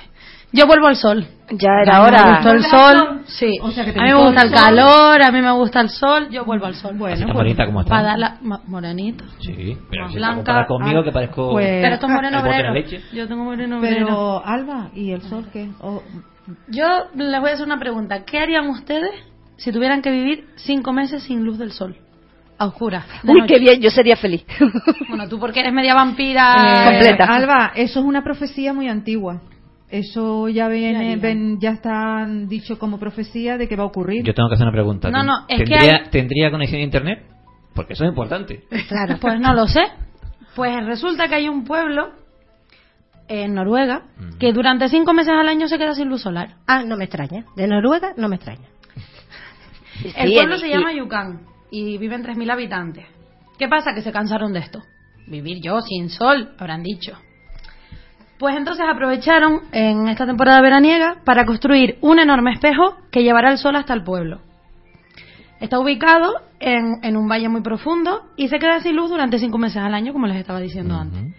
Yo 0.54 0.68
vuelvo 0.68 0.88
al 0.88 0.96
sol. 0.96 1.26
Ya 1.50 1.70
A 1.72 1.82
era 1.82 1.94
mí 1.94 2.00
Me 2.00 2.08
hora. 2.08 2.36
gustó 2.36 2.52
el 2.52 2.64
sol, 2.64 3.22
sí. 3.26 3.60
O 3.62 3.72
sea, 3.72 3.84
que 3.86 3.92
te 3.92 4.00
a 4.00 4.04
mí 4.04 4.10
me 4.10 4.24
gusta 4.26 4.42
el 4.44 4.52
calor, 4.52 5.22
a 5.22 5.32
mí 5.32 5.42
me 5.42 5.52
gusta 5.52 5.82
el 5.82 5.90
sol, 5.90 6.30
yo 6.30 6.46
vuelvo 6.46 6.68
al 6.68 6.76
sol. 6.76 6.96
Bueno, 6.96 7.26
pues, 7.26 7.34
bonita 7.34 7.66
como 7.66 7.82
está. 7.82 7.90
Para 7.90 8.04
dar 8.10 8.20
la... 8.20 8.38
mo- 8.42 8.62
Morenito. 8.68 9.26
Sí, 9.40 9.78
pero 9.90 10.04
Más 10.04 10.12
si 10.12 10.16
te 10.16 10.20
blanca, 10.20 10.66
conmigo 10.68 11.00
ah, 11.00 11.04
que 11.04 11.12
parezco... 11.12 11.52
pues- 11.52 11.82
Pero 11.82 11.96
esto 11.96 12.06
es 12.08 12.12
moreno 12.14 12.40
obrero. 12.40 12.74
Yo 13.14 13.28
tengo 13.28 13.44
moreno 13.44 13.80
obrero. 13.80 14.06
Pero, 14.06 14.46
Alba, 14.46 14.90
¿y 14.96 15.12
el 15.12 15.22
sol 15.24 15.46
qué? 15.52 15.70
Yo 16.68 16.86
les 17.16 17.42
voy 17.42 17.50
a 17.50 17.54
hacer 17.54 17.66
una 17.66 17.80
pregunta. 17.80 18.24
¿Qué 18.26 18.40
harían 18.40 18.68
ustedes 18.70 19.12
si 19.58 19.72
tuvieran 19.72 20.02
que 20.02 20.12
vivir 20.12 20.46
cinco 20.56 20.94
meses 20.94 21.24
sin 21.24 21.44
luz 21.44 21.58
del 21.58 21.72
sol? 21.72 21.96
A 22.58 22.68
oscuras. 22.68 23.06
Uy, 23.24 23.42
noche. 23.42 23.54
qué 23.56 23.60
bien, 23.60 23.82
yo 23.82 23.90
sería 23.90 24.16
feliz. 24.16 24.46
Bueno, 25.10 25.28
tú 25.28 25.40
porque 25.40 25.62
eres 25.62 25.74
media 25.74 25.96
vampira. 25.96 26.54
Eh, 26.56 26.86
Completa. 26.92 27.26
Alba, 27.26 27.72
eso 27.76 28.00
es 28.00 28.06
una 28.06 28.24
profecía 28.24 28.72
muy 28.74 28.88
antigua. 28.88 29.42
Eso 29.94 30.50
ya 30.50 30.70
viene, 30.70 31.18
ven- 31.18 31.60
ya 31.60 31.70
está 31.70 32.26
dicho 32.48 32.80
como 32.80 32.98
profecía 32.98 33.60
de 33.60 33.68
que 33.68 33.76
va 33.76 33.84
a 33.84 33.86
ocurrir. 33.86 34.24
Yo 34.26 34.34
tengo 34.34 34.50
que 34.50 34.56
hacer 34.56 34.66
una 34.66 34.74
pregunta. 34.74 35.12
No, 35.12 35.22
no, 35.24 35.42
es 35.48 35.60
que 35.60 35.66
¿Tendría, 35.66 35.92
hay- 36.04 36.10
¿Tendría 36.10 36.50
conexión 36.50 36.82
a 36.82 36.84
internet? 36.84 37.24
Porque 37.76 37.94
eso 37.94 38.04
es 38.04 38.10
importante. 38.10 38.64
Claro. 38.88 39.18
Pues 39.22 39.40
no 39.40 39.54
lo 39.54 39.68
sé. 39.68 39.84
Pues 40.56 40.84
resulta 40.88 41.28
que 41.28 41.36
hay 41.36 41.48
un 41.48 41.64
pueblo 41.64 42.12
en 43.28 43.54
Noruega 43.54 44.02
que 44.40 44.52
durante 44.52 44.90
cinco 44.90 45.14
meses 45.14 45.32
al 45.40 45.48
año 45.48 45.68
se 45.68 45.78
queda 45.78 45.94
sin 45.94 46.10
luz 46.10 46.24
solar. 46.24 46.56
Ah, 46.66 46.84
no 46.84 46.98
me 46.98 47.04
extraña. 47.04 47.46
De 47.56 47.68
Noruega 47.68 48.14
no 48.18 48.30
me 48.30 48.38
extraña. 48.38 48.68
El 50.16 50.34
pueblo 50.34 50.58
se 50.58 50.70
llama 50.70 50.92
Yukon 50.92 51.42
y 51.70 52.00
viven 52.00 52.24
3.000 52.24 52.50
habitantes. 52.52 53.06
¿Qué 53.60 53.68
pasa? 53.68 53.94
Que 53.94 54.02
se 54.02 54.12
cansaron 54.12 54.54
de 54.54 54.60
esto. 54.60 54.82
Vivir 55.28 55.60
yo 55.64 55.82
sin 55.82 56.10
sol, 56.10 56.56
habrán 56.58 56.82
dicho. 56.82 57.14
Pues 58.40 58.56
entonces 58.56 58.86
aprovecharon 58.90 59.62
en 59.72 60.08
esta 60.08 60.26
temporada 60.26 60.62
veraniega 60.62 61.18
para 61.24 61.46
construir 61.46 61.98
un 62.02 62.20
enorme 62.20 62.52
espejo 62.52 62.98
que 63.12 63.24
llevará 63.24 63.52
el 63.52 63.58
sol 63.58 63.76
hasta 63.76 63.94
el 63.94 64.04
pueblo. 64.04 64.42
Está 65.60 65.80
ubicado 65.80 66.34
en, 66.60 67.00
en 67.04 67.16
un 67.16 67.30
valle 67.30 67.48
muy 67.48 67.62
profundo 67.62 68.24
y 68.36 68.50
se 68.50 68.60
queda 68.60 68.82
sin 68.82 68.96
luz 68.96 69.10
durante 69.10 69.40
cinco 69.40 69.58
meses 69.58 69.78
al 69.78 69.94
año, 69.94 70.12
como 70.12 70.28
les 70.28 70.38
estaba 70.38 70.60
diciendo 70.60 70.96
antes. 70.96 71.34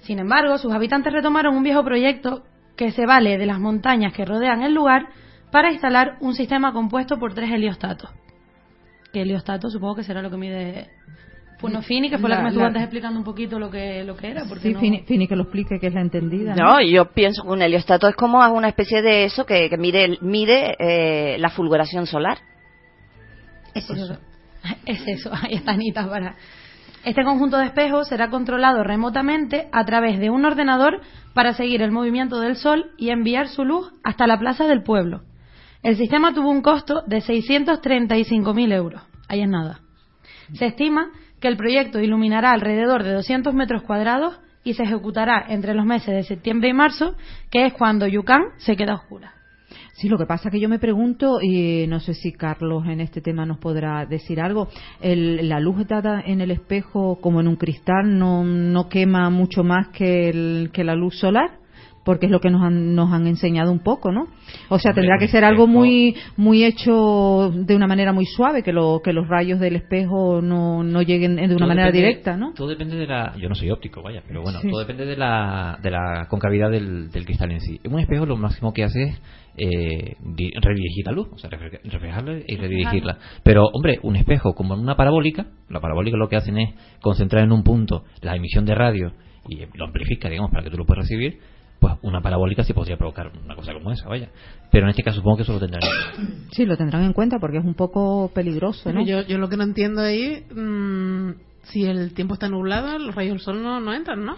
Sin 0.00 0.18
embargo, 0.18 0.58
sus 0.58 0.72
habitantes 0.72 1.12
retomaron 1.12 1.56
un 1.56 1.62
viejo 1.62 1.84
proyecto 1.84 2.42
que 2.76 2.90
se 2.90 3.06
vale 3.06 3.38
de 3.38 3.46
las 3.46 3.60
montañas 3.60 4.12
que 4.12 4.24
rodean 4.24 4.62
el 4.62 4.74
lugar 4.74 5.10
para 5.52 5.70
instalar 5.70 6.16
un 6.20 6.34
sistema 6.34 6.72
compuesto 6.72 7.18
por 7.18 7.34
tres 7.34 7.50
heliostatos. 7.50 8.10
Que 9.12 9.22
heliostato 9.22 9.70
supongo 9.70 9.96
que 9.96 10.04
será 10.04 10.22
lo 10.22 10.30
que 10.30 10.36
mide 10.38 10.90
Funofini, 11.62 12.10
que 12.10 12.18
fue 12.18 12.28
la, 12.28 12.34
La- 12.36 12.40
que 12.40 12.42
me 12.42 12.48
estuvo 12.50 12.62
la- 12.62 12.68
antes 12.68 12.82
explicando 12.82 13.18
un 13.18 13.24
poquito 13.24 13.58
lo 13.58 13.70
que, 13.70 14.04
lo 14.04 14.14
que 14.16 14.28
era. 14.30 14.44
Porque 14.44 14.68
Sí, 14.68 14.74
no- 14.74 14.80
Fini, 14.80 15.00
Fini 15.06 15.26
que 15.26 15.36
lo 15.36 15.44
explique, 15.44 15.78
que 15.80 15.86
es 15.86 15.94
la 15.94 16.02
entendida. 16.02 16.54
No, 16.54 16.80
yo 16.82 17.06
pienso 17.12 17.42
que 17.42 17.48
un 17.48 17.62
heliostato 17.62 18.06
es 18.08 18.14
como 18.16 18.38
una 18.52 18.68
especie 18.68 19.00
de 19.00 19.24
eso 19.24 19.46
que, 19.46 19.70
que 19.70 19.78
mide, 19.78 20.18
mide 20.20 20.76
eh, 20.78 21.38
la 21.38 21.48
fulguración 21.48 22.06
solar. 22.06 22.38
Es 23.74 23.88
eso. 23.88 24.18
Es 24.86 25.02
eso, 25.06 25.30
ahí 25.42 25.54
está 25.54 25.72
Anita 25.72 26.06
para. 26.08 26.36
Este 27.04 27.24
conjunto 27.24 27.56
de 27.58 27.66
espejos 27.66 28.06
será 28.08 28.30
controlado 28.30 28.84
remotamente 28.84 29.68
a 29.72 29.84
través 29.84 30.20
de 30.20 30.30
un 30.30 30.44
ordenador 30.44 31.00
para 31.34 31.52
seguir 31.52 31.82
el 31.82 31.90
movimiento 31.90 32.38
del 32.38 32.54
Sol 32.54 32.92
y 32.96 33.10
enviar 33.10 33.48
su 33.48 33.64
luz 33.64 33.90
hasta 34.04 34.26
la 34.28 34.38
plaza 34.38 34.66
del 34.68 34.84
pueblo. 34.84 35.22
El 35.82 35.96
sistema 35.96 36.32
tuvo 36.32 36.48
un 36.50 36.62
costo 36.62 37.02
de 37.08 37.20
635.000 37.20 38.72
euros. 38.72 39.02
Ahí 39.28 39.40
es 39.42 39.48
nada. 39.48 39.80
Se 40.52 40.66
estima 40.66 41.08
que 41.42 41.48
el 41.48 41.56
proyecto 41.58 42.00
iluminará 42.00 42.52
alrededor 42.52 43.02
de 43.02 43.12
200 43.12 43.52
metros 43.52 43.82
cuadrados 43.82 44.38
y 44.64 44.74
se 44.74 44.84
ejecutará 44.84 45.44
entre 45.48 45.74
los 45.74 45.84
meses 45.84 46.14
de 46.14 46.22
septiembre 46.22 46.68
y 46.70 46.72
marzo, 46.72 47.16
que 47.50 47.66
es 47.66 47.72
cuando 47.74 48.06
Yucán 48.06 48.42
se 48.58 48.76
queda 48.76 48.94
oscura. 48.94 49.34
Sí, 49.94 50.08
lo 50.08 50.16
que 50.18 50.24
pasa 50.26 50.50
que 50.50 50.60
yo 50.60 50.68
me 50.68 50.78
pregunto, 50.78 51.40
y 51.42 51.86
no 51.88 51.98
sé 52.00 52.14
si 52.14 52.32
Carlos 52.32 52.84
en 52.86 53.00
este 53.00 53.20
tema 53.20 53.44
nos 53.44 53.58
podrá 53.58 54.06
decir 54.06 54.40
algo, 54.40 54.68
el- 55.00 55.48
la 55.48 55.58
luz 55.60 55.86
dada 55.86 56.22
en 56.24 56.40
el 56.40 56.50
espejo 56.52 57.18
como 57.20 57.40
en 57.40 57.48
un 57.48 57.56
cristal 57.56 58.18
no, 58.18 58.44
no 58.44 58.88
quema 58.88 59.28
mucho 59.28 59.64
más 59.64 59.88
que, 59.88 60.28
el- 60.30 60.70
que 60.72 60.84
la 60.84 60.94
luz 60.94 61.18
solar, 61.18 61.50
porque 62.04 62.26
es 62.26 62.32
lo 62.32 62.40
que 62.40 62.50
nos 62.50 62.62
han, 62.62 62.94
nos 62.94 63.12
han 63.12 63.26
enseñado 63.26 63.70
un 63.70 63.78
poco, 63.80 64.10
¿no? 64.12 64.26
O 64.68 64.78
sea, 64.78 64.90
Hombre, 64.90 65.02
tendrá 65.02 65.18
que 65.18 65.28
ser 65.28 65.44
algo 65.44 65.66
muy 65.66 66.16
muy 66.36 66.64
hecho 66.64 67.50
de 67.54 67.76
una 67.76 67.86
manera 67.86 68.12
muy 68.12 68.26
suave, 68.26 68.62
que, 68.62 68.72
lo, 68.72 69.00
que 69.04 69.12
los 69.12 69.28
rayos 69.28 69.60
del 69.60 69.76
espejo 69.76 70.40
no, 70.42 70.82
no 70.82 71.02
lleguen 71.02 71.36
de 71.36 71.54
una 71.54 71.66
manera 71.66 71.88
depende- 71.88 72.08
directa, 72.08 72.36
¿no? 72.36 72.52
Todo 72.54 72.68
depende 72.68 72.96
de 72.96 73.06
la. 73.06 73.34
Yo 73.38 73.48
no 73.48 73.54
soy 73.54 73.70
óptico, 73.70 74.02
vaya, 74.02 74.22
pero 74.26 74.42
bueno, 74.42 74.60
Sí. 74.60 74.68
todo 74.70 74.80
depende 74.80 75.04
de 75.06 75.16
la, 75.16 75.78
de 75.82 75.90
la 75.90 76.26
concavidad 76.28 76.70
del, 76.70 77.10
del 77.10 77.24
cristal 77.24 77.50
en 77.52 77.60
sí. 77.60 77.80
Un 77.88 78.00
espejo 78.00 78.26
lo 78.26 78.36
máximo 78.36 78.72
que 78.72 78.84
hace 78.84 79.02
es 79.04 79.20
eh, 79.56 80.16
di- 80.34 80.50
redirigir 80.60 81.06
la 81.06 81.12
luz, 81.12 81.28
o 81.32 81.38
sea, 81.38 81.50
refle- 81.50 81.80
reflejarla 81.84 82.38
y 82.46 82.56
redirigirla. 82.56 83.18
Pero, 83.42 83.66
hombre, 83.72 83.98
un 84.02 84.16
espejo 84.16 84.54
como 84.54 84.74
una 84.74 84.96
parabólica, 84.96 85.46
la 85.68 85.80
parabólica 85.80 86.16
lo 86.16 86.28
que 86.28 86.36
hacen 86.36 86.58
es 86.58 86.70
concentrar 87.00 87.44
en 87.44 87.52
un 87.52 87.62
punto 87.62 88.04
la 88.22 88.34
emisión 88.34 88.64
de 88.64 88.74
radio 88.74 89.12
y 89.48 89.58
lo 89.76 89.84
amplifica, 89.84 90.28
digamos, 90.28 90.50
para 90.50 90.62
que 90.64 90.70
tú 90.70 90.76
lo 90.78 90.84
puedas 90.86 91.04
recibir. 91.04 91.38
Pues 91.82 91.94
una 92.02 92.20
parabólica 92.20 92.62
sí 92.62 92.72
podría 92.72 92.96
provocar 92.96 93.32
una 93.44 93.56
cosa 93.56 93.72
como 93.72 93.90
esa, 93.90 94.08
vaya. 94.08 94.28
Pero 94.70 94.84
en 94.84 94.90
este 94.90 95.02
caso 95.02 95.16
supongo 95.16 95.38
que 95.38 95.42
eso 95.42 95.52
lo 95.52 95.58
tendrán. 95.58 95.82
Sí, 96.52 96.64
lo 96.64 96.76
tendrán 96.76 97.02
en 97.02 97.12
cuenta 97.12 97.40
porque 97.40 97.58
es 97.58 97.64
un 97.64 97.74
poco 97.74 98.30
peligroso, 98.32 98.92
¿no? 98.92 99.04
Yo, 99.04 99.22
yo 99.22 99.36
lo 99.36 99.48
que 99.48 99.56
no 99.56 99.64
entiendo 99.64 100.00
ahí, 100.00 100.46
mm, 100.54 101.30
si 101.64 101.84
el 101.84 102.14
tiempo 102.14 102.34
está 102.34 102.48
nublado, 102.48 102.96
los 103.00 103.12
rayos 103.16 103.32
del 103.32 103.40
sol 103.40 103.64
no, 103.64 103.80
no 103.80 103.92
entran, 103.92 104.24
¿no? 104.24 104.36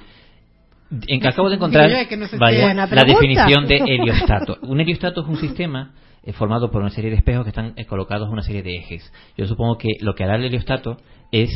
En 1.06 1.20
que 1.20 1.28
acabo 1.28 1.50
de 1.50 1.56
encontrar 1.56 2.08
que 2.08 2.16
no 2.16 2.26
vaya, 2.38 2.72
la 2.72 3.04
definición 3.04 3.66
de 3.66 3.76
heliostato. 3.88 4.56
Un 4.62 4.80
heliostato 4.80 5.20
es 5.20 5.28
un 5.28 5.36
sistema 5.36 5.92
eh, 6.22 6.32
formado 6.32 6.70
por 6.70 6.80
una 6.80 6.90
serie 6.90 7.10
de 7.10 7.18
espejos 7.18 7.44
que 7.44 7.50
están 7.50 7.74
eh, 7.76 7.84
colocados 7.84 8.28
en 8.28 8.32
una 8.32 8.42
serie 8.42 8.62
de 8.62 8.74
ejes. 8.74 9.12
Yo 9.36 9.46
supongo 9.46 9.76
que 9.76 9.98
lo 10.00 10.14
que 10.14 10.24
hará 10.24 10.36
el 10.36 10.44
heliostato 10.44 10.96
es 11.30 11.50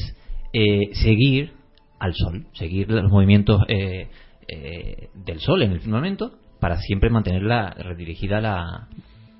eh, 0.52 0.92
seguir 0.92 1.52
al 1.98 2.12
Sol, 2.14 2.46
seguir 2.52 2.90
los 2.90 3.10
movimientos 3.10 3.62
eh, 3.68 4.08
eh, 4.48 5.10
del 5.14 5.40
Sol 5.40 5.62
en 5.62 5.72
el 5.72 5.80
firmamento 5.80 6.38
para 6.60 6.78
siempre 6.78 7.10
mantenerla 7.10 7.70
redirigida 7.70 8.40
la. 8.40 8.88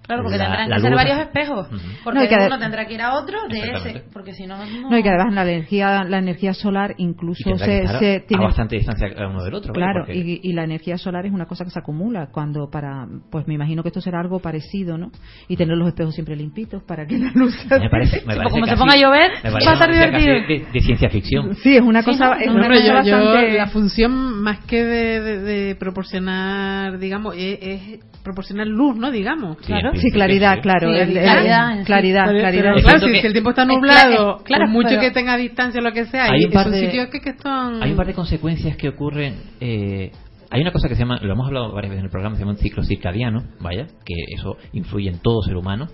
Claro, 0.08 0.22
porque 0.24 0.38
la- 0.38 0.44
tendrán 0.46 0.68
la 0.70 0.76
que 0.76 0.82
ser 0.82 0.90
luz 0.90 0.96
varios 0.98 1.18
espejos. 1.20 1.68
Porque 2.02 2.18
No, 2.20 2.28
que 2.28 2.46
uno 2.46 2.58
tendrá 2.58 2.86
que 2.86 2.94
ir 2.94 3.02
a 3.02 3.14
otro 3.14 3.38
de 3.48 3.58
ese. 3.60 4.04
Porque 4.12 4.32
si 4.32 4.46
no, 4.46 4.56
no. 4.56 4.90
No, 4.90 4.98
y 4.98 5.02
que 5.02 5.08
además 5.10 5.34
la 5.34 5.42
energía, 5.42 6.02
la 6.04 6.18
energía 6.18 6.54
solar 6.54 6.94
Y 6.98 7.04
incluso 7.04 7.56
se, 7.58 7.82
estar 7.82 7.98
se 8.00 8.16
a 8.16 8.26
tiene 8.26 8.42
bastante 8.44 8.76
distancia 8.76 9.08
uno 9.28 9.44
del 9.44 9.54
otro. 9.54 9.72
Claro, 9.72 10.00
porque- 10.06 10.18
y, 10.18 10.40
y 10.42 10.52
la 10.54 10.64
energía 10.64 10.98
solar 10.98 11.26
es 11.26 11.32
una 11.32 11.46
cosa 11.46 11.64
que 11.64 11.70
se 11.70 11.78
acumula 11.78 12.28
cuando 12.32 12.68
para, 12.70 13.06
pues 13.30 13.46
me 13.46 13.54
imagino 13.54 13.82
que 13.82 13.90
esto 13.90 14.00
será 14.00 14.18
algo 14.20 14.40
parecido, 14.40 14.96
¿no? 14.98 15.10
Y 15.46 15.56
tener 15.56 15.76
los 15.76 15.86
espejos 15.88 16.14
siempre 16.14 16.34
limpitos 16.36 16.82
para 16.84 17.06
que 17.06 17.18
la 17.18 17.30
luz 17.34 17.54
se 17.68 17.78
me 17.78 17.90
parece, 17.90 18.20
me 18.26 18.34
parece 18.36 18.50
como 18.50 18.66
se 18.66 18.76
ponga 18.76 18.94
a 18.94 18.96
llover, 18.98 19.30
me 19.44 19.50
va 19.50 19.52
parece 19.52 19.68
a 19.68 19.72
estar 19.74 19.92
divertido. 19.92 20.34
De, 20.48 20.66
de 20.72 20.80
ciencia 20.80 21.10
ficción. 21.10 21.54
Sí, 21.56 21.76
es 21.76 21.82
una 21.82 22.00
Sí, 22.02 22.10
cosa, 22.12 22.24
no, 22.30 22.34
es 22.40 22.48
una 22.48 22.68
cosa 22.68 22.80
yo, 22.80 22.86
yo 22.86 22.94
bastante. 22.94 23.52
la 23.52 23.66
función 23.66 24.42
más 24.42 24.60
que 24.64 24.82
de, 24.84 25.20
de- 25.20 25.38
de 25.42 25.74
proporcionar, 25.76 26.98
digamos, 26.98 27.34
es, 27.36 27.58
es 27.60 28.00
proporcionar 28.22 28.66
luz, 28.66 28.96
¿no? 28.96 29.10
Digamos. 29.10 29.56
Sí, 29.62 29.72
en 29.72 29.97
Sí, 30.00 30.11
claridad, 30.11 30.54
sí. 30.56 30.61
claro. 30.62 30.88
Sí, 30.92 30.94
el- 30.98 31.16
el- 31.16 31.22
claridad 31.24 31.78
sí. 31.78 31.84
claridad, 31.84 32.24
Pero- 32.26 32.38
claridad. 32.38 32.74
claro, 32.82 32.98
si, 33.00 33.26
el 33.26 33.32
tiempo 33.32 33.50
está 33.50 33.62
es 33.62 33.68
nublado, 33.68 34.38
cla- 34.38 34.42
claro, 34.44 34.64
por 34.64 34.72
mucho 34.72 34.88
pero- 34.90 35.00
que 35.02 35.11
tenga 35.11 35.37
distancia 35.37 35.80
o 35.80 35.84
lo 35.84 35.92
que 35.92 36.06
sea, 36.06 36.24
Hay 36.32 36.44
un 36.44 36.50
par 36.52 36.70
de- 36.70 36.80
sitios 36.87 37.08
que, 37.08 37.20
que 37.20 37.30
están... 37.30 37.82
Hay 37.82 37.90
un 37.90 37.96
par 37.96 38.06
de 38.06 38.14
consecuencias 38.14 38.76
que 38.76 38.88
ocurren. 38.88 39.34
eh, 39.61 40.11
hay 40.50 40.62
una 40.62 40.72
cosa 40.72 40.88
que 40.88 40.94
se 40.94 41.00
llama, 41.00 41.18
lo 41.20 41.32
hemos 41.32 41.46
hablado 41.46 41.72
varias 41.72 41.90
veces 41.90 42.00
en 42.00 42.04
el 42.06 42.11
programa, 42.11 42.34
se 42.37 42.40
llama 42.40 42.52
un 42.52 42.58
ciclo 42.58 42.82
circadiano, 42.82 43.42
vaya, 43.61 43.87
que 44.04 44.14
eso 44.34 44.56
influye 44.72 45.11
en 45.11 45.18
todo 45.20 45.42
ser 45.42 45.56
humano, 45.56 45.88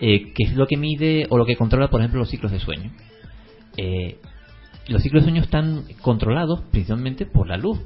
eh, 0.00 0.32
que 0.34 0.44
es 0.44 0.54
lo 0.56 0.66
que 0.66 0.76
mide 0.78 1.26
o 1.28 1.36
lo 1.36 1.44
que 1.44 1.56
controla, 1.56 1.88
por 1.88 2.00
ejemplo, 2.00 2.20
los 2.20 2.30
ciclos 2.30 2.50
de 2.52 2.58
sueño. 2.58 2.90
Eh, 3.76 4.16
los 4.88 5.02
ciclos 5.02 5.22
de 5.24 5.28
sueño 5.30 5.42
están 5.42 5.82
controlados 6.00 6.62
principalmente 6.70 7.26
por 7.26 7.48
la 7.48 7.58
luz. 7.58 7.78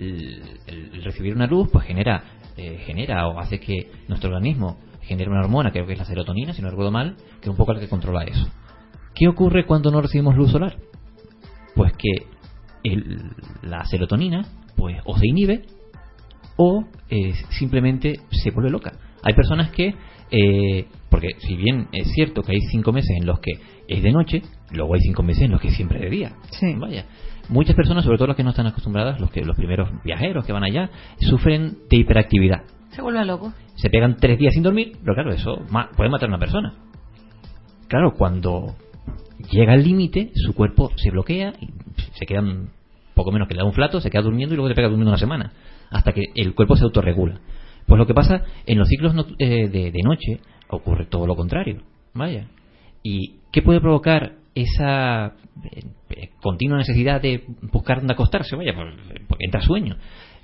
El, 0.00 0.42
el- 0.66 0.90
el 0.94 1.04
recibir 1.04 1.34
una 1.34 1.46
luz, 1.46 1.68
pues 1.72 1.84
genera, 1.86 2.24
eh, 2.56 2.78
genera 2.84 3.28
o 3.28 3.38
hace 3.38 3.60
que 3.60 3.90
nuestro 4.08 4.30
organismo 4.30 4.78
genere 5.08 5.30
una 5.30 5.40
hormona, 5.40 5.72
creo 5.72 5.86
que 5.86 5.94
es 5.94 5.98
la 5.98 6.04
serotonina, 6.04 6.52
si 6.52 6.62
no 6.62 6.68
recuerdo 6.70 6.92
mal, 6.92 7.16
que 7.40 7.42
es 7.42 7.48
un 7.48 7.56
poco 7.56 7.72
la 7.72 7.80
que 7.80 7.88
controla 7.88 8.22
eso. 8.24 8.46
¿Qué 9.14 9.26
ocurre 9.26 9.66
cuando 9.66 9.90
no 9.90 10.00
recibimos 10.00 10.36
luz 10.36 10.52
solar? 10.52 10.76
Pues 11.74 11.92
que 11.94 12.26
el- 12.84 13.30
la 13.62 13.84
serotonina 13.86 14.42
pues 14.76 14.96
o 15.04 15.16
se 15.18 15.26
inhibe 15.26 15.62
o 16.56 16.84
eh, 17.10 17.32
simplemente 17.50 18.20
se 18.30 18.50
vuelve 18.50 18.70
loca. 18.70 18.92
Hay 19.22 19.34
personas 19.34 19.70
que, 19.70 19.94
eh, 20.30 20.86
porque 21.10 21.28
si 21.38 21.56
bien 21.56 21.88
es 21.92 22.08
cierto 22.12 22.42
que 22.42 22.52
hay 22.52 22.60
cinco 22.70 22.92
meses 22.92 23.16
en 23.18 23.26
los 23.26 23.40
que 23.40 23.52
es 23.88 24.02
de 24.02 24.12
noche, 24.12 24.42
luego 24.70 24.94
hay 24.94 25.00
cinco 25.00 25.22
meses 25.22 25.44
en 25.44 25.52
los 25.52 25.60
que 25.60 25.70
siempre 25.70 25.98
es 25.98 26.04
de 26.04 26.10
día. 26.10 26.32
Sí. 26.50 26.74
Vaya. 26.78 27.06
Muchas 27.48 27.74
personas, 27.74 28.04
sobre 28.04 28.18
todo 28.18 28.28
las 28.28 28.36
que 28.36 28.44
no 28.44 28.50
están 28.50 28.66
acostumbradas, 28.66 29.20
los 29.20 29.30
que 29.30 29.44
los 29.44 29.56
primeros 29.56 29.88
viajeros 30.04 30.44
que 30.44 30.52
van 30.52 30.64
allá, 30.64 30.90
sufren 31.18 31.78
de 31.88 31.96
hiperactividad. 31.96 32.62
Se 32.90 33.02
vuelve 33.02 33.24
loco. 33.24 33.52
Se 33.76 33.90
pegan 33.90 34.16
tres 34.16 34.38
días 34.38 34.54
sin 34.54 34.62
dormir, 34.62 34.92
pero 35.02 35.14
claro, 35.14 35.32
eso 35.32 35.64
puede 35.96 36.10
matar 36.10 36.28
a 36.28 36.32
una 36.32 36.38
persona. 36.38 36.74
Claro, 37.88 38.12
cuando 38.14 38.74
llega 39.50 39.72
al 39.72 39.82
límite, 39.84 40.30
su 40.34 40.54
cuerpo 40.54 40.90
se 40.96 41.10
bloquea 41.10 41.52
y 41.60 41.68
se 42.18 42.26
quedan 42.26 42.70
poco 43.14 43.32
menos 43.32 43.48
que 43.48 43.54
le 43.54 43.58
da 43.60 43.66
un 43.66 43.72
flato, 43.72 44.00
se 44.00 44.10
queda 44.10 44.22
durmiendo 44.22 44.54
y 44.54 44.56
luego 44.56 44.68
te 44.68 44.74
pega 44.74 44.88
durmiendo 44.88 45.10
una 45.10 45.18
semana, 45.18 45.52
hasta 45.90 46.12
que 46.12 46.22
el 46.34 46.54
cuerpo 46.54 46.76
se 46.76 46.84
autorregula. 46.84 47.40
Pues 47.86 47.98
lo 47.98 48.06
que 48.06 48.14
pasa 48.14 48.42
en 48.66 48.78
los 48.78 48.88
ciclos 48.88 49.14
noc- 49.14 49.34
eh, 49.38 49.68
de, 49.68 49.92
noche 50.04 50.40
ocurre 50.68 51.06
todo 51.06 51.26
lo 51.26 51.34
contrario. 51.34 51.82
Vaya. 52.14 52.46
¿Y 53.02 53.36
qué 53.52 53.62
puede 53.62 53.80
provocar 53.80 54.32
esa 54.54 55.34
eh, 56.10 56.28
continua 56.42 56.76
necesidad 56.78 57.20
de 57.22 57.44
buscar 57.72 57.98
dónde 57.98 58.12
acostarse? 58.12 58.54
Vaya, 58.56 58.74
pues, 58.74 58.94
porque 59.26 59.46
entra 59.46 59.62
sueño. 59.62 59.96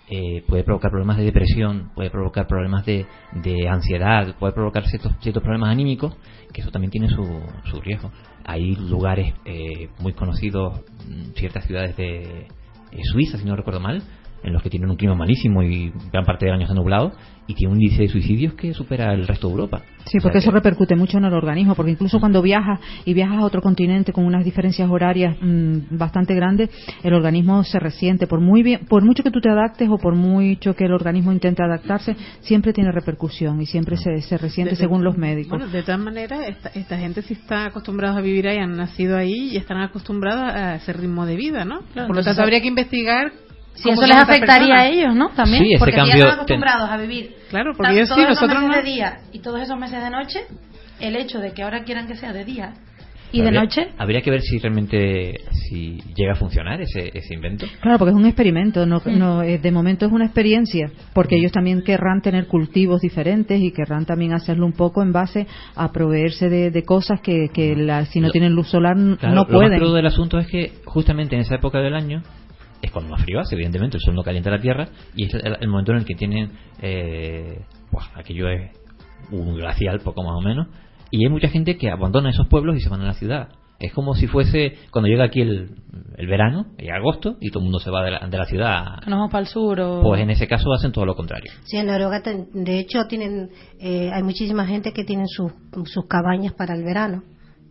Eh, 0.07 0.45
puede 0.47 0.65
provocar 0.65 0.91
problemas 0.91 1.17
de 1.17 1.25
depresión, 1.25 1.91
puede 1.95 2.11
provocar 2.11 2.47
problemas 2.47 2.85
de, 2.85 3.07
de 3.33 3.69
ansiedad, 3.69 4.37
puede 4.39 4.53
provocar 4.53 4.87
ciertos, 4.87 5.13
ciertos 5.21 5.43
problemas 5.43 5.71
anímicos, 5.71 6.15
que 6.53 6.61
eso 6.61 6.71
también 6.71 6.91
tiene 6.91 7.09
su, 7.09 7.25
su 7.71 7.81
riesgo. 7.81 8.11
Hay 8.45 8.77
lugares 8.77 9.33
eh, 9.47 9.89
muy 10.01 10.13
conocidos, 10.13 10.81
mm, 11.09 11.33
ciertas 11.37 11.65
ciudades 11.65 11.97
de 11.97 12.49
eh, 12.93 13.01
Suiza, 13.03 13.39
si 13.39 13.47
no 13.47 13.57
recuerdo 13.57 13.81
mal, 13.81 14.03
en 14.45 14.53
los 14.53 14.63
que 14.63 14.71
tienen 14.71 14.91
un 14.91 14.97
clima 14.97 15.15
malísimo 15.15 15.63
y 15.63 15.93
gran 16.13 16.25
parte 16.25 16.45
del 16.47 16.55
año 16.55 16.63
está 16.65 16.75
nublado 16.75 17.13
y 17.47 17.55
tiene 17.55 17.73
un 17.75 17.83
índice 17.83 18.03
de 18.03 18.09
suicidios 18.09 18.55
que 18.55 18.73
supera 18.73 19.13
el 19.13 19.27
resto 19.27 19.49
de 19.49 19.53
Europa. 19.53 19.83
Sí, 20.07 20.19
O 20.19 20.21
sea 20.21 20.21
porque 20.23 20.39
eso 20.39 20.51
que- 20.51 20.57
repercute 20.57 20.97
mucho 20.97 21.19
en 21.19 21.25
el 21.25 21.33
organismo, 21.35 21.75
porque 21.75 21.91
incluso 21.93 22.19
cuando 22.21 22.41
viajas 22.43 22.81
y 23.05 23.13
viajas 23.15 23.39
a 23.39 23.45
otro 23.45 23.61
continente 23.61 24.13
con 24.13 24.25
unas 24.25 24.45
diferencias 24.45 24.89
horarias 24.91 25.37
mm, 25.41 25.97
bastante 25.99 26.35
grandes, 26.35 26.71
el 27.03 27.13
organismo 27.15 27.63
se 27.65 27.79
resiente. 27.79 28.27
Por 28.27 28.41
muy 28.41 28.63
bien, 28.63 28.81
por 28.89 29.03
mucho 29.05 29.23
que 29.23 29.31
tú 29.31 29.41
te 29.41 29.51
adaptes 29.51 29.89
o 29.91 29.99
por 29.99 30.15
mucho 30.15 30.75
que 30.75 30.85
el 30.85 30.93
organismo 30.93 31.33
intente 31.33 31.63
adaptarse, 31.63 32.17
siempre 32.41 32.73
tiene 32.73 32.93
repercusión 32.93 33.61
y 33.61 33.67
siempre 33.67 33.97
se, 33.99 34.21
se 34.23 34.39
resiente 34.39 34.71
De- 34.73 34.77
según 34.77 35.05
los 35.05 35.17
médicos. 35.19 35.59
Bueno, 35.59 35.69
de 35.69 35.83
todas 35.83 36.01
maneras, 36.01 36.41
esta, 36.49 36.69
esta 36.71 36.99
gente 36.99 37.23
sí 37.23 37.35
está 37.35 37.67
acostumbrada 37.67 38.19
a 38.19 38.21
vivir 38.23 38.49
ahí, 38.49 38.59
han 38.59 38.77
nacido 38.77 39.17
ahí 39.17 39.51
y 39.53 39.57
están 39.57 39.79
acostumbrados 39.83 40.43
a 40.55 40.77
ese 40.77 40.93
ritmo 40.95 41.27
de 41.27 41.37
vida, 41.37 41.65
¿no? 41.65 41.81
Por 41.81 41.97
lo 41.97 42.03
entonces 42.07 42.25
tanto, 42.27 42.43
habría 42.43 42.61
que 42.63 42.69
investigar 42.69 43.33
Si 43.75 43.83
cómo 43.85 43.95
eso 44.03 44.07
les 44.07 44.17
afectaría 44.17 44.75
a 44.79 44.87
ellos, 44.89 45.15
¿no? 45.15 45.31
También. 45.31 45.65
Sí, 45.65 45.71
ese 45.75 45.79
porque 45.79 45.93
si 45.93 45.97
ya 45.99 46.03
cambio 46.07 46.15
están 46.29 46.29
ten- 46.47 46.57
acostumbrados 46.63 46.91
a 46.91 46.97
vivir 46.97 47.35
Claro, 47.51 47.73
porque 47.77 47.83
tan- 47.89 47.97
ellos 47.97 48.09
sí, 48.09 48.15
todos 48.15 48.31
esos 48.31 48.41
nosotros 48.43 48.63
meses 48.69 48.77
no. 48.77 48.83
de 48.83 48.91
día 48.95 49.19
y 49.33 49.39
todos 49.41 49.61
esos 49.61 49.79
meses 49.79 50.03
de 50.03 50.11
noche, 50.11 50.41
el 51.01 51.17
hecho 51.17 51.39
de 51.41 51.53
que 51.53 51.63
ahora 51.63 51.83
quieran 51.85 52.07
que 52.07 52.15
sea 52.17 52.33
de 52.33 52.45
día 52.45 52.75
¿Y 53.33 53.43
de 53.43 53.51
noche? 53.51 53.89
Habría 53.99 54.23
que 54.23 54.31
ver 54.31 54.43
si 54.43 54.59
realmente 54.61 55.41
si 55.51 55.99
llega 56.15 56.35
a 56.35 56.37
funcionar 56.37 56.81
ese, 56.81 57.11
ese 57.19 57.35
invento. 57.35 57.67
Claro, 57.81 57.99
porque 57.99 58.11
es 58.13 58.17
un 58.17 58.27
experimento, 58.27 58.87
no, 58.87 59.03
no, 59.07 59.43
eh, 59.43 59.59
de 59.59 59.73
momento 59.73 60.07
es 60.07 60.13
una 60.13 60.27
experiencia, 60.27 60.89
porque 61.13 61.35
ellos 61.35 61.51
también 61.51 61.83
querrán 61.83 62.21
tener 62.23 62.47
cultivos 62.47 63.01
diferentes 63.01 63.61
y 63.61 63.73
querrán 63.73 64.07
también 64.07 64.35
hacerlo 64.35 64.67
un 64.67 64.73
poco 64.73 65.03
en 65.03 65.11
base 65.13 65.49
a 65.75 65.91
proveerse 65.91 66.49
de, 66.49 66.71
de 66.71 66.83
cosas 66.85 67.21
que, 67.23 67.49
que 67.53 67.75
la- 67.75 68.05
si 68.07 68.21
no 68.21 68.29
Lo- 68.29 68.33
tienen 68.33 68.53
luz 68.53 68.69
solar 68.69 68.95
Claro, 68.95 69.17
no 69.23 69.35
Lo 69.35 69.43
más 69.43 69.47
pueden. 69.53 69.79
crudo 69.81 69.95
del 69.95 70.07
asunto 70.07 70.39
es 70.39 70.47
que 70.47 70.71
justamente 70.85 71.35
en 71.35 71.41
esa 71.41 71.57
época 71.57 71.81
del 71.81 71.97
año 71.97 72.23
es 72.85 72.93
cuando 72.93 73.11
más 73.11 73.23
frío 73.23 73.41
hace, 73.41 73.55
evidentemente, 73.55 73.97
el 73.97 74.03
sol 74.03 74.15
no 74.15 74.23
calienta 74.23 74.51
la 74.51 74.61
tierra 74.61 74.89
y 75.15 75.25
es 75.25 75.35
el, 75.35 75.57
el 75.61 75.69
momento 75.69 75.93
en 75.93 75.99
el 75.99 76.05
que 76.05 76.15
tienen, 76.15 76.53
eh, 76.81 77.61
pues, 77.91 78.05
aquello 78.15 78.49
es 78.49 78.71
un 79.31 79.57
glacial, 79.57 80.01
poco 80.01 80.23
más 80.23 80.35
o 80.37 80.41
menos, 80.41 80.69
y 81.11 81.25
hay 81.25 81.31
mucha 81.31 81.49
gente 81.49 81.77
que 81.77 81.91
abandona 81.91 82.31
esos 82.31 82.49
pueblos 82.49 82.77
y 82.77 82.81
se 82.81 82.89
van 82.89 83.01
a 83.01 83.07
la 83.07 83.15
ciudad. 83.15 83.49
Es 83.81 83.93
como 83.93 84.15
si 84.15 84.29
fuese 84.29 84.79
cuando 84.91 85.09
llega 85.09 85.25
aquí 85.25 85.41
el, 85.41 85.77
el 86.17 86.27
verano, 86.27 86.67
y 86.79 86.89
agosto, 86.89 87.37
y 87.41 87.51
todo 87.51 87.59
el 87.59 87.65
mundo 87.65 87.81
se 87.81 87.91
va 87.91 88.05
de 88.05 88.13
la, 88.13 88.21
de 88.21 88.39
la 88.39 88.45
ciudad. 88.45 89.01
Nos 89.07 89.19
vamos 89.19 89.31
para 89.33 89.43
el 89.43 89.49
sur 89.49 89.81
o... 89.81 90.03
Pues 90.03 90.21
en 90.21 90.31
ese 90.31 90.47
caso 90.47 90.73
hacen 90.73 90.93
todo 90.93 91.05
lo 91.05 91.15
contrario. 91.17 91.51
Sí, 91.65 91.77
en 91.77 91.87
Noruega, 91.87 92.23
de 92.53 92.79
hecho, 92.79 93.07
tienen, 93.09 93.51
eh, 93.81 94.11
hay 94.13 94.23
muchísima 94.23 94.67
gente 94.67 94.93
que 94.93 95.05
tienen 95.05 95.27
sus, 95.27 95.53
sus 95.87 96.07
cabañas 96.07 96.53
para 96.55 96.75
el 96.75 96.85
verano. 96.85 97.25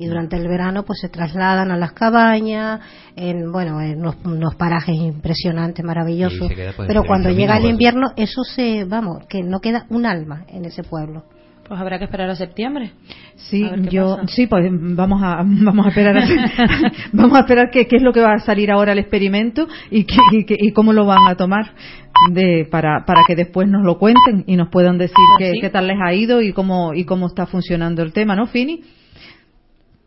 Y 0.04 0.08
durante 0.08 0.36
el 0.36 0.48
verano, 0.48 0.84
pues 0.84 1.00
se 1.00 1.10
trasladan 1.10 1.72
a 1.72 1.78
las 1.78 1.94
cabañas, 1.94 2.82
en, 3.16 3.52
bueno, 3.52 3.80
en 3.82 4.00
unos, 4.00 4.16
unos 4.26 4.56
parajes 4.56 4.96
impresionantes, 4.96 5.84
maravillosos. 5.86 6.52
Pues, 6.52 6.88
Pero 6.88 7.04
cuando 7.06 7.30
llega 7.30 7.58
el 7.58 7.66
invierno, 7.66 8.08
eso 8.18 8.44
se, 8.44 8.84
vamos, 8.86 9.26
que 9.28 9.44
no 9.44 9.60
queda 9.60 9.86
un 9.89 10.06
alma 10.06 10.46
en 10.50 10.66
ese 10.66 10.84
pueblo. 10.84 11.24
Pues 11.66 11.80
habrá 11.80 11.98
que 11.98 12.04
esperar 12.04 12.30
a 12.30 12.36
septiembre. 12.36 12.92
Sí, 13.38 13.63
A 13.63 13.78
yo 13.78 14.18
pasa. 14.18 14.28
sí, 14.28 14.48
pues 14.48 14.66
vamos 14.70 15.22
a 15.24 15.38
vamos 15.46 15.86
a 15.86 15.89
esperar 15.89 16.18
a- 16.18 16.26
vamos 17.13 17.38
a 17.38 17.39
esperar 17.42 17.70
qué 17.72 17.88
qué 17.88 17.96
es 17.96 18.04
lo 18.04 18.12
que 18.12 18.20
va 18.20 18.34
a 18.34 18.39
salir 18.39 18.70
ahora 18.70 18.92
el 18.92 19.00
experimento 19.00 19.68
y 19.89 20.04
qué- 20.04 20.18
y, 20.34 20.44
qué- 20.46 20.58
y 20.60 20.74
cómo 20.74 20.92
lo 20.92 21.06
van 21.06 21.26
a 21.26 21.36
tomar 21.36 21.72
de 22.32 22.68
para 22.70 23.06
para 23.06 23.22
que 23.26 23.36
después 23.36 23.70
nos 23.70 23.84
lo 23.86 23.98
cuenten 23.98 24.44
y 24.46 24.58
nos 24.58 24.68
puedan 24.70 24.98
decir 24.98 25.16
Pues 25.38 25.50
qué, 25.50 25.52
sí. 25.54 25.62
qué 25.62 25.70
tal 25.70 25.88
les 25.88 25.98
ha 26.06 26.13
ido 26.13 26.42
y 26.42 26.52
cómo 26.52 26.94
y 26.94 27.06
cómo 27.06 27.28
está 27.28 27.46
funcionando 27.46 28.04
el 28.04 28.12
tema, 28.12 28.36
¿no, 28.36 28.46
Fini? 28.48 28.82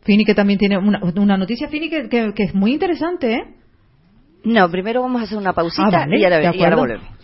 Fini 0.07 0.23
que 0.23 0.33
también 0.33 0.57
tiene 0.57 0.77
una, 0.77 1.01
una 1.17 1.35
noticia 1.35 1.67
Fini 1.67 1.89
que, 1.89 2.07
que, 2.07 2.33
que 2.33 2.43
es 2.43 2.55
muy 2.55 2.71
interesante, 2.71 3.33
¿eh? 3.33 3.43
No, 4.45 4.71
primero 4.71 5.01
vamos 5.01 5.19
a 5.19 5.25
hacer 5.25 5.37
una 5.37 5.51
pausita 5.51 5.83
Ah, 5.85 6.05
vale, 6.05 6.17
y, 6.17 6.23
ahora, 6.23 6.55
y 6.55 6.63
ahora 6.63 6.75
volvemos. 6.77 7.16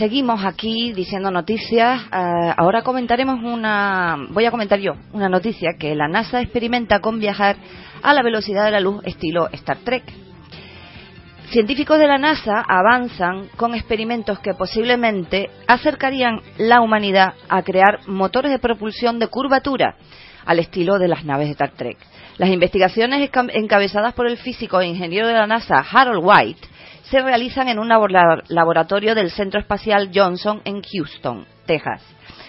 Seguimos 0.00 0.42
aquí 0.46 0.94
diciendo 0.94 1.30
noticias. 1.30 2.04
Eh, 2.04 2.54
ahora 2.56 2.80
comentaremos 2.80 3.44
una. 3.44 4.16
Voy 4.30 4.46
a 4.46 4.50
comentar 4.50 4.78
yo 4.80 4.92
una 5.12 5.28
noticia 5.28 5.72
que 5.78 5.94
la 5.94 6.08
NASA 6.08 6.40
experimenta 6.40 7.00
con 7.00 7.20
viajar 7.20 7.56
a 8.02 8.14
la 8.14 8.22
velocidad 8.22 8.64
de 8.64 8.70
la 8.70 8.80
luz 8.80 9.02
estilo 9.04 9.50
Star 9.52 9.76
Trek. 9.84 10.04
Científicos 11.50 11.98
de 11.98 12.08
la 12.08 12.16
NASA 12.16 12.64
avanzan 12.66 13.48
con 13.56 13.74
experimentos 13.74 14.38
que 14.38 14.54
posiblemente 14.54 15.50
acercarían 15.66 16.40
la 16.56 16.80
humanidad 16.80 17.34
a 17.50 17.60
crear 17.62 18.00
motores 18.06 18.52
de 18.52 18.58
propulsión 18.58 19.18
de 19.18 19.28
curvatura 19.28 19.96
al 20.46 20.60
estilo 20.60 20.98
de 20.98 21.08
las 21.08 21.26
naves 21.26 21.48
de 21.48 21.52
Star 21.52 21.72
Trek. 21.72 21.98
Las 22.38 22.48
investigaciones 22.48 23.28
encabezadas 23.52 24.14
por 24.14 24.26
el 24.26 24.38
físico 24.38 24.80
e 24.80 24.86
ingeniero 24.86 25.26
de 25.26 25.34
la 25.34 25.46
NASA 25.46 25.84
Harold 25.92 26.24
White 26.24 26.69
se 27.10 27.20
realizan 27.20 27.68
en 27.68 27.78
un 27.78 27.88
labora- 27.88 28.42
laboratorio 28.48 29.14
del 29.14 29.30
Centro 29.30 29.60
Espacial 29.60 30.10
Johnson 30.14 30.60
en 30.64 30.80
Houston, 30.82 31.44
Texas. 31.66 32.02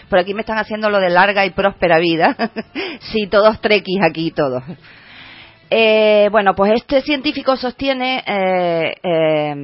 Por 0.10 0.20
aquí 0.20 0.34
me 0.34 0.42
están 0.42 0.58
haciendo 0.58 0.90
lo 0.90 1.00
de 1.00 1.10
larga 1.10 1.46
y 1.46 1.52
próspera 1.52 1.98
vida. 2.00 2.36
sí, 3.12 3.28
todos 3.28 3.60
trekkies 3.62 4.02
aquí, 4.08 4.32
todos. 4.32 4.64
Eh, 5.70 6.28
bueno, 6.32 6.54
pues 6.54 6.74
este 6.76 7.02
científico 7.02 7.56
sostiene, 7.56 8.24
eh, 8.28 8.94
eh, 9.02 9.56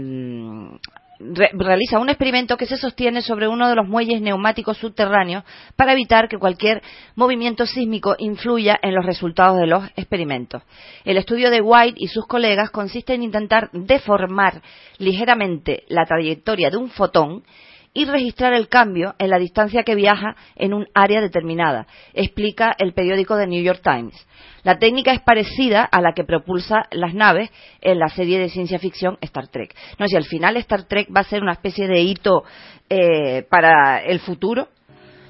re- 1.20 1.52
realiza 1.54 2.00
un 2.00 2.10
experimento 2.10 2.58
que 2.58 2.66
se 2.66 2.78
sostiene 2.78 3.22
sobre 3.22 3.48
uno 3.48 3.70
de 3.70 3.76
los 3.76 3.88
muelles 3.88 4.22
neumáticos 4.22 4.78
subterráneos 4.78 5.44
para 5.76 5.94
evitar 5.94 6.28
que 6.28 6.38
cualquier 6.38 6.82
movimiento 7.16 7.66
sísmico 7.66 8.16
influya 8.20 8.78
en 8.82 8.96
los 8.96 9.06
resultados 9.06 9.58
de 9.60 9.68
los 9.68 9.84
experimentos. 9.96 10.64
El 11.06 11.18
estudio 11.18 11.50
de 11.50 11.62
White 11.62 11.98
y 12.00 12.08
sus 12.08 12.26
colegas 12.28 12.70
consiste 12.72 13.14
en 13.14 13.24
intentar 13.24 13.70
deformar 13.72 14.62
ligeramente 14.98 15.84
la 15.88 16.06
trayectoria 16.06 16.70
de 16.70 16.78
un 16.78 16.90
fotón 16.90 17.44
y 17.98 18.06
registrar 18.06 18.54
el 18.54 18.68
cambio 18.68 19.16
en 19.18 19.32
la 19.32 19.40
distancia 19.40 19.82
que 19.82 19.96
viaja 19.96 20.36
en 20.56 20.76
un 20.76 20.86
área 20.94 21.20
determinada, 21.20 21.88
explica 22.14 22.76
el 22.78 22.94
periódico 22.94 23.36
The 23.36 23.48
New 23.48 23.64
York 23.64 23.82
Times. 23.84 24.14
La 24.62 24.78
técnica 24.78 25.14
es 25.14 25.22
parecida 25.22 25.82
a 25.84 26.00
la 26.00 26.14
que 26.14 26.24
propulsa 26.24 26.84
las 26.92 27.16
naves 27.16 27.50
en 27.82 27.98
la 27.98 28.10
serie 28.10 28.38
de 28.38 28.50
ciencia 28.50 28.78
ficción 28.78 29.18
Star 29.22 29.48
Trek. 29.48 29.74
No 29.98 30.08
sé, 30.08 30.16
al 30.16 30.26
final 30.26 30.58
Star 30.58 30.84
Trek 30.84 31.08
va 31.10 31.22
a 31.22 31.24
ser 31.24 31.42
una 31.42 31.54
especie 31.54 31.88
de 31.88 32.02
hito 32.02 32.44
eh, 32.88 33.48
para 33.50 34.04
el 34.04 34.20
futuro, 34.20 34.68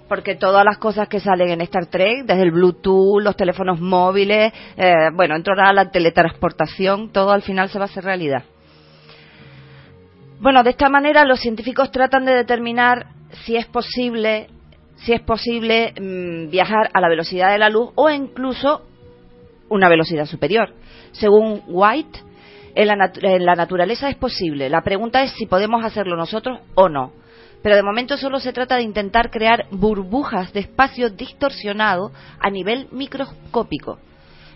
porque 0.10 0.36
todas 0.36 0.66
las 0.66 0.78
cosas 0.78 1.08
que 1.08 1.22
salen 1.22 1.52
en 1.52 1.62
Star 1.62 1.86
Trek, 1.86 2.26
desde 2.26 2.44
el 2.44 2.52
Bluetooth, 2.52 3.22
los 3.22 3.38
teléfonos 3.38 3.80
móviles, 3.80 4.52
eh, 4.76 5.10
bueno, 5.14 5.38
entrará 5.38 5.72
la 5.72 5.90
teletransportación, 5.90 7.14
todo 7.14 7.32
al 7.32 7.44
final 7.44 7.70
se 7.70 7.80
va 7.80 7.86
a 7.86 7.88
hacer 7.88 8.04
realidad. 8.04 8.44
Bueno, 10.40 10.64
de 10.64 10.70
esta 10.70 10.88
manera 10.88 11.26
los 11.26 11.40
científicos 11.40 11.92
tratan 11.92 12.24
de 12.24 12.34
determinar 12.34 13.08
si 13.44 13.56
es 13.56 13.66
posible, 13.66 14.48
si 14.98 15.14
es 15.14 15.22
posible 15.22 15.94
mm, 16.00 16.52
viajar 16.52 16.92
a 16.94 17.02
la 17.02 17.10
velocidad 17.10 17.52
de 17.52 17.58
la 17.58 17.70
luz 17.70 17.90
o 17.96 18.10
incluso 18.10 18.86
una 19.70 19.90
velocidad 19.90 20.26
superior. 20.26 20.74
Según 21.12 21.64
White, 21.68 22.20
en 22.76 22.88
la, 22.88 23.12
en 23.22 23.46
la 23.46 23.56
naturaleza 23.56 24.10
es 24.10 24.16
posible. 24.16 24.70
La 24.70 24.82
pregunta 24.82 25.24
es 25.24 25.32
si 25.32 25.48
podemos 25.48 25.84
hacerlo 25.84 26.16
nosotros 26.16 26.60
o 26.76 26.88
no. 26.88 27.14
Pero 27.64 27.76
de 27.76 27.82
momento 27.82 28.16
solo 28.16 28.40
se 28.40 28.54
trata 28.54 28.76
de 28.76 28.84
intentar 28.84 29.32
crear 29.32 29.66
burbujas 29.72 30.54
de 30.54 30.60
espacio 30.60 31.10
distorsionado 31.10 32.12
a 32.40 32.52
nivel 32.52 32.88
microscópico. 32.92 33.98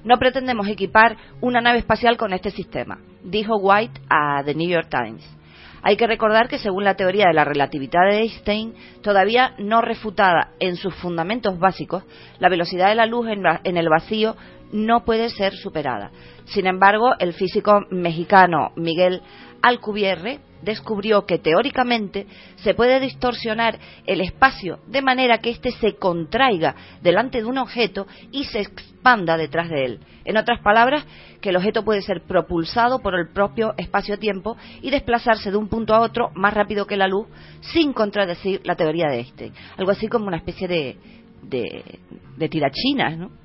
No 0.03 0.17
pretendemos 0.17 0.67
equipar 0.67 1.17
una 1.41 1.59
nave 1.59 1.79
espacial 1.79 2.17
con 2.17 2.33
este 2.33 2.51
sistema, 2.51 2.99
dijo 3.23 3.57
White 3.57 3.99
a 4.09 4.43
The 4.43 4.53
New 4.53 4.69
York 4.69 4.89
Times. 4.89 5.40
Hay 5.83 5.97
que 5.97 6.07
recordar 6.07 6.47
que 6.47 6.59
según 6.59 6.83
la 6.83 6.95
teoría 6.95 7.27
de 7.27 7.33
la 7.33 7.43
relatividad 7.43 8.09
de 8.09 8.19
Einstein, 8.19 8.75
todavía 9.01 9.55
no 9.57 9.81
refutada 9.81 10.51
en 10.59 10.75
sus 10.75 10.93
fundamentos 10.95 11.57
básicos, 11.57 12.03
la 12.39 12.49
velocidad 12.49 12.89
de 12.89 12.95
la 12.95 13.07
luz 13.07 13.27
en, 13.27 13.77
el 13.77 13.89
vacío 13.89 14.35
no 14.71 15.03
puede 15.03 15.29
ser 15.29 15.53
superada. 15.53 16.11
Sin 16.45 16.67
embargo, 16.67 17.13
el 17.19 17.33
físico 17.33 17.81
mexicano 17.89 18.71
Miguel 18.75 19.21
Alcubierre 19.61 20.39
descubrió 20.61 21.25
que 21.25 21.39
teóricamente 21.39 22.27
se 22.57 22.73
puede 22.73 22.99
distorsionar 22.99 23.79
el 24.05 24.21
espacio 24.21 24.79
de 24.87 25.01
manera 25.01 25.39
que 25.39 25.49
éste 25.49 25.71
se 25.71 25.95
contraiga 25.95 26.75
delante 27.01 27.39
de 27.39 27.45
un 27.45 27.57
objeto 27.57 28.07
y 28.31 28.45
se 28.45 28.61
expanda 28.61 29.37
detrás 29.37 29.69
de 29.69 29.85
él. 29.85 29.99
En 30.23 30.37
otras 30.37 30.61
palabras, 30.61 31.05
que 31.41 31.49
el 31.49 31.55
objeto 31.55 31.83
puede 31.83 32.01
ser 32.01 32.21
propulsado 32.21 32.99
por 32.99 33.15
el 33.15 33.29
propio 33.29 33.73
espacio-tiempo 33.77 34.55
y 34.81 34.91
desplazarse 34.91 35.51
de 35.51 35.57
un 35.57 35.67
punto 35.67 35.95
a 35.95 36.01
otro 36.01 36.29
más 36.35 36.53
rápido 36.53 36.85
que 36.85 36.97
la 36.97 37.07
luz 37.07 37.27
sin 37.61 37.93
contradecir 37.93 38.61
la 38.63 38.75
teoría 38.75 39.07
de 39.07 39.17
Einstein. 39.17 39.53
Algo 39.77 39.91
así 39.91 40.07
como 40.07 40.27
una 40.27 40.37
especie 40.37 40.67
de, 40.67 40.97
de, 41.41 41.99
de 42.37 42.49
tirachinas, 42.49 43.17
¿no? 43.17 43.40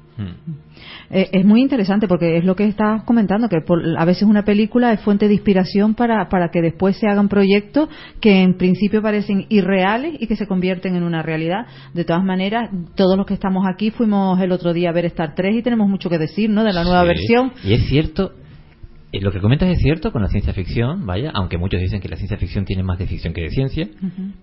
Eh, 1.11 1.29
es 1.33 1.45
muy 1.45 1.61
interesante 1.61 2.09
porque 2.09 2.39
es 2.39 2.45
lo 2.45 2.57
que 2.57 2.65
estabas 2.65 3.03
comentando, 3.05 3.49
que 3.49 3.61
por- 3.61 3.83
a 3.99 4.05
veces 4.05 4.23
una 4.25 4.45
película 4.45 4.93
es 4.93 5.01
fuente 5.01 5.29
de 5.29 5.35
inspiración 5.35 5.95
para, 5.95 6.29
para 6.29 6.51
que 6.51 6.63
después 6.63 6.97
se 6.97 7.07
hagan 7.09 7.29
proyectos 7.29 7.89
que 8.21 8.43
en 8.43 8.55
principio 8.55 9.03
parecen 9.03 9.47
irreales 9.49 10.15
y 10.21 10.27
que 10.27 10.37
se 10.37 10.47
convierten 10.47 10.97
en 10.97 11.03
una 11.03 11.23
realidad. 11.23 11.67
De 11.95 12.05
todas 12.05 12.25
maneras, 12.25 12.71
todos 12.95 13.17
los 13.17 13.27
que 13.27 13.35
estamos 13.35 13.67
aquí 13.67 13.91
fuimos 13.91 14.41
el 14.41 14.53
otro 14.53 14.73
día 14.73 14.91
a 14.91 14.93
ver 14.93 15.05
Star 15.07 15.35
3 15.35 15.57
y 15.57 15.63
tenemos 15.63 15.89
mucho 15.89 16.09
que 16.11 16.19
decir, 16.19 16.51
¿no? 16.51 16.65
De 16.65 16.73
la 16.73 16.83
nueva 16.85 17.03
Sí. 17.03 17.09
versión. 17.09 17.53
Y 17.65 17.75
es 17.75 17.87
cierto, 17.87 18.33
eh, 19.13 19.21
lo 19.21 19.31
que 19.33 19.41
comentas 19.41 19.69
es 19.69 19.79
cierto 19.79 20.13
con 20.13 20.23
la 20.23 20.29
ciencia 20.29 20.53
ficción, 20.53 21.07
vaya, 21.07 21.31
aunque 21.35 21.59
muchos 21.59 21.81
dicen 21.81 22.01
que 22.01 22.09
la 22.09 22.17
ciencia 22.17 22.37
ficción 22.37 22.65
tiene 22.65 22.83
más 22.83 22.99
de 22.99 23.07
ficción 23.07 23.33
que 23.35 23.43
de 23.43 23.51
ciencia, 23.51 23.89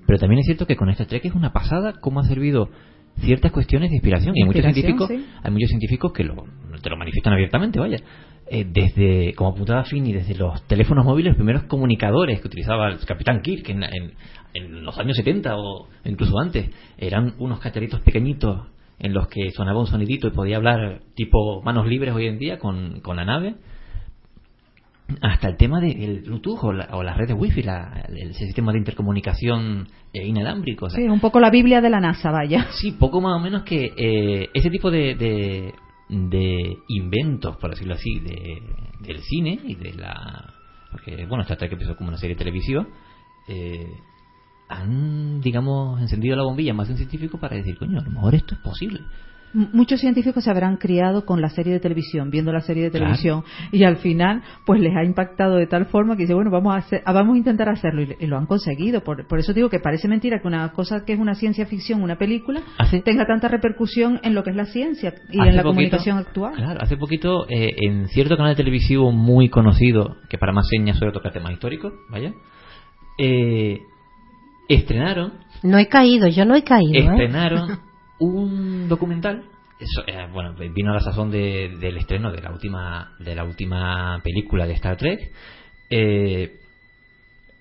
pero 0.05 0.19
también 0.19 0.39
es 0.39 0.45
cierto 0.45 0.65
que 0.67 0.76
con 0.76 0.89
Star 0.89 1.07
Trek 1.07 1.26
es 1.26 1.34
una 1.34 1.51
pasada 1.51 1.93
cómo 1.99 2.19
ha 2.19 2.24
servido 2.24 2.69
ciertas 3.20 3.51
cuestiones 3.51 3.89
de 3.89 3.95
inspiración. 3.97 4.36
Y 4.36 4.41
hay 4.41 4.45
muchos 4.47 4.61
científicos, 4.74 5.07
sí. 5.09 5.26
hay 5.43 5.51
muchos 5.51 5.70
científicos 5.70 6.11
que 6.14 6.24
lo, 6.24 6.43
te 6.82 6.89
lo 6.89 6.97
manifiestan 6.97 7.34
abiertamente, 7.34 7.80
vaya. 7.80 7.97
Eh, 8.47 8.66
desde, 8.70 9.34
como 9.36 9.51
apuntaba 9.51 9.86
Fini, 9.86 10.11
desde 10.14 10.36
los 10.36 10.66
teléfonos 10.68 11.05
móviles, 11.05 11.30
los 11.32 11.38
primeros 11.38 11.64
comunicadores 11.64 12.41
que 12.41 12.47
utilizaba 12.47 12.89
el 12.89 12.99
Capitán 12.99 13.41
Kirk 13.41 13.70
en, 13.70 13.84
en- 13.84 14.14
en 14.55 14.84
los 14.84 14.97
años 14.99 15.18
70 15.18 15.55
o 15.57 15.88
incluso 16.05 16.38
antes, 16.39 16.70
eran 16.97 17.34
unos 17.39 17.59
cacharritos 17.59 18.01
pequeñitos 18.01 18.68
en 18.99 19.11
los 19.14 19.28
que 19.28 19.49
sonaba 19.51 19.80
un 19.80 19.88
sonidito 19.88 20.28
y 20.28 20.32
podía 20.32 20.57
hablar 20.57 20.99
tipo 21.16 21.61
manos 21.64 21.88
libres 21.88 22.14
hoy 22.14 22.28
en 22.28 22.38
día 22.38 22.59
con, 22.59 22.99
con 23.01 23.16
la 23.16 23.26
nave 23.26 23.55
hasta 25.22 25.47
el 25.47 25.57
tema 25.57 25.80
del 25.80 26.22
Bluetooth 26.22 26.64
o, 26.64 26.74
la- 26.74 26.89
o 26.93 27.03
las 27.03 27.18
redes 27.18 27.36
Wi-Fi, 27.38 27.64
la- 27.64 28.05
el, 28.09 28.34
sistema 28.34 28.72
de 28.72 28.80
intercomunicación 28.80 29.88
eh, 30.14 30.26
inalámbrico. 30.26 30.86
o 30.86 30.89
sea, 30.89 30.99
Sí, 30.99 31.07
un 31.07 31.20
poco 31.20 31.39
la 31.39 31.49
Biblia 31.49 31.82
de 31.82 31.89
la 31.89 31.99
NASA, 31.99 32.32
vaya. 32.32 32.68
Sí, 32.82 32.91
poco 32.93 33.22
más 33.22 33.36
o 33.36 33.39
menos 33.39 33.64
que 33.64 33.91
eh, 33.97 34.49
ese 34.53 34.70
tipo 34.70 34.91
de, 34.91 35.16
de, 35.16 35.74
de 36.09 36.78
inventos, 36.89 37.57
por 37.57 37.70
decirlo 37.72 37.93
así, 37.95 38.20
de, 38.20 38.61
del 39.01 39.20
cine 39.22 39.59
y 39.64 39.76
de 39.76 39.93
la... 39.93 40.53
Porque, 40.91 41.26
bueno, 41.26 41.41
Star 41.43 41.57
Trek 41.57 41.72
empezó 41.74 41.95
como 41.95 42.09
una 42.09 42.18
serie 42.18 42.36
televisiva. 42.36 42.86
eh, 43.47 43.88
han, 44.70 45.41
digamos, 45.41 46.01
encendido 46.01 46.36
la 46.36 46.43
bombilla 46.43 46.74
más 46.74 46.88
de 46.88 46.93
un 46.93 46.97
científico 46.97 47.38
para 47.39 47.55
decir, 47.55 47.78
coño, 47.78 47.99
a 47.99 48.03
lo 48.03 48.09
mejor 48.11 48.34
esto 48.36 48.55
es 48.55 48.61
posible. 48.61 49.01
Muchos 49.53 49.99
científicos 49.99 50.43
se 50.43 50.49
habrán 50.49 50.77
criado 50.77 51.25
con 51.25 51.39
la 51.41 51.49
serie 51.49 51.73
de 51.73 51.79
televisión, 51.79 52.29
viendo 52.31 52.51
la 52.51 52.61
serie 52.61 52.83
de 52.85 52.89
Claro. 52.89 53.05
televisión, 53.05 53.43
y 53.71 53.83
al 53.83 53.97
final, 53.97 54.41
pues 54.65 54.81
les 54.81 54.95
ha 54.95 55.03
impactado 55.03 55.55
de 55.57 55.67
tal 55.67 55.85
forma 55.85 56.15
que 56.15 56.23
dice, 56.23 56.33
bueno, 56.33 56.49
vamos 56.49 56.73
a, 56.73 56.77
hacer, 56.79 57.01
ah, 57.05 57.13
vamos 57.13 57.35
a 57.35 57.37
intentar 57.37 57.69
hacerlo, 57.69 58.01
y, 58.01 58.15
y 58.19 58.25
lo 58.25 58.37
han 58.37 58.45
conseguido. 58.47 59.03
Por, 59.03 59.27
por 59.27 59.37
eso 59.39 59.53
digo 59.53 59.69
que 59.69 59.79
parece 59.79 60.07
mentira 60.07 60.39
que 60.41 60.47
una 60.47 60.71
cosa 60.71 61.05
que 61.05 61.13
es 61.13 61.19
una 61.19 61.35
ciencia 61.35 61.65
ficción, 61.67 62.01
una 62.01 62.17
película, 62.17 62.61
Hace- 62.79 63.01
tenga 63.01 63.25
tanta 63.27 63.47
repercusión 63.47 64.19
en 64.23 64.33
lo 64.33 64.43
que 64.43 64.49
es 64.49 64.55
la 64.55 64.65
ciencia 64.65 65.13
y 65.31 65.37
en 65.39 65.55
la 65.55 65.61
poquito- 65.61 65.63
comunicación 65.69 66.17
actual. 66.17 66.53
Claro, 66.55 66.79
hace 66.81 66.97
poquito 66.97 67.47
eh, 67.49 67.69
en 67.81 68.07
cierto 68.07 68.35
canal 68.37 68.55
televisivo 68.55 69.11
muy 69.11 69.49
conocido, 69.49 70.17
que 70.29 70.37
para 70.39 70.51
más 70.51 70.67
señas 70.67 70.97
suele 70.97 71.13
tocar 71.13 71.31
temas 71.31 71.51
históricos, 71.51 71.93
vaya, 72.09 72.33
eh, 73.19 73.79
estrenaron 74.67 75.33
No 75.61 75.77
he 75.77 75.87
caído, 75.87 76.27
yo 76.27 76.45
no 76.45 76.55
he 76.55 76.63
caído. 76.63 77.13
¿eh? 77.13 77.27
un 78.20 78.88
documental. 78.88 79.43
Eso, 79.80 80.03
eh, 80.07 80.28
bueno 80.32 80.55
vino 80.74 80.91
a 80.91 80.95
la 80.95 80.99
sazón 81.01 81.32
de- 81.32 81.76
del 81.80 81.97
estreno 81.97 82.32
de 82.32 82.41
la 82.41 82.51
última 82.51 83.16
de 83.20 83.36
la 83.36 83.43
última 83.43 84.22
película 84.24 84.66
de 84.66 84.74
Star 84.74 84.97
Trek. 84.97 85.32
Eh, 85.89 86.59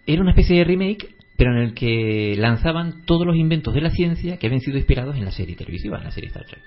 era 0.06 0.20
una 0.22 0.30
especie 0.30 0.58
de 0.58 0.64
remake 0.64 1.14
pero 1.36 1.52
en 1.52 1.58
el 1.62 1.74
que 1.74 2.36
lanzaban 2.38 3.04
todos 3.04 3.26
los 3.26 3.34
inventos 3.36 3.74
de 3.74 3.80
la 3.80 3.90
ciencia 3.90 4.36
que 4.36 4.46
habían 4.46 4.60
sido 4.60 4.76
inspirados 4.76 5.16
en 5.16 5.24
la 5.24 5.32
serie 5.32 5.56
televisiva 5.56 5.98
en 5.98 6.04
la 6.04 6.10
serie 6.12 6.28
Star 6.28 6.44
Trek. 6.44 6.62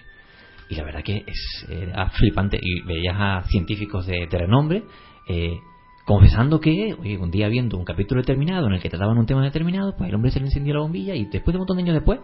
Y 0.67 0.75
la 0.75 0.83
verdad 0.83 1.03
que 1.03 1.23
es, 1.27 1.67
flipante. 2.13 2.59
Y 2.61 2.81
veías 2.81 3.15
a 3.17 3.43
científicos 3.43 4.07
de, 4.07 4.27
de 4.29 4.37
renombre 4.37 4.83
eh, 5.29 5.59
confesando 6.05 6.59
que 6.59 6.93
oye, 6.99 7.17
un 7.17 7.31
día 7.31 7.47
viendo 7.47 7.77
un 7.77 7.85
capítulo 7.85 8.21
determinado 8.21 8.67
en 8.67 8.73
el 8.73 8.81
que 8.81 8.89
trataban 8.89 9.17
un 9.17 9.25
tema 9.25 9.43
determinado 9.43 9.95
pues 9.97 10.09
el 10.09 10.15
hombre 10.15 10.31
se 10.31 10.39
le 10.39 10.45
encendió 10.47 10.73
la 10.73 10.81
bombilla 10.81 11.15
y 11.15 11.25
después 11.25 11.53
de 11.53 11.57
un 11.57 11.59
montón 11.59 11.77
de 11.77 11.83
años 11.83 11.95
después 11.95 12.19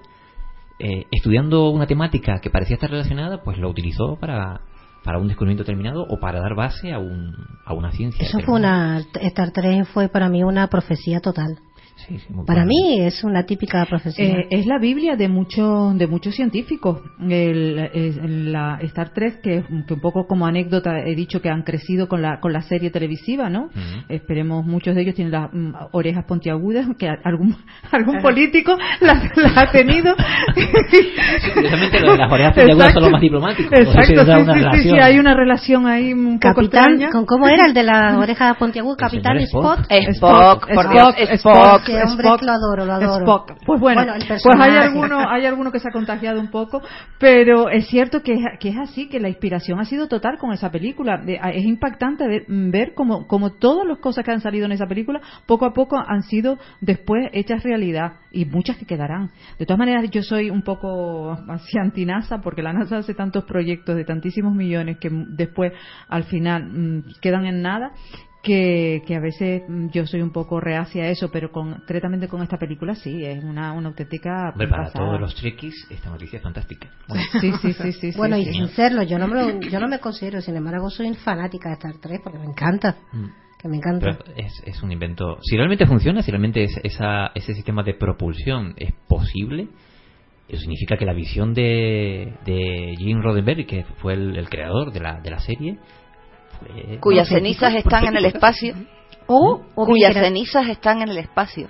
eh, 0.83 1.05
estudiando 1.11 1.69
una 1.69 1.85
temática 1.85 2.39
que 2.41 2.49
parecía 2.49 2.75
estar 2.75 2.89
relacionada 2.89 3.43
pues 3.43 3.57
lo 3.57 3.69
utilizó 3.69 4.17
para 4.19 4.61
para 5.03 5.17
un 5.17 5.27
descubrimiento 5.27 5.63
determinado 5.63 6.05
o 6.07 6.19
para 6.19 6.39
dar 6.39 6.55
base 6.55 6.91
a 6.91 6.99
un 6.99 7.35
a 7.65 7.73
una 7.73 7.91
ciencia 7.91 8.25
Eso 8.25 8.39
fue 8.39 8.55
una. 8.55 8.99
Star 9.13 9.51
3 9.51 9.87
fue 9.89 10.09
para 10.09 10.29
mí 10.29 10.43
una 10.43 10.67
profecía 10.67 11.19
total. 11.19 11.59
Sí, 12.07 12.17
sí, 12.19 12.33
muy 12.33 12.45
Para 12.45 12.65
mí 12.65 12.99
es 13.01 13.23
una 13.23 13.45
típica 13.45 13.85
profecía. 13.85 14.25
Eh, 14.25 14.47
es 14.49 14.65
la 14.65 14.79
Biblia 14.79 15.15
de 15.15 15.27
muchos 15.27 15.97
de 15.97 16.07
muchos 16.07 16.35
científicos. 16.35 16.99
El, 17.19 17.77
es- 17.93 18.17
la 18.23 18.79
Star 18.81 19.13
Trek, 19.13 19.41
que, 19.41 19.63
que 19.87 19.93
un 19.93 20.01
poco 20.01 20.25
como 20.27 20.45
anécdota 20.45 20.99
he 21.05 21.15
dicho 21.15 21.41
que 21.41 21.49
han 21.49 21.63
crecido 21.63 22.07
con 22.07 22.21
la 22.21 22.39
con 22.39 22.53
la 22.53 22.61
serie 22.61 22.89
televisiva, 22.91 23.49
¿no? 23.49 23.65
Ujú. 23.65 24.05
Esperemos, 24.09 24.65
muchos 24.65 24.95
de 24.95 25.01
ellos 25.01 25.15
tienen 25.15 25.31
las 25.31 25.49
mm, 25.53 25.71
orejas 25.91 26.25
pontiagudas, 26.25 26.87
que 26.97 27.07
algún 27.23 27.55
algún 27.91 28.21
político 28.21 28.77
las, 29.01 29.35
las 29.37 29.57
ha 29.57 29.71
tenido. 29.71 30.15
Curiosamente, 31.53 31.99
lo 31.99 32.13
de 32.13 32.17
las 32.17 32.31
orejas 32.31 32.53
puntiagudas 32.55 32.93
son 32.93 33.03
lo 33.03 33.09
más 33.11 33.21
diplomático. 33.21 33.69
Exacto, 33.75 34.01
sí, 34.01 34.13
sí, 34.13 34.15
sí, 34.15 34.53
relación. 34.53 34.83
sí, 34.95 34.99
hay 35.01 35.19
una 35.19 35.33
relación 35.35 35.87
ahí 35.87 36.13
un 36.13 36.39
poco 36.39 36.55
Capitán, 36.55 36.83
extraña. 36.93 37.09
¿con 37.11 37.25
¿cómo 37.25 37.47
era 37.47 37.65
el 37.65 37.73
de 37.73 37.83
las 37.83 38.15
orejas 38.17 38.57
pontiagudas? 38.57 38.97
El 39.01 39.21
Capitán 39.21 39.37
Spock. 39.39 39.79
Spock. 39.91 40.07
Spock, 40.09 40.73
por 40.73 40.89
Dios, 40.91 41.15
Spock. 41.33 41.89
Qué 41.91 42.03
hombre, 42.03 42.27
Spock, 42.27 42.41
lo 42.43 42.51
adoro, 42.51 42.85
lo 42.85 42.93
adoro. 42.93 43.25
Spock. 43.25 43.53
Pues 43.65 43.79
bueno, 43.79 44.01
pues 44.27 44.43
hay 44.59 44.75
alguno, 44.77 45.29
hay 45.29 45.45
alguno 45.45 45.71
que 45.71 45.79
se 45.79 45.89
ha 45.89 45.91
contagiado 45.91 46.39
un 46.39 46.49
poco, 46.49 46.81
pero 47.19 47.69
es 47.69 47.87
cierto 47.87 48.21
que 48.21 48.33
es, 48.33 48.39
que 48.59 48.69
es 48.69 48.77
así, 48.77 49.09
que 49.09 49.19
la 49.19 49.29
inspiración 49.29 49.79
ha 49.79 49.85
sido 49.85 50.07
total 50.07 50.37
con 50.37 50.51
esa 50.51 50.71
película. 50.71 51.21
Es 51.25 51.63
impactante 51.63 52.27
ver, 52.27 52.45
ver 52.47 52.93
cómo, 52.93 53.27
cómo 53.27 53.53
todas 53.53 53.85
las 53.85 53.99
cosas 53.99 54.25
que 54.25 54.31
han 54.31 54.41
salido 54.41 54.65
en 54.65 54.71
esa 54.71 54.85
película, 54.85 55.21
poco 55.45 55.65
a 55.65 55.73
poco 55.73 55.97
han 55.97 56.23
sido 56.23 56.57
después 56.79 57.29
hechas 57.33 57.63
realidad 57.63 58.13
y 58.31 58.45
muchas 58.45 58.77
que 58.77 58.85
quedarán. 58.85 59.31
De 59.59 59.65
todas 59.65 59.79
maneras, 59.79 60.09
yo 60.09 60.21
soy 60.21 60.49
un 60.49 60.61
poco 60.63 61.31
así 61.49 61.77
anti-NASA 61.77 62.41
porque 62.41 62.61
la 62.61 62.73
NASA 62.73 62.97
hace 62.97 63.13
tantos 63.13 63.43
proyectos 63.43 63.95
de 63.95 64.05
tantísimos 64.05 64.53
millones 64.53 64.97
que 64.99 65.09
después 65.11 65.73
al 66.07 66.23
final 66.23 66.65
mm, 66.65 67.03
quedan 67.21 67.45
en 67.45 67.61
nada 67.61 67.91
que, 68.43 69.03
que 69.05 69.15
a 69.15 69.19
veces 69.19 69.63
mm, 69.67 69.89
yo 69.89 70.05
soy 70.07 70.21
un 70.21 70.31
poco 70.31 70.59
reacia 70.59 71.03
a 71.03 71.07
eso, 71.09 71.29
pero 71.31 71.51
concretamente 71.51 72.27
con 72.27 72.41
esta 72.41 72.57
película 72.57 72.95
sí, 72.95 73.23
es 73.23 73.43
una, 73.43 73.73
una 73.73 73.89
auténtica 73.89 74.49
Hombre, 74.51 74.67
para 74.67 74.83
pasada. 74.85 75.05
todos 75.05 75.19
los 75.21 75.35
trekkies, 75.35 75.87
esta 75.91 76.09
noticia 76.09 76.37
es 76.37 76.43
fantástica. 76.43 76.89
Bueno, 77.07 77.23
Sí, 77.39 77.51
sí, 77.61 77.73
sí, 77.73 77.91
sí. 77.93 78.11
Bueno, 78.17 78.35
sí, 78.37 78.41
y 78.41 78.45
sí. 78.45 78.51
sin 78.53 78.67
serlo, 78.69 79.03
yo 79.03 79.19
no, 79.19 79.27
me 79.27 79.35
lo- 79.35 79.59
yo 79.61 79.79
no 79.79 79.87
me 79.87 79.99
considero, 79.99 80.41
sin 80.41 80.55
embargo, 80.55 80.89
soy 80.89 81.13
fanática 81.15 81.69
de 81.69 81.75
Star 81.75 81.95
3 82.01 82.19
porque 82.23 82.39
me 82.39 82.45
encanta. 82.45 82.95
mm. 83.13 83.25
Que 83.61 83.67
me 83.67 83.77
encanta. 83.77 84.17
Pero 84.17 84.35
es, 84.37 84.51
es 84.65 84.81
un 84.81 84.91
invento. 84.91 85.37
Si 85.43 85.55
realmente 85.55 85.85
funciona, 85.85 86.23
si 86.23 86.31
realmente 86.31 86.63
es- 86.63 86.79
esa, 86.83 87.27
ese 87.35 87.53
sistema 87.53 87.83
de 87.83 87.93
propulsión 87.93 88.73
es 88.75 88.91
posible, 89.07 89.67
eso 90.49 90.61
significa 90.61 90.97
que 90.97 91.05
la 91.05 91.13
visión 91.13 91.53
de, 91.53 92.33
de 92.43 92.95
Gene 92.97 93.21
Roddenberry, 93.21 93.65
que 93.65 93.83
fue 94.01 94.13
el, 94.13 94.35
el 94.35 94.49
creador 94.49 94.91
de 94.91 94.99
la, 94.99 95.21
de 95.21 95.29
la 95.29 95.39
serie, 95.39 95.77
fue 96.67 96.99
Cuyas 96.99 97.27
cenizas 97.29 97.73
están 97.75 98.05
en 98.05 98.17
el 98.17 98.25
espacio. 98.25 98.75
O, 99.27 99.61
o 99.75 99.85
Cuyas 99.85 100.13
cenizas 100.13 100.67
están 100.67 101.01
en 101.01 101.09
el 101.09 101.17
espacio. 101.19 101.67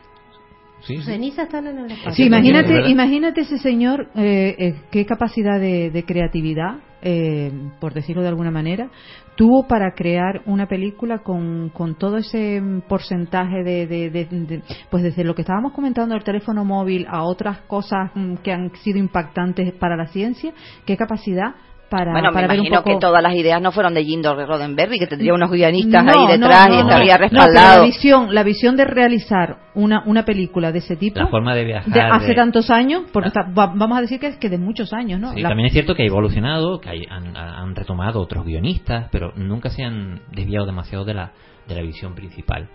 Sí, 0.81 0.97
cenizas 1.03 1.45
están 1.45 1.67
en 1.67 1.77
el 1.79 1.91
espacio. 1.91 2.13
Sí, 2.13 2.23
imagínate, 2.25 2.73
¿verdad? 2.73 2.89
imagínate 2.89 3.41
ese 3.41 3.59
señor, 3.59 4.09
eh, 4.15 4.55
eh, 4.57 4.75
qué 4.89 5.05
capacidad 5.05 5.59
de, 5.59 5.91
de 5.91 6.03
creatividad, 6.05 6.77
eh, 7.03 7.51
por 7.79 7.93
decirlo 7.93 8.23
de 8.23 8.29
alguna 8.29 8.49
manera, 8.49 8.89
tuvo 9.35 9.67
para 9.67 9.93
crear 9.93 10.41
una 10.47 10.67
película 10.67 11.19
con, 11.19 11.69
con 11.69 11.95
todo 11.99 12.17
ese 12.17 12.59
porcentaje 12.87 13.63
de, 13.63 13.85
de- 13.85 14.09
de- 14.09 14.25
de- 14.25 14.63
pues 14.89 15.03
desde 15.03 15.23
lo 15.23 15.35
que 15.35 15.41
estábamos 15.43 15.73
comentando 15.73 16.15
del 16.15 16.23
teléfono 16.23 16.65
móvil 16.65 17.05
a 17.07 17.23
otras 17.23 17.59
cosas 17.61 18.09
mm, 18.15 18.35
que 18.37 18.51
han 18.51 18.71
sido 18.77 18.97
impactantes 18.97 19.73
para 19.73 19.95
la 19.95 20.07
ciencia, 20.07 20.51
qué 20.87 20.97
capacidad 20.97 21.53
para, 21.91 22.11
bueno, 22.13 22.29
para 22.31 22.47
me 22.47 22.53
ver 22.53 22.59
un 22.61 22.65
imagino 22.65 22.81
poco... 22.83 22.89
que 22.95 22.99
todas 23.05 23.21
las 23.21 23.35
ideas 23.35 23.61
no 23.61 23.71
fueron 23.71 23.93
de 23.93 24.03
Jindor 24.03 24.37
Roddenberry, 24.47 24.97
que 24.97 25.05
tendría 25.05 25.33
unos 25.33 25.51
guionistas 25.51 26.03
No, 26.03 26.11
ahí 26.11 26.27
detrás 26.39 26.69
no, 26.69 26.75
y 26.75 26.79
estaría 26.79 27.17
respaldado. 27.17 27.81
la 27.81 27.85
visión, 27.85 28.33
la 28.33 28.43
visión 28.43 28.75
de 28.77 28.85
realizar 28.85 29.57
una, 29.75 30.01
una 30.05 30.23
película 30.25 30.71
de 30.71 30.79
ese 30.79 30.95
tipo 30.95 31.19
La 31.19 31.27
forma 31.27 31.53
de 31.53 31.65
viajar. 31.65 31.93
de 31.93 32.01
hace 32.01 32.27
de- 32.29 32.35
tantos 32.35 32.69
años, 32.71 33.03
porque 33.13 33.27
está- 33.27 33.43
va- 33.43 33.73
vamos 33.75 33.97
a 33.97 34.01
decir 34.01 34.19
que 34.19 34.27
es 34.27 34.37
que 34.37 34.49
de 34.49 34.57
muchos 34.57 34.93
años, 34.93 35.19
¿no? 35.19 35.33
Sí, 35.33 35.41
La- 35.41 35.49
también 35.49 35.67
es 35.67 35.73
cierto 35.73 35.93
que 35.93 36.03
ha 36.03 36.05
evolucionado, 36.07 36.79
que 36.79 36.89
hay- 36.89 37.05
han, 37.09 37.35
han 37.37 37.75
retomado 37.75 38.21
otros 38.21 38.45
guionistas, 38.45 39.09
pero 39.11 39.33
nunca 39.35 39.69
se 39.69 39.83
han 39.83 40.21
desviado 40.31 40.65
demasiado 40.65 41.03
de 41.05 41.13
la, 41.13 41.31
de 41.67 41.75
la 41.75 41.81
visión 41.81 42.15
principal, 42.15 42.67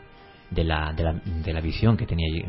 de 0.51 0.63
la, 0.65 0.93
de 0.93 1.03
la, 1.03 1.15
de 1.25 1.53
la 1.53 1.61
visión 1.61 1.97
que 1.97 2.07
tenía 2.07 2.27
eh, 2.29 2.45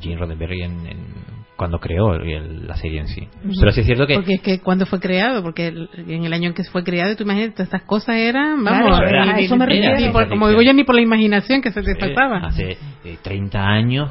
Gene 0.00 0.16
Roddenberry 0.16 0.62
en, 0.62 0.86
en- 0.86 1.30
cuando 1.56 1.78
creó 1.78 2.14
el- 2.14 2.66
la 2.66 2.74
serie 2.76 3.00
en 3.00 3.08
sí. 3.08 3.28
Pero 3.58 3.70
sí 3.72 3.80
es 3.80 3.86
cierto 3.86 4.06
que 4.06 4.14
Porque 4.14 4.34
es 4.34 4.40
que 4.40 4.60
cuando 4.60 4.86
fue 4.86 4.98
creado, 4.98 5.42
porque 5.42 5.66
el- 5.68 5.90
en 6.08 6.24
el 6.24 6.32
año 6.32 6.48
en 6.48 6.54
que 6.54 6.64
fue 6.64 6.82
creado, 6.84 7.14
tú 7.16 7.24
imagínate, 7.24 7.52
todas 7.52 7.66
estas 7.68 7.82
cosas 7.82 8.16
eran, 8.16 8.62
Claro, 8.62 8.86
vamos, 8.88 9.00
era- 9.08 9.24
ni- 9.26 9.30
a 9.30 9.36
ni- 9.36 9.44
eso 9.44 9.56
me 9.58 9.66
refiero. 9.66 9.96
ni 10.00 10.08
por- 10.08 10.28
como 10.28 10.48
digo 10.48 10.62
yo, 10.62 10.72
ni 10.72 10.84
por 10.84 10.94
la 10.94 11.02
imaginación 11.02 11.60
que 11.60 11.70
se 11.70 11.82
te 11.82 11.90
eh, 11.92 11.96
pasaba. 11.96 12.46
hace 12.46 12.78
eh, 13.04 13.18
30 13.22 13.62
años 13.62 14.10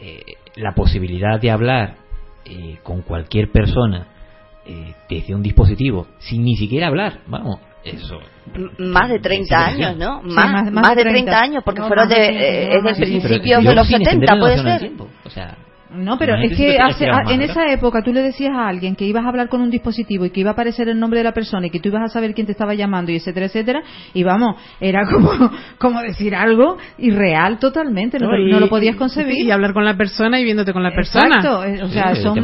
eh, 0.00 0.22
la 0.56 0.72
posibilidad 0.74 1.38
de 1.40 1.50
hablar 1.50 1.96
eh, 2.46 2.78
con 2.82 3.02
cualquier 3.02 3.50
persona 3.50 4.06
eh, 4.64 4.94
desde 5.10 5.34
un 5.34 5.42
dispositivo 5.42 6.06
sin 6.20 6.42
ni 6.44 6.56
siquiera 6.56 6.86
hablar, 6.86 7.20
vamos, 7.26 7.58
eso. 7.88 8.20
M- 8.54 8.70
Más 8.78 9.08
de 9.08 9.18
30 9.20 9.46
Sí, 9.46 9.54
años, 9.82 9.96
¿no? 9.96 10.20
Sí, 10.22 10.28
más, 10.34 10.50
más- 10.64 10.72
más 10.72 10.90
de 10.90 10.96
de 10.96 11.10
30 11.10 11.30
30 11.32 11.40
años, 11.40 11.62
porque 11.64 11.80
No, 11.80 11.86
fueron 11.88 12.08
de, 12.08 12.14
de 12.14 12.26
30, 12.26 12.44
eh, 12.44 12.68
no, 12.68 12.76
es 12.78 12.82
más 12.82 12.98
del 12.98 13.00
de 13.00 13.06
Sí, 13.06 13.12
pero 13.20 13.28
principio 13.28 13.58
de 13.70 13.74
los 13.76 13.86
sin 13.86 13.98
70, 13.98 14.10
extenderme 14.10 14.40
puede 14.40 14.54
el 14.54 14.62
ser. 14.62 14.78
tiempo, 14.80 15.08
O 15.24 15.30
sea, 15.30 15.56
No, 15.90 16.18
pero 16.18 16.34
es 16.36 16.54
que 16.56 16.78
hace, 16.78 17.04
tiras 17.04 17.18
a- 17.18 17.22
más, 17.24 17.32
en 17.32 17.40
esa 17.42 17.72
época 17.72 18.02
tú 18.02 18.12
le 18.12 18.20
decías 18.22 18.52
a 18.54 18.68
alguien 18.68 18.94
que 18.94 19.06
ibas 19.06 19.24
a 19.24 19.28
hablar 19.28 19.48
con 19.48 19.60
un 19.62 19.70
dispositivo 19.70 20.24
y 20.26 20.30
que 20.30 20.40
iba 20.40 20.50
a 20.50 20.52
aparecer 20.52 20.88
el 20.88 21.00
nombre 21.00 21.18
de 21.20 21.24
la 21.24 21.32
persona 21.32 21.66
y 21.66 21.70
que 21.70 21.80
tú 21.80 21.88
ibas 21.88 22.02
a 22.02 22.08
saber 22.08 22.34
quién 22.34 22.46
te 22.46 22.52
estaba 22.52 22.74
llamando 22.74 23.10
y 23.10 23.16
etcétera, 23.16 23.46
etcétera, 23.46 23.82
y 24.12 24.22
vamos, 24.22 24.56
era 24.80 25.00
como, 25.10 25.30
como 25.78 26.02
decir 26.02 26.34
algo 26.34 26.76
irreal 26.98 27.58
totalmente, 27.58 28.18
no, 28.18 28.36
y- 28.36 28.50
no 28.50 28.60
lo 28.60 28.68
podías 28.68 28.96
concebir. 28.96 29.46
Y 29.46 29.50
hablar 29.50 29.72
con 29.72 29.84
la 29.84 29.96
persona 29.96 30.38
y 30.40 30.44
viéndote 30.44 30.72
con 30.72 30.82
la 30.82 30.92
persona. 30.94 31.36
Exacto, 31.36 31.64
eh, 31.64 31.82
o 31.82 31.88
sea, 31.88 32.14
Sí, 32.14 32.22
son... 32.22 32.34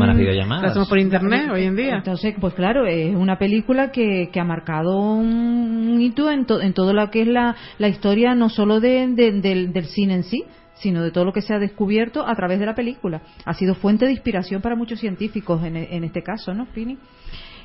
las 0.63 0.71
hacemos 0.71 0.89
por 0.89 0.99
internet 0.99 1.49
hoy 1.53 1.65
en 1.65 1.77
día. 1.77 1.97
Entonces, 1.97 2.35
pues 2.41 2.55
claro, 2.55 2.87
es 2.87 3.15
una 3.15 3.37
película 3.39 3.91
que, 3.93 4.31
que 4.33 4.41
ha 4.41 4.45
marcado 4.45 4.99
un 4.99 5.99
hito 6.01 6.31
en, 6.31 6.47
to- 6.47 6.61
en 6.61 6.73
todo 6.73 6.93
lo 6.93 7.11
que 7.11 7.23
es 7.23 7.29
la, 7.29 7.55
la 7.79 7.89
historia, 7.89 8.35
no 8.35 8.49
solo 8.49 8.81
de- 8.81 9.09
de- 9.09 9.33
del, 9.41 9.73
del 9.73 9.85
cine 9.87 10.15
en 10.15 10.23
sí, 10.25 10.45
sino 10.75 11.03
de 11.03 11.11
todo 11.11 11.25
lo 11.25 11.33
que 11.33 11.43
se 11.43 11.55
ha 11.55 11.59
descubierto 11.59 12.27
a 12.27 12.35
través 12.35 12.59
de 12.59 12.67
la 12.67 12.75
película. 12.75 13.23
Ha 13.45 13.55
sido 13.55 13.75
fuente 13.75 14.05
de 14.05 14.13
inspiración 14.13 14.61
para 14.61 14.77
muchos 14.77 15.01
científicos 15.01 15.63
en, 15.65 15.77
e- 15.77 15.97
en 15.97 16.05
este 16.05 16.23
caso, 16.23 16.55
¿no, 16.55 16.67
Pini? 16.67 16.99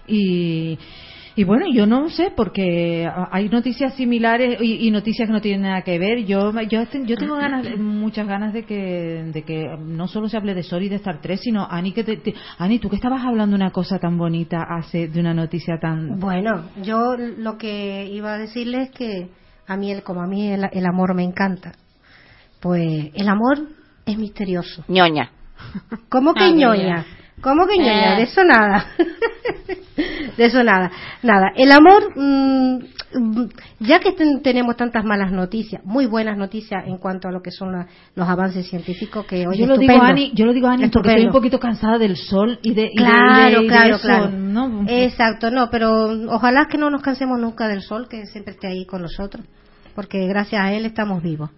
Y, 0.08 0.78
y 1.36 1.44
bueno, 1.44 1.68
yo 1.72 1.86
no 1.86 2.10
sé, 2.10 2.32
porque 2.36 3.08
hay 3.32 3.48
noticias 3.50 3.94
similares 3.94 4.58
y, 4.62 4.90
noticias 4.92 5.28
que 5.28 5.34
no 5.34 5.42
tienen 5.42 5.62
nada 5.62 5.84
que 5.84 5.98
ver. 6.00 6.26
Yo, 6.26 6.52
yo, 6.68 6.84
yo 7.06 7.16
tengo 7.16 7.36
ganas, 7.36 7.78
muchas 7.78 8.28
ganas 8.28 8.54
de 8.54 8.64
que, 8.64 9.24
de 9.32 9.44
que 9.44 9.68
no 9.80 10.08
solo 10.08 10.28
se 10.28 10.38
hable 10.38 10.54
de 10.54 10.64
Sol 10.64 10.84
y 10.84 10.90
de 10.90 10.96
Star 10.98 11.22
3, 11.22 11.40
sino, 11.40 11.68
Ani, 11.70 11.94
que 11.94 12.04
te, 12.04 12.34
Ani, 12.58 12.80
tú 12.80 12.90
que 12.90 12.96
estabas 12.96 13.24
hablando 13.24 13.56
una 13.56 13.72
cosa 13.72 14.00
tan 14.00 14.18
bonita 14.18 14.64
hace, 14.70 15.08
de 15.08 15.20
una 15.20 15.34
noticia 15.34 15.78
tan... 15.80 16.20
Bueno, 16.20 16.66
yo 16.84 17.16
lo 17.16 17.58
que 17.58 18.08
iba 18.12 18.34
a 18.34 18.38
decirles 18.38 18.90
es 18.90 18.96
que 18.96 19.30
a 19.68 19.78
mí, 19.78 19.92
el, 19.92 20.04
como 20.04 20.22
a 20.22 20.28
mí 20.28 20.52
el 20.52 20.86
amor 20.86 21.16
me 21.16 21.24
encanta, 21.24 21.74
pues 22.60 23.12
el 23.14 23.28
amor 23.28 23.60
es 24.06 24.18
misterioso. 24.18 24.84
ñoña. 24.88 25.32
¿Cómo 26.10 26.34
que 26.34 26.46
Ah, 26.46 26.52
ñoña? 26.52 27.06
¿Cómo 27.42 27.68
que 27.68 27.78
ñoña? 27.78 28.14
Eh. 28.14 28.18
De 28.18 28.24
eso 28.24 28.44
nada. 28.44 28.86
de 30.38 30.46
eso 30.46 30.64
nada. 30.64 30.92
Nada. 31.24 31.52
El 31.56 31.72
amor, 31.72 32.12
mm, 32.16 32.78
ya 33.80 34.00
que 34.00 34.12
ten- 34.14 34.42
tenemos 34.42 34.76
tantas 34.78 35.04
malas 35.04 35.32
noticias, 35.32 35.82
muy 35.86 36.06
buenas 36.06 36.38
noticias 36.38 36.84
en 36.86 36.98
cuanto 36.98 37.28
a 37.28 37.32
lo 37.32 37.42
que 37.42 37.52
son 37.52 37.72
la- 37.72 37.88
los 38.16 38.28
avances 38.28 38.68
científicos 38.70 39.26
que 39.26 39.48
hoy 39.48 39.58
yo 39.58 39.66
lo 39.68 39.78
digo 39.78 40.02
Ani, 40.02 40.32
yo 40.34 40.46
lo 40.46 40.54
digo 40.54 40.68
Ani 40.68 40.88
porque 40.90 41.10
estoy 41.10 41.26
un 41.26 41.32
poquito 41.32 41.60
cansada 41.60 41.98
del 41.98 42.16
sol 42.18 42.60
y 42.62 42.74
de, 42.74 42.84
y 42.84 42.86
de- 42.86 42.92
y 42.94 42.96
de- 42.96 42.96
Claro, 42.98 43.62
y 43.62 43.64
de 43.64 43.68
claro, 43.70 43.96
eso, 43.96 44.08
claro. 44.08 44.30
¿no? 44.32 44.84
Exacto, 44.88 45.50
no, 45.52 45.70
pero 45.70 46.08
ojalá 46.30 46.66
que 46.70 46.78
no 46.78 46.90
nos 46.90 47.02
cansemos 47.02 47.40
nunca 47.40 47.68
del 47.68 47.82
sol, 47.82 48.08
que 48.10 48.26
siempre 48.28 48.54
esté 48.54 48.68
ahí 48.68 48.86
con 48.86 49.02
nosotros, 49.02 49.46
porque 49.96 50.26
gracias 50.28 50.62
a 50.62 50.74
él 50.74 50.86
estamos 50.86 51.22
vivos. 51.24 51.50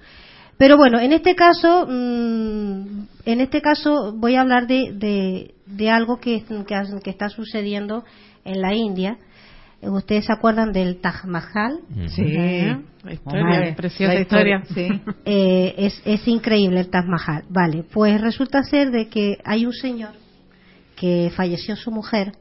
Pero 0.62 0.78
bueno, 0.78 0.99
en 0.99 1.12
este 1.12 1.34
caso, 1.34 1.88
mm, 1.89 3.07
en 3.26 3.41
este 3.41 3.64
caso 3.64 4.14
voy 4.16 4.36
a 4.36 4.41
hablar 4.41 4.68
de, 4.68 4.93
de, 4.93 5.55
de 5.66 5.89
algo 5.89 6.20
que, 6.20 6.43
que, 6.43 6.84
que 7.03 7.09
está 7.09 7.30
sucediendo 7.30 8.03
en 8.45 8.62
la 8.62 8.76
India. 8.76 9.18
Ustedes 9.82 10.26
se 10.26 10.34
acuerdan 10.34 10.72
del 10.72 11.01
Taj 11.01 11.26
Mahal, 11.26 11.80
Sí. 12.09 12.26
La 13.03 13.12
historia, 13.12 13.76
preciosa 13.76 14.14
la 14.14 14.20
historia. 14.22 14.62
Sí. 14.72 14.88
Eh, 15.26 15.74
es, 15.78 15.99
es 16.05 16.28
increíble 16.28 16.82
el 16.82 16.91
Taj 16.91 17.05
Mahal. 17.07 17.43
Vale, 17.49 17.84
pues 17.91 18.22
resulta 18.22 18.62
ser 18.62 18.91
de 18.91 19.07
que 19.07 19.39
hay 19.43 19.66
un 19.66 19.74
señor 19.74 20.12
que 20.95 21.32
falleció 21.36 21.76
su 21.76 21.89
mujer 21.89 22.34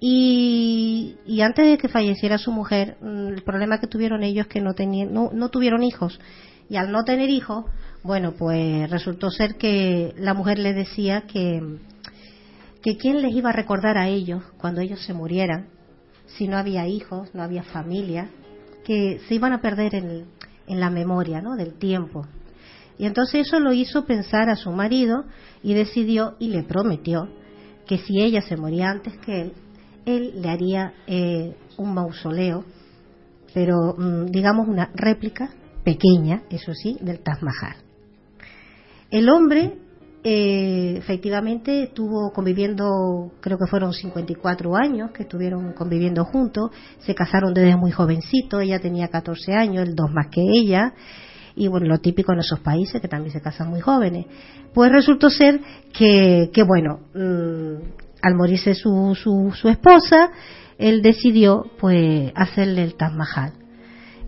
y, 0.00 1.16
y 1.26 1.40
antes 1.40 1.66
de 1.66 1.78
que 1.78 1.88
falleciera 1.88 2.36
su 2.36 2.52
mujer, 2.52 2.98
mm, 3.00 3.28
el 3.28 3.42
problema 3.42 3.80
que 3.80 3.86
tuvieron 3.86 4.22
ellos 4.22 4.46
es 4.46 4.52
que 4.52 4.60
no, 4.60 4.74
tenían, 4.74 5.14
no, 5.14 5.30
no 5.32 5.48
tuvieron 5.48 5.82
hijos. 5.82 6.20
Y 6.68 6.76
al 6.76 6.92
no 6.92 7.04
tener 7.04 7.30
hijos, 7.30 7.64
bueno, 8.02 8.32
pues 8.32 8.88
resultó 8.90 9.30
ser 9.30 9.56
que 9.56 10.14
la 10.18 10.34
mujer 10.34 10.58
le 10.58 10.74
decía 10.74 11.22
que, 11.22 11.78
que 12.82 12.96
quién 12.96 13.22
les 13.22 13.34
iba 13.34 13.50
a 13.50 13.54
recordar 13.54 13.96
a 13.96 14.08
ellos 14.08 14.42
cuando 14.58 14.80
ellos 14.80 15.00
se 15.04 15.14
murieran, 15.14 15.68
si 16.26 16.46
no 16.46 16.56
había 16.58 16.86
hijos, 16.86 17.34
no 17.34 17.42
había 17.42 17.62
familia, 17.62 18.30
que 18.84 19.20
se 19.26 19.34
iban 19.34 19.52
a 19.52 19.60
perder 19.60 19.94
en, 19.94 20.26
en 20.66 20.80
la 20.80 20.90
memoria 20.90 21.40
¿no? 21.40 21.56
del 21.56 21.74
tiempo. 21.74 22.26
Y 22.98 23.06
entonces 23.06 23.46
eso 23.46 23.60
lo 23.60 23.72
hizo 23.72 24.04
pensar 24.04 24.48
a 24.50 24.56
su 24.56 24.70
marido 24.70 25.24
y 25.62 25.74
decidió 25.74 26.34
y 26.38 26.48
le 26.48 26.64
prometió 26.64 27.28
que 27.86 27.98
si 27.98 28.20
ella 28.20 28.42
se 28.42 28.56
moría 28.56 28.90
antes 28.90 29.16
que 29.18 29.40
él, 29.40 29.52
él 30.04 30.42
le 30.42 30.50
haría 30.50 30.92
eh, 31.06 31.56
un 31.76 31.94
mausoleo, 31.94 32.64
pero 33.54 33.94
mm, 33.96 34.26
digamos 34.26 34.68
una 34.68 34.90
réplica 34.94 35.50
pequeña, 35.88 36.42
eso 36.50 36.74
sí, 36.74 36.98
del 37.00 37.20
Taj. 37.20 37.38
El 39.10 39.30
hombre 39.30 39.78
eh, 40.22 40.96
efectivamente 40.98 41.84
estuvo 41.84 42.30
conviviendo, 42.34 43.32
creo 43.40 43.56
que 43.56 43.66
fueron 43.70 43.94
54 43.94 44.76
años 44.76 45.12
que 45.12 45.22
estuvieron 45.22 45.72
conviviendo 45.72 46.26
juntos, 46.26 46.72
se 46.98 47.14
casaron 47.14 47.54
desde 47.54 47.74
muy 47.78 47.90
jovencito, 47.90 48.60
ella 48.60 48.78
tenía 48.80 49.08
14 49.08 49.54
años, 49.54 49.88
él 49.88 49.94
dos 49.94 50.10
más 50.10 50.26
que 50.30 50.42
ella, 50.42 50.92
y 51.56 51.68
bueno, 51.68 51.86
lo 51.86 52.00
típico 52.00 52.34
en 52.34 52.40
esos 52.40 52.60
países 52.60 53.00
que 53.00 53.08
también 53.08 53.32
se 53.32 53.40
casan 53.40 53.70
muy 53.70 53.80
jóvenes. 53.80 54.26
Pues 54.74 54.92
resultó 54.92 55.30
ser 55.30 55.58
que, 55.92 56.50
bueno, 56.66 57.00
mm, 57.14 57.82
al 58.20 58.34
morirse 58.36 58.74
su, 58.74 59.16
esposa, 59.64 60.30
él 60.76 61.00
decidió 61.00 61.64
pues 61.80 62.30
hacerle 62.34 62.84
el 62.84 62.94
Taj. 62.94 63.12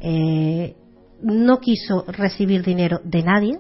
Eh, 0.01 0.75
no 1.23 1.59
quiso 1.61 2.05
recibir 2.09 2.63
dinero 2.63 3.01
de 3.05 3.23
nadie, 3.23 3.59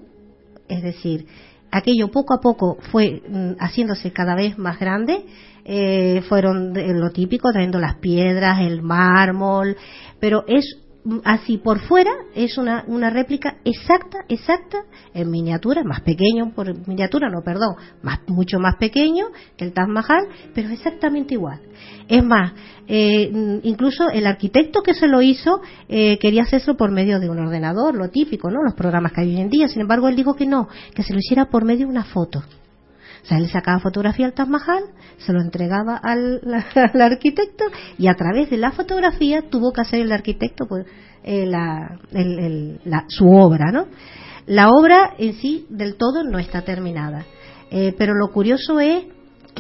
es 0.68 0.82
decir, 0.82 1.26
aquello 1.70 2.10
poco 2.10 2.34
a 2.34 2.40
poco 2.40 2.78
fue 2.90 3.22
mm, 3.28 3.52
haciéndose 3.58 4.12
cada 4.12 4.34
vez 4.34 4.58
más 4.58 4.78
grande, 4.78 5.24
eh, 5.64 6.22
fueron 6.28 6.72
lo 6.74 7.10
típico, 7.10 7.52
trayendo 7.52 7.78
las 7.78 7.96
piedras, 7.96 8.60
el 8.60 8.82
mármol, 8.82 9.76
pero 10.18 10.44
es 10.46 10.78
así 11.24 11.58
por 11.58 11.80
fuera, 11.80 12.10
es 12.34 12.58
una, 12.58 12.84
una 12.86 13.10
réplica 13.10 13.56
exacta, 13.64 14.18
exacta, 14.28 14.84
en 15.14 15.30
miniatura, 15.30 15.82
más 15.84 16.00
pequeño, 16.02 16.52
por 16.54 16.86
miniatura, 16.86 17.28
no, 17.30 17.42
perdón, 17.42 17.76
más, 18.02 18.20
mucho 18.28 18.58
más 18.58 18.76
pequeño 18.76 19.26
que 19.56 19.64
el 19.64 19.72
Taj 19.72 19.88
Mahal, 19.88 20.28
pero 20.54 20.68
exactamente 20.70 21.34
igual. 21.34 21.60
Es 22.08 22.24
más, 22.24 22.52
eh, 22.86 23.60
incluso 23.62 24.10
el 24.10 24.26
arquitecto 24.26 24.82
que 24.82 24.94
se 24.94 25.06
lo 25.06 25.22
hizo 25.22 25.60
eh, 25.88 26.18
quería 26.18 26.42
hacerlo 26.42 26.76
por 26.76 26.90
medio 26.90 27.20
de 27.20 27.30
un 27.30 27.38
ordenador, 27.38 27.94
lo 27.94 28.10
típico, 28.10 28.50
¿no? 28.50 28.62
Los 28.62 28.74
programas 28.74 29.12
que 29.12 29.22
hay 29.22 29.34
hoy 29.34 29.40
en 29.40 29.48
día. 29.48 29.68
Sin 29.68 29.82
embargo, 29.82 30.08
él 30.08 30.16
dijo 30.16 30.34
que 30.34 30.46
no, 30.46 30.68
que 30.94 31.02
se 31.02 31.12
lo 31.12 31.20
hiciera 31.20 31.46
por 31.46 31.64
medio 31.64 31.86
de 31.86 31.92
una 31.92 32.04
foto. 32.04 32.42
O 33.22 33.26
sea, 33.26 33.38
él 33.38 33.48
sacaba 33.48 33.78
fotografía 33.80 34.26
al 34.26 34.32
Taj 34.32 34.48
Mahal, 34.48 34.84
se 35.18 35.32
lo 35.32 35.40
entregaba 35.40 35.96
al, 36.02 36.40
arquitecto 37.00 37.64
y 37.98 38.06
a 38.08 38.14
través 38.14 38.50
de 38.50 38.56
la 38.56 38.72
fotografía 38.72 39.42
tuvo 39.50 39.72
que 39.72 39.82
hacer 39.82 40.00
el 40.00 40.12
arquitecto 40.12 40.66
pues, 40.66 40.86
eh, 41.22 41.46
la- 41.46 43.04
su 43.08 43.26
obra, 43.28 43.70
¿no? 43.72 43.86
La 44.46 44.70
obra 44.70 45.14
en 45.18 45.34
sí 45.34 45.66
del 45.68 45.96
todo 45.96 46.24
no 46.24 46.38
está 46.38 46.62
terminada, 46.62 47.24
Eh, 47.72 47.94
pero 47.96 48.14
lo 48.14 48.32
curioso 48.32 48.80
es 48.80 49.04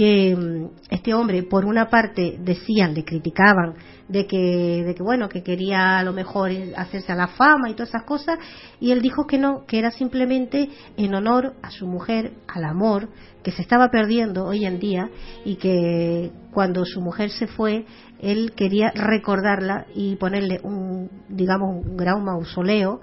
que 0.00 0.34
mm, 0.34 0.78
este 0.88 1.12
hombre, 1.12 1.42
por 1.42 1.66
una 1.66 1.90
parte, 1.90 2.38
decían, 2.40 2.94
le 2.94 3.04
criticaban 3.04 3.74
de 4.08 4.26
que, 4.26 4.82
de 4.82 4.94
que 4.94 5.02
bueno, 5.02 5.28
que 5.28 5.42
quería 5.42 5.98
a 5.98 6.02
lo 6.04 6.14
mejor 6.14 6.50
hacerse 6.74 7.12
a 7.12 7.14
la 7.14 7.28
fama 7.28 7.68
y 7.68 7.74
todas 7.74 7.90
esas 7.90 8.04
cosas, 8.04 8.38
y 8.80 8.92
él 8.92 9.02
dijo 9.02 9.26
que 9.26 9.36
no, 9.36 9.66
que 9.66 9.78
era 9.78 9.90
simplemente 9.90 10.70
en 10.96 11.14
honor 11.14 11.52
a 11.62 11.70
su 11.70 11.86
mujer, 11.86 12.32
al 12.48 12.64
amor 12.64 13.10
que 13.42 13.52
se 13.52 13.60
estaba 13.60 13.90
perdiendo 13.90 14.46
hoy 14.46 14.64
en 14.64 14.80
día 14.80 15.10
y 15.44 15.56
que 15.56 16.30
cuando 16.50 16.86
su 16.86 17.02
mujer 17.02 17.28
se 17.28 17.46
fue, 17.46 17.84
él 18.20 18.52
quería 18.56 18.92
recordarla 18.92 19.84
y 19.94 20.16
ponerle 20.16 20.60
un, 20.62 21.10
digamos, 21.28 21.84
un 21.84 21.98
gran 21.98 22.24
mausoleo 22.24 23.02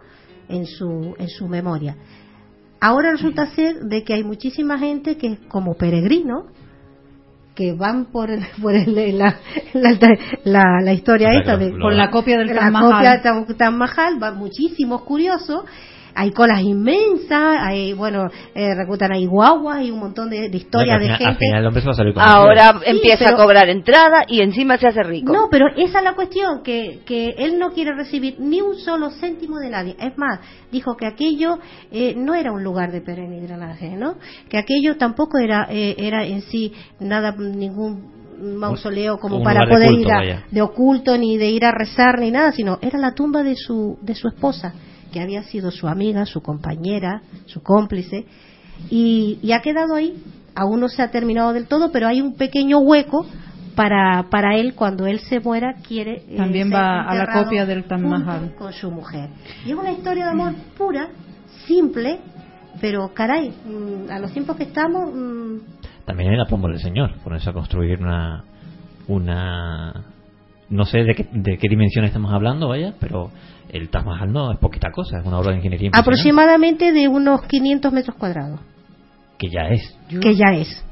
en 0.49 0.65
su, 0.65 1.13
en 1.19 1.29
su 1.29 1.47
memoria. 1.47 1.95
Ahora 2.79 3.11
resulta 3.11 3.45
ser 3.53 3.81
de 3.81 4.03
que 4.03 4.15
hay 4.15 4.23
muchísima 4.23 4.79
gente 4.79 5.15
que 5.17 5.37
como 5.47 5.75
peregrinos 5.75 6.56
que 7.57 7.73
van 7.73 8.05
por, 8.11 8.29
el- 8.29 8.45
por 8.61 8.73
el- 8.75 9.17
la, 9.17 9.35
la, 9.73 9.97
la- 10.45 10.81
la 10.83 10.93
historia 10.93 11.27
O 11.27 11.31
sea, 11.31 11.39
esta 11.39 11.57
de, 11.57 11.71
lo- 11.71 11.79
Por 11.79 11.93
la 11.93 12.09
copia 12.11 12.37
del 12.37 12.47
la 12.47 12.53
Taj 12.61 12.71
Mahal. 12.71 12.91
copia 12.91 13.11
de 13.11 13.21
Taj- 13.23 13.57
Taj 13.57 13.71
Mahal, 13.73 14.19
van 14.19 14.37
muchísimos 14.37 15.01
curiosos 15.01 15.65
hay 16.19 16.31
colas 16.31 16.61
inmensas, 16.61 17.57
hay, 17.61 17.93
bueno, 17.93 18.27
eh, 18.55 18.73
reclutan 18.75 19.11
ahí 19.13 19.25
guaguas 19.27 19.83
y 19.83 19.91
un 19.91 19.99
montón 19.99 20.29
de, 20.31 20.49
de 20.49 20.57
historias 20.57 20.99
de 20.99 21.05
final, 21.05 21.19
al 21.21 21.25
gente. 21.37 21.45
final 21.45 21.73
se 21.73 21.85
va 21.85 21.91
a 21.91 21.93
salir 21.93 22.13
con 22.15 22.23
Ahora 22.23 22.71
Sí, 22.83 22.89
empieza 22.91 23.25
pero- 23.25 23.35
a 23.37 23.37
cobrar 23.43 23.69
entrada 23.69 24.23
y 24.27 24.41
encima 24.41 24.77
se 24.77 24.87
hace 24.87 25.03
rico. 25.03 25.31
No, 25.31 25.47
pero 25.51 25.67
esa 25.77 25.99
es 25.99 26.03
la 26.03 26.13
cuestión, 26.15 26.63
que, 26.63 27.01
que 27.05 27.35
él 27.37 27.59
no 27.59 27.71
quiere 27.71 27.93
recibir 27.93 28.35
ni 28.39 28.61
un 28.61 28.75
solo 28.79 29.11
céntimo 29.11 29.59
de 29.59 29.69
nadie. 29.69 29.95
Es 29.99 30.17
más, 30.17 30.39
dijo 30.71 30.97
que 30.97 31.05
aquello 31.05 31.59
eh, 31.91 32.15
no 32.17 32.33
era 32.33 32.51
un 32.51 32.63
lugar 32.63 32.91
de 32.91 33.01
peregrinaje, 33.01 33.91
¿no? 33.95 34.15
Que 34.49 34.57
aquello 34.57 34.97
tampoco 34.97 35.37
era, 35.37 35.67
eh, 35.69 35.95
era 35.99 36.25
en 36.25 36.41
sí 36.41 36.73
nada, 36.99 37.31
ningún 37.37 38.17
mausoleo 38.39 39.17
como 39.17 39.41
para 39.43 39.65
de 39.65 39.71
poder 39.71 39.89
culto, 39.89 40.01
ir 40.01 40.11
a, 40.11 40.43
de 40.51 40.61
oculto 40.61 41.17
ni 41.17 41.37
de 41.37 41.49
ir 41.49 41.65
a 41.65 41.71
rezar 41.71 42.19
ni 42.19 42.31
nada, 42.31 42.51
sino 42.51 42.77
era 42.81 42.99
la 42.99 43.13
tumba 43.13 43.43
de 43.43 43.55
su, 43.55 43.97
de 44.01 44.13
su 44.15 44.27
esposa, 44.27 44.73
que 45.11 45.21
había 45.21 45.43
sido 45.43 45.71
su 45.71 45.87
amiga, 45.87 46.25
su 46.25 46.41
compañera, 46.41 47.21
su 47.45 47.61
cómplice, 47.61 48.25
y, 48.89 49.39
y 49.41 49.51
ha 49.51 49.61
quedado 49.61 49.95
ahí. 49.95 50.15
Aún 50.55 50.79
no 50.79 50.87
se 50.89 51.03
ha 51.03 51.11
terminado 51.11 51.53
del 51.53 51.67
todo, 51.67 51.91
pero 51.91 52.07
hay 52.07 52.19
un 52.19 52.33
pequeño 52.33 52.79
hueco 52.79 53.25
para, 53.75 54.23
para 54.31 54.55
él 54.55 54.73
cuando 54.73 55.05
él 55.05 55.19
se 55.19 55.39
muera 55.39 55.75
quiere 55.87 56.23
eh, 56.27 56.35
También 56.35 56.69
ser 56.69 56.77
va 56.77 57.01
a 57.03 57.13
la 57.13 57.27
copia 57.31 57.65
del 57.65 57.83
Taj 57.83 58.01
Mahal. 58.01 58.55
con 58.55 58.73
su 58.73 58.89
mujer 58.89 59.29
y 59.67 59.69
es 59.69 59.77
una 59.77 59.91
historia 59.91 60.25
de 60.25 60.31
amor 60.31 60.55
pura 60.75 61.09
simple 61.67 62.19
pero 62.81 63.13
caray 63.13 63.49
mm, 63.49 64.11
a 64.11 64.19
los 64.19 64.31
tiempos 64.33 64.55
que 64.57 64.63
estamos 64.63 65.13
mm, 65.13 65.57
También 66.05 66.33
era 66.33 66.45
por 66.45 66.59
del 66.61 66.79
Señor, 66.79 67.15
ponerse 67.23 67.49
a 67.49 67.53
construir 67.53 68.01
una. 68.01 68.43
una 69.07 70.05
no 70.69 70.83
sé 70.83 71.03
de 71.03 71.15
qué, 71.15 71.29
de 71.31 71.57
qué 71.57 71.69
dimensión 71.69 72.03
estamos 72.03 72.33
hablando, 72.33 72.67
vaya, 72.67 72.93
pero 72.99 73.31
el 73.69 73.89
Taj 73.89 74.05
Mahal 74.05 74.31
no 74.31 74.51
es 74.51 74.59
poquita 74.59 74.91
cosa, 74.91 75.19
es 75.19 75.25
una 75.25 75.39
obra 75.39 75.51
de 75.51 75.57
ingeniería 75.57 75.91
aproximadamente 75.93 76.91
de 76.91 77.07
unos 77.07 77.41
500 77.43 77.93
metros 77.93 78.15
cuadrados. 78.17 78.59
Que 79.37 79.49
ya 79.49 79.69
es. 79.69 79.97
que 80.21 80.35
ya 80.35 80.53
es 80.53 80.86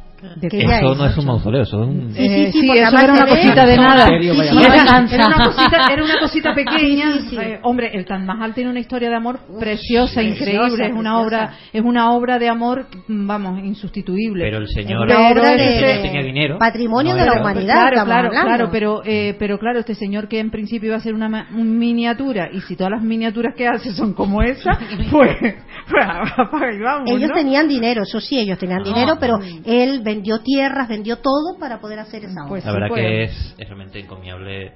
que 0.50 0.60
ya 0.68 0.78
Eso 0.80 0.92
es. 0.94 0.98
no 0.98 1.06
es 1.06 1.18
un 1.18 1.26
mausoleo, 1.26 1.62
eso 1.64 1.84
es 1.84 1.88
un. 1.90 2.14
Sí, 2.14 2.16
sí, 2.16 2.24
Eh, 2.26 2.52
sí, 2.52 2.60
sí, 2.62 2.68
porque 2.68 2.82
eso 2.84 2.98
era 2.98 3.14
una 3.14 3.28
cosita 3.28 3.66
de 3.66 3.78
nada. 3.78 4.06
Serio, 4.08 4.34
Sí, 4.34 4.40
era, 4.64 5.06
era 5.12 5.28
una 5.28 5.46
cosita, 5.46 5.88
era 5.92 6.04
una 6.04 6.20
cosita 6.20 6.54
pequeña. 6.56 7.14
Sí, 7.14 7.20
sí, 7.22 7.30
sí. 7.30 7.38
Eh, 7.42 7.60
hombre, 7.64 7.92
el 7.94 8.06
Taj 8.06 8.22
Mahal 8.22 8.54
tiene 8.54 8.70
una 8.70 8.80
historia 8.80 9.10
de 9.10 9.16
amor 9.16 9.40
preciosa, 9.60 10.16
preciosa, 10.16 10.24
increíble. 10.24 10.86
Es 10.86 10.92
una 10.94 11.16
preciosa. 11.16 11.18
obra, 11.20 11.54
es 11.74 11.82
una 11.84 12.12
obra 12.12 12.40
de 12.40 12.50
amor, 12.50 12.88
mm, 13.08 13.28
vamos, 13.28 13.60
insustituible. 13.64 14.44
Pero 14.44 14.58
el 14.60 14.68
señor. 14.68 15.06
una 15.06 15.30
obra 15.30 15.42
Pero 15.44 15.58
de, 15.58 15.94
ese- 15.96 16.02
tenía 16.02 16.24
dinero. 16.24 16.58
patrimonio 16.58 17.14
No 17.14 17.20
de 17.20 17.26
la 17.26 17.42
humanidad 17.42 17.90
Claro, 17.92 18.06
claro, 18.06 18.30
claro, 18.30 18.70
pero, 18.72 19.02
eh, 19.06 19.36
pero 19.38 19.60
claro, 19.60 19.80
este 19.80 19.96
señor 19.96 20.28
que 20.28 20.40
en 20.40 20.50
principio 20.52 20.88
iba 20.88 20.96
a 20.96 21.00
hacer 21.00 21.14
una 21.14 21.30
ma- 21.30 21.48
un 21.56 21.78
miniatura, 21.78 22.50
y 22.52 22.62
si 22.62 22.76
todas 22.76 22.92
las 22.92 23.02
miniaturas 23.04 23.54
que 23.56 23.68
hace 23.68 23.92
son 23.92 24.14
como 24.14 24.42
esa, 24.42 24.78
pues, 25.12 25.38
pues 25.90 26.80
vamos, 26.84 27.10
ellos 27.12 27.30
¿no? 27.30 27.36
tenían 27.36 27.68
dinero, 27.68 28.04
eso 28.04 28.20
sí, 28.20 28.40
ellos 28.40 28.58
tenían 28.58 28.84
dinero, 28.84 29.18
pero 29.20 29.40
él 29.66 30.04
vendió 30.06 30.40
tierras, 30.42 30.88
vendió 30.88 31.18
todo 31.18 31.58
para 31.60 31.82
poder 31.82 32.00
hacer 32.00 32.24
esa 32.24 32.42
obra. 32.44 32.50
Pues 32.50 32.64
La 32.66 32.72
sí, 32.72 32.80
verdad 32.80 32.96
que 32.96 33.24
es, 33.24 33.56
es 33.58 33.68
realmente 33.68 34.00
encomiable 34.00 34.72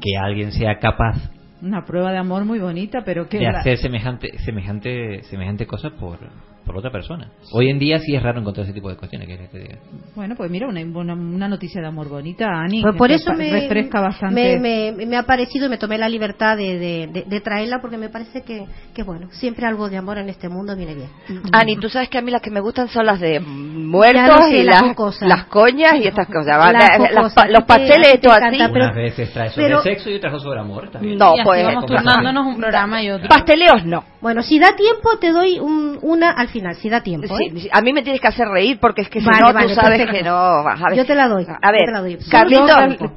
que 0.00 0.16
alguien 0.20 0.50
sea 0.52 0.78
capaz 0.80 1.16
Una 1.62 1.84
prueba 1.84 2.10
de 2.10 2.18
amor 2.18 2.44
muy 2.44 2.58
bonita, 2.58 3.02
pero 3.04 3.28
que... 3.28 3.38
de 3.38 3.44
la- 3.52 3.58
hacer 3.60 3.78
semejante 3.78 4.38
semejante 4.38 5.22
semejante 5.24 5.66
cosa 5.66 5.90
por, 5.90 6.18
por 6.64 6.76
otra 6.76 6.90
persona. 6.90 7.30
Hoy 7.52 7.68
en 7.70 7.78
día 7.78 7.98
sí 7.98 8.14
es 8.14 8.22
raro 8.22 8.40
encontrar 8.40 8.64
ese 8.64 8.72
tipo 8.74 8.88
de 8.88 8.96
cuestiones, 8.96 9.26
que 9.28 9.36
te 9.48 9.58
diga. 9.58 9.78
Bueno, 10.14 10.34
pues 10.36 10.50
mira, 10.50 10.68
una, 10.68 10.80
una, 10.82 11.14
una 11.14 11.48
noticia 11.48 11.80
de 11.80 11.88
amor 11.88 12.08
bonita, 12.08 12.46
Ani. 12.48 12.82
Pues 12.82 12.96
por 12.96 13.10
eso 13.10 13.32
me, 13.34 13.50
refresca 13.50 14.00
bastante. 14.00 14.58
me, 14.58 14.92
me- 14.92 15.06
me 15.06 15.16
ha 15.16 15.24
parecido 15.24 15.66
y 15.66 15.68
me 15.68 15.78
tomé 15.78 15.98
la 15.98 16.08
libertad 16.08 16.56
de, 16.56 16.78
de- 16.78 17.06
de- 17.12 17.24
de 17.26 17.40
traerla 17.40 17.78
porque 17.80 17.96
me 17.98 18.08
parece 18.08 18.42
que, 18.42 18.64
que, 18.94 19.02
bueno, 19.02 19.28
siempre 19.32 19.66
algo 19.66 19.88
de 19.88 19.96
amor 19.96 20.18
en 20.18 20.28
este 20.28 20.48
mundo 20.48 20.76
viene 20.76 20.94
bien. 20.94 21.08
Ani, 21.52 21.76
tú 21.76 21.88
sabes 21.88 22.08
que 22.08 22.18
a 22.18 22.22
mí 22.22 22.30
las 22.30 22.42
que 22.42 22.50
me 22.50 22.60
gustan 22.60 22.88
son 22.88 23.06
las 23.06 23.18
de 23.20 23.40
muertos 23.40 24.46
sé, 24.46 24.58
y 24.58 24.62
las 24.64 24.82
las, 24.96 25.22
las 25.22 25.44
coñas 25.46 25.94
y 25.96 26.06
estas 26.06 26.26
cosas. 26.28 26.72
Las 26.72 27.50
los 27.50 27.64
pasteles 27.64 28.14
estos 28.14 28.36
encanta, 28.36 28.64
así. 28.64 28.72
pero- 28.72 28.84
Unas 28.86 28.96
veces 28.96 29.32
trae 29.32 29.50
sobre 29.50 29.66
pero- 29.66 29.82
sexo 29.82 30.10
y 30.10 30.14
otras 30.14 30.42
sobre 30.42 30.60
amor. 30.60 30.90
bien. 31.00 31.18
No, 31.18 31.34
y 31.36 31.42
pues 31.44 31.64
vamos 31.64 31.86
turnándonos 31.86 32.46
un 32.46 32.56
programa 32.56 33.02
y 33.02 33.10
otro. 33.10 33.28
pasteleos 33.28 33.84
no. 33.84 34.04
Bueno, 34.20 34.42
si 34.42 34.58
da 34.58 34.76
tiempo 34.76 35.16
te 35.18 35.30
doy 35.32 35.58
un- 35.58 35.98
una 36.02 36.30
al 36.30 36.48
final, 36.50 36.74
si 36.76 36.88
da 36.90 37.00
tiempo. 37.02 37.26
¿eh? 37.38 37.50
Sí, 37.56 37.68
a 37.72 37.80
mí 37.80 37.92
me 37.92 38.02
tienes 38.02 38.20
que 38.20 38.28
hacer 38.28 38.46
reír 38.48 38.78
porque 38.80 39.02
es 39.02 39.08
que 39.08 39.20
si 39.20 39.26
Vale, 39.26 39.40
no 39.40 39.52
vale, 39.52 39.68
tú 39.68 39.74
sabes 39.74 39.98
perfecto. 39.98 40.12
que 40.18 40.22
no 40.22 40.64
vas 40.64 40.80
a 40.80 40.88
ver. 40.90 40.98
Yo 40.98 41.06
te 41.06 41.14
la 41.14 41.28
doy. 41.28 41.46
A 41.46 41.72
ver, 41.72 41.92
doy. 41.92 42.18
Carlitos, 42.30 43.10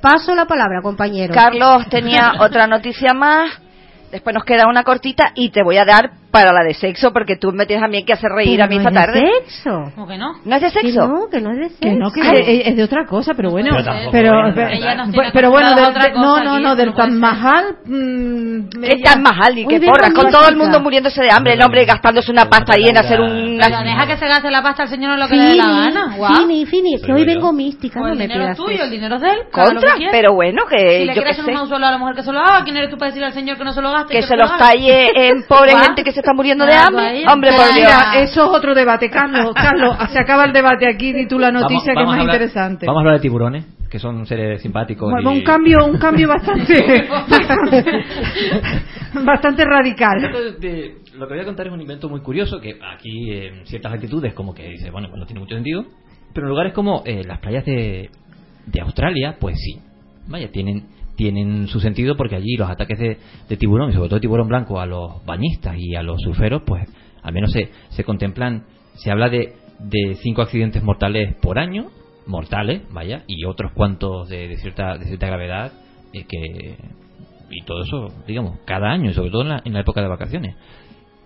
Paso 0.00 0.34
la 0.34 0.46
palabra, 0.46 0.80
compañero. 0.82 1.34
Carlos 1.34 1.86
tenía 1.90 2.32
otra 2.40 2.66
noticia 2.66 3.12
más. 3.14 3.50
Después 4.10 4.34
nos 4.34 4.44
queda 4.44 4.66
una 4.68 4.82
cortita 4.84 5.32
y 5.34 5.50
te 5.50 5.62
voy 5.62 5.76
a 5.76 5.84
dar 5.84 6.10
para 6.32 6.52
la 6.52 6.62
de 6.62 6.74
sexo 6.74 7.12
porque 7.12 7.36
tú 7.36 7.50
me 7.52 7.66
tienes 7.66 7.84
a 7.84 7.88
mí 7.88 8.04
que 8.04 8.12
hacer 8.12 8.30
reír 8.30 8.52
Pero 8.58 8.64
a 8.64 8.66
mí 8.68 8.76
no 8.78 8.88
esta 8.88 8.90
es 8.90 8.94
de 8.94 9.20
tarde. 9.20 9.30
sexo. 9.44 9.92
¿Cómo 9.96 10.06
que 10.06 10.16
no? 10.18 10.32
¿No 10.44 10.56
es 10.56 10.62
de 10.62 10.70
Que 10.70 10.80
sexo? 10.80 11.08
no, 11.08 11.28
que 11.30 11.40
no 11.40 11.50
es 11.52 11.56
de 11.58 11.68
sexo. 11.70 11.80
Que 11.80 11.92
no, 11.92 12.10
que 12.12 12.20
Ay. 12.22 12.60
es, 12.60 12.66
es 12.68 12.76
de 12.76 12.82
otra 12.84 13.04
cosa, 13.06 13.32
pero 13.34 13.50
bueno. 13.50 13.70
Pero 14.12 15.50
bueno, 15.50 15.70
de- 15.74 15.82
de- 15.82 15.88
otra 15.88 16.08
no, 16.10 16.22
cosa 16.22 16.44
no, 16.44 16.60
no, 16.60 16.76
del 16.76 16.86
no 16.90 16.94
puede 16.94 17.08
Taj 17.08 17.10
ser. 17.10 17.18
Mahal. 17.20 17.64
mm, 17.84 18.68
¿Qué 18.80 18.96
tan 19.02 19.22
majal 19.22 19.58
y 19.58 19.66
qué 19.66 19.80
porras? 19.80 20.12
Con 20.12 20.30
todo 20.30 20.48
el 20.48 20.56
mundo 20.56 20.80
muriéndose 20.80 21.22
de 21.22 21.30
hambre, 21.32 21.54
el 21.54 21.62
hombre 21.62 21.84
gastándose 21.84 22.30
una 22.30 22.44
pasta 22.46 22.74
ahí 22.76 22.88
en 22.88 22.96
hacer 22.98 23.20
un... 23.20 23.58
Pero 23.60 23.82
deja 23.82 24.06
que 24.06 24.16
se 24.16 24.26
gaste 24.26 24.50
la 24.50 24.62
pasta 24.62 24.84
al 24.84 24.88
señor 24.88 25.12
en 25.14 25.20
lo 25.20 25.28
que 25.28 25.36
le 25.36 25.42
dé 25.42 25.50
Fini, 25.52 25.58
la 25.58 25.90
gana. 25.90 26.36
Fini, 26.36 26.66
Fini, 26.66 27.00
que 27.00 27.12
hoy 27.12 27.24
vengo 27.24 27.52
mística, 27.52 28.00
no 28.00 28.08
el 28.08 28.18
me 28.18 28.26
dinero 28.28 28.48
es 28.52 28.56
tuyo, 28.56 28.84
el 28.84 28.90
dinero 28.90 29.16
es 29.16 29.22
de 29.22 29.28
él. 29.30 29.38
que 29.52 29.60
haga 29.60 29.70
Contra, 29.72 29.94
que 29.94 30.08
pero 30.10 30.34
bueno, 30.34 30.62
que 30.68 31.00
si 31.00 31.04
le 31.06 31.12
hacer 31.12 31.34
sé. 31.34 31.42
un 31.50 31.54
mausoleo 31.54 31.88
a 31.88 31.92
la 31.92 31.98
mujer 31.98 32.14
que 32.16 32.22
se 32.22 32.32
lo 32.32 32.38
haga, 32.40 32.62
¿quién 32.64 32.76
eres 32.76 32.90
tú 32.90 32.96
para 32.96 33.08
decirle 33.10 33.26
al 33.26 33.32
señor 33.32 33.58
que 33.58 33.64
no 33.64 33.72
se 33.72 33.82
lo 33.82 33.90
Que 34.08 34.22
se 34.22 34.36
lo 34.36 34.42
los 34.44 34.56
talle 34.58 35.10
en 35.28 35.42
pobre 35.48 35.72
gente 35.76 36.02
que 36.04 36.12
se 36.12 36.20
está 36.20 36.32
muriendo 36.32 36.64
de 36.64 36.74
hambre. 36.74 37.24
Hombre, 37.28 37.50
por 37.52 37.66
Dios. 37.74 37.74
Mira, 37.76 38.20
eso 38.22 38.44
es 38.44 38.50
otro 38.58 38.74
debate, 38.74 39.10
Carlos. 39.10 39.52
Carlos, 39.54 39.96
se 40.12 40.18
acaba 40.18 40.44
el 40.44 40.52
debate 40.52 40.88
aquí, 40.88 41.12
di 41.12 41.26
tú 41.26 41.38
la 41.38 41.50
noticia 41.52 41.92
que 41.94 42.00
es 42.00 42.06
más 42.06 42.18
hablar- 42.18 42.26
interesante. 42.34 42.86
Vamos 42.86 43.00
a 43.00 43.02
hablar 43.02 43.14
de 43.16 43.20
tiburones, 43.22 43.64
que 43.90 43.98
son 43.98 44.24
seres 44.26 44.62
simpáticos. 44.62 45.10
Bueno, 45.10 45.32
y- 45.32 45.38
un 45.38 45.44
cambio, 45.44 45.84
un 45.86 45.98
cambio 45.98 46.28
bastante, 46.28 47.08
bastante 49.24 49.64
radical. 49.64 50.20
De- 50.20 50.52
de- 50.68 50.94
lo 51.16 51.26
que 51.26 51.34
voy 51.34 51.42
a 51.42 51.44
contar 51.46 51.66
es 51.66 51.72
un 51.72 51.80
invento 51.80 52.08
muy 52.08 52.20
curioso 52.20 52.60
que 52.60 52.78
aquí 52.94 53.32
en 53.32 53.66
ciertas 53.66 53.92
latitudes 53.92 54.32
como 54.34 54.54
que 54.54 54.68
dice, 54.68 54.90
bueno, 54.90 55.08
pues 55.08 55.18
no 55.20 55.26
tiene 55.26 55.40
mucho 55.40 55.54
sentido, 55.54 55.84
pero 56.32 56.46
en 56.46 56.50
lugares 56.50 56.72
como 56.72 57.02
eh, 57.04 57.22
las 57.26 57.40
playas 57.40 57.64
de, 57.64 58.10
de 58.66 58.80
Australia, 58.80 59.36
pues 59.40 59.56
sí. 59.58 59.80
Vaya, 60.28 60.50
tienen 60.50 60.84
tienen 61.16 61.66
su 61.68 61.80
sentido 61.80 62.16
porque 62.16 62.36
allí 62.36 62.56
los 62.56 62.70
ataques 62.70 62.98
de, 62.98 63.18
de 63.48 63.56
tiburón 63.56 63.90
y 63.90 63.92
sobre 63.92 64.08
todo 64.08 64.20
tiburón 64.20 64.48
blanco 64.48 64.80
a 64.80 64.86
los 64.86 65.24
bañistas 65.24 65.76
y 65.78 65.94
a 65.94 66.02
los 66.02 66.20
surferos, 66.20 66.62
pues 66.66 66.88
al 67.22 67.32
menos 67.32 67.52
se, 67.52 67.70
se 67.90 68.04
contemplan, 68.04 68.64
se 68.94 69.10
habla 69.10 69.28
de, 69.28 69.54
de 69.78 70.16
cinco 70.22 70.42
accidentes 70.42 70.82
mortales 70.82 71.36
por 71.42 71.58
año, 71.58 71.88
mortales, 72.26 72.82
vaya, 72.92 73.24
y 73.26 73.44
otros 73.44 73.72
cuantos 73.72 74.28
de, 74.28 74.48
de 74.48 74.56
cierta 74.56 74.96
de 74.96 75.06
cierta 75.06 75.26
gravedad 75.26 75.72
eh, 76.12 76.24
que 76.28 76.76
y 77.50 77.62
todo 77.62 77.82
eso, 77.82 78.08
digamos, 78.26 78.60
cada 78.64 78.90
año, 78.90 79.10
y 79.10 79.14
sobre 79.14 79.30
todo 79.30 79.42
en 79.42 79.48
la, 79.48 79.62
en 79.64 79.72
la 79.72 79.80
época 79.80 80.00
de 80.00 80.08
vacaciones. 80.08 80.56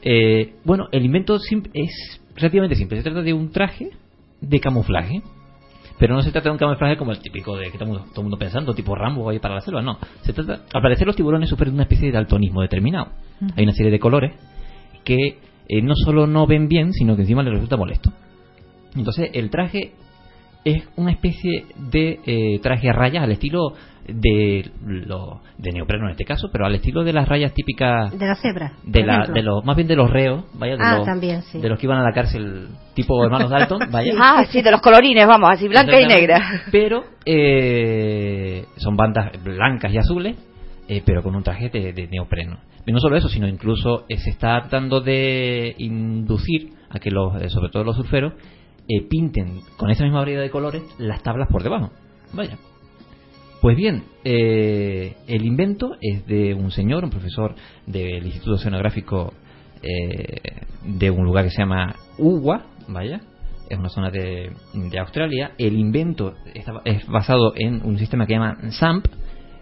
Eh, 0.02 0.54
bueno, 0.64 0.88
el 0.92 1.04
invento 1.04 1.36
es 1.36 2.20
relativamente 2.34 2.76
simple. 2.76 2.98
Se 2.98 3.04
trata 3.04 3.22
de 3.22 3.32
un 3.32 3.50
traje 3.50 3.90
de 4.40 4.60
camuflaje. 4.60 5.22
Pero 5.98 6.14
no 6.14 6.22
se 6.22 6.32
trata 6.32 6.48
de 6.48 6.52
un 6.52 6.58
camuflaje 6.58 6.96
como 6.96 7.12
el 7.12 7.20
típico 7.20 7.56
de 7.56 7.70
que 7.70 7.78
todo 7.78 7.84
el 7.84 7.90
mundo, 7.90 8.04
todo 8.10 8.20
el 8.20 8.24
mundo 8.24 8.38
pensando, 8.38 8.74
tipo 8.74 8.94
Rambo 8.94 9.30
ahí 9.30 9.38
para 9.38 9.54
la 9.54 9.60
selva. 9.60 9.80
No. 9.80 9.98
Se 10.22 10.32
trata, 10.32 10.64
al 10.72 10.82
parecer 10.82 11.06
los 11.06 11.16
tiburones 11.16 11.48
sufren 11.48 11.72
una 11.72 11.84
especie 11.84 12.08
de 12.08 12.12
daltonismo 12.12 12.62
determinado. 12.62 13.12
Hay 13.56 13.64
una 13.64 13.72
serie 13.72 13.92
de 13.92 13.98
colores 14.00 14.34
que 15.04 15.38
eh, 15.68 15.82
no 15.82 15.94
solo 15.94 16.26
no 16.26 16.46
ven 16.46 16.68
bien, 16.68 16.92
sino 16.92 17.14
que 17.14 17.22
encima 17.22 17.42
les 17.42 17.54
resulta 17.54 17.76
molesto. 17.76 18.12
Entonces 18.96 19.30
el 19.34 19.50
traje 19.50 19.92
es 20.64 20.88
una 20.96 21.12
especie 21.12 21.66
de 21.90 22.20
eh, 22.24 22.58
traje 22.60 22.88
a 22.88 22.92
rayas 22.92 23.22
al 23.22 23.32
estilo 23.32 23.74
de 24.06 24.70
lo, 24.84 25.40
de 25.58 25.72
neopreno 25.72 26.04
en 26.06 26.12
este 26.12 26.24
caso, 26.24 26.48
pero 26.52 26.66
al 26.66 26.74
estilo 26.74 27.04
de 27.04 27.12
las 27.12 27.28
rayas 27.28 27.52
típicas 27.54 28.16
De 28.18 28.26
la 28.26 28.34
cebra. 28.36 28.72
de 28.84 29.02
la 29.04 29.14
ejemplo. 29.14 29.34
de 29.34 29.42
los 29.42 29.64
más 29.64 29.76
bien 29.76 29.88
de 29.88 29.96
los 29.96 30.10
reos, 30.10 30.44
vaya, 30.54 30.76
de, 30.76 30.82
Ah, 30.84 30.96
los, 30.98 31.06
también, 31.06 31.42
sí. 31.42 31.58
de 31.60 31.68
los 31.68 31.78
que 31.78 31.86
iban 31.86 31.98
a 31.98 32.02
la 32.02 32.12
cárcel 32.12 32.68
tipo 32.94 33.24
hermanos 33.24 33.50
Dalton, 33.50 33.80
vaya. 33.90 34.12
Ah, 34.20 34.44
sí, 34.50 34.62
de 34.62 34.70
los 34.70 34.80
colorines, 34.80 35.26
vamos, 35.26 35.50
así 35.52 35.68
blanca 35.68 36.00
y 36.00 36.06
negra. 36.06 36.62
Pero 36.70 37.04
eh, 37.24 38.66
son 38.76 38.96
bandas 38.96 39.32
blancas 39.42 39.92
y 39.92 39.98
azules, 39.98 40.36
eh, 40.88 41.02
pero 41.04 41.22
con 41.22 41.34
un 41.34 41.42
traje 41.42 41.70
de, 41.70 41.92
de 41.92 42.06
neopreno. 42.08 42.58
Y 42.86 42.92
no 42.92 42.98
solo 42.98 43.16
eso, 43.16 43.28
sino 43.28 43.48
incluso 43.48 44.04
eh, 44.08 44.18
se 44.18 44.30
está 44.30 44.60
tratando 44.60 45.00
de 45.00 45.74
inducir 45.78 46.72
a 46.90 46.98
que 46.98 47.10
los, 47.10 47.40
eh, 47.40 47.48
sobre 47.48 47.70
todo 47.70 47.82
los 47.84 47.96
surferos, 47.96 48.34
eh, 48.86 49.00
pinten 49.08 49.60
con 49.78 49.90
esa 49.90 50.04
misma 50.04 50.18
variedad 50.18 50.42
de 50.42 50.50
colores 50.50 50.82
las 50.98 51.22
tablas 51.22 51.48
por 51.50 51.62
debajo. 51.62 51.90
Vaya. 52.34 52.58
Pues 53.64 53.78
bien, 53.78 54.04
eh, 54.24 55.14
el 55.26 55.46
invento 55.46 55.96
es 56.02 56.26
de 56.26 56.52
un 56.52 56.70
señor, 56.70 57.02
un 57.02 57.08
profesor 57.08 57.54
del 57.86 58.26
Instituto 58.26 58.56
Oceanográfico 58.56 59.32
eh, 59.82 60.36
de 60.84 61.10
un 61.10 61.24
lugar 61.24 61.46
que 61.46 61.50
se 61.50 61.62
llama 61.62 61.94
Uwa, 62.18 62.66
vaya, 62.88 63.22
es 63.70 63.78
una 63.78 63.88
zona 63.88 64.10
de, 64.10 64.52
de 64.74 64.98
Australia. 64.98 65.52
El 65.56 65.78
invento 65.78 66.34
está- 66.52 66.82
es 66.84 67.06
basado 67.06 67.54
en 67.56 67.80
un 67.86 67.96
sistema 67.96 68.26
que 68.26 68.34
llama 68.34 68.58
SAMP, 68.70 69.06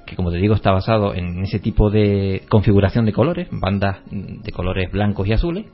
que 0.05 0.17
como 0.17 0.33
te 0.33 0.39
digo 0.39 0.57
está 0.57 0.73
basado 0.73 1.15
en 1.15 1.41
ese 1.45 1.61
tipo 1.61 1.89
de 1.89 2.43
configuración 2.49 3.07
de 3.07 3.13
colores, 3.13 3.47
bandas 3.53 3.99
de 4.11 4.51
colores 4.51 4.91
blancos 4.91 5.29
y 5.29 5.33
azules, 5.33 5.67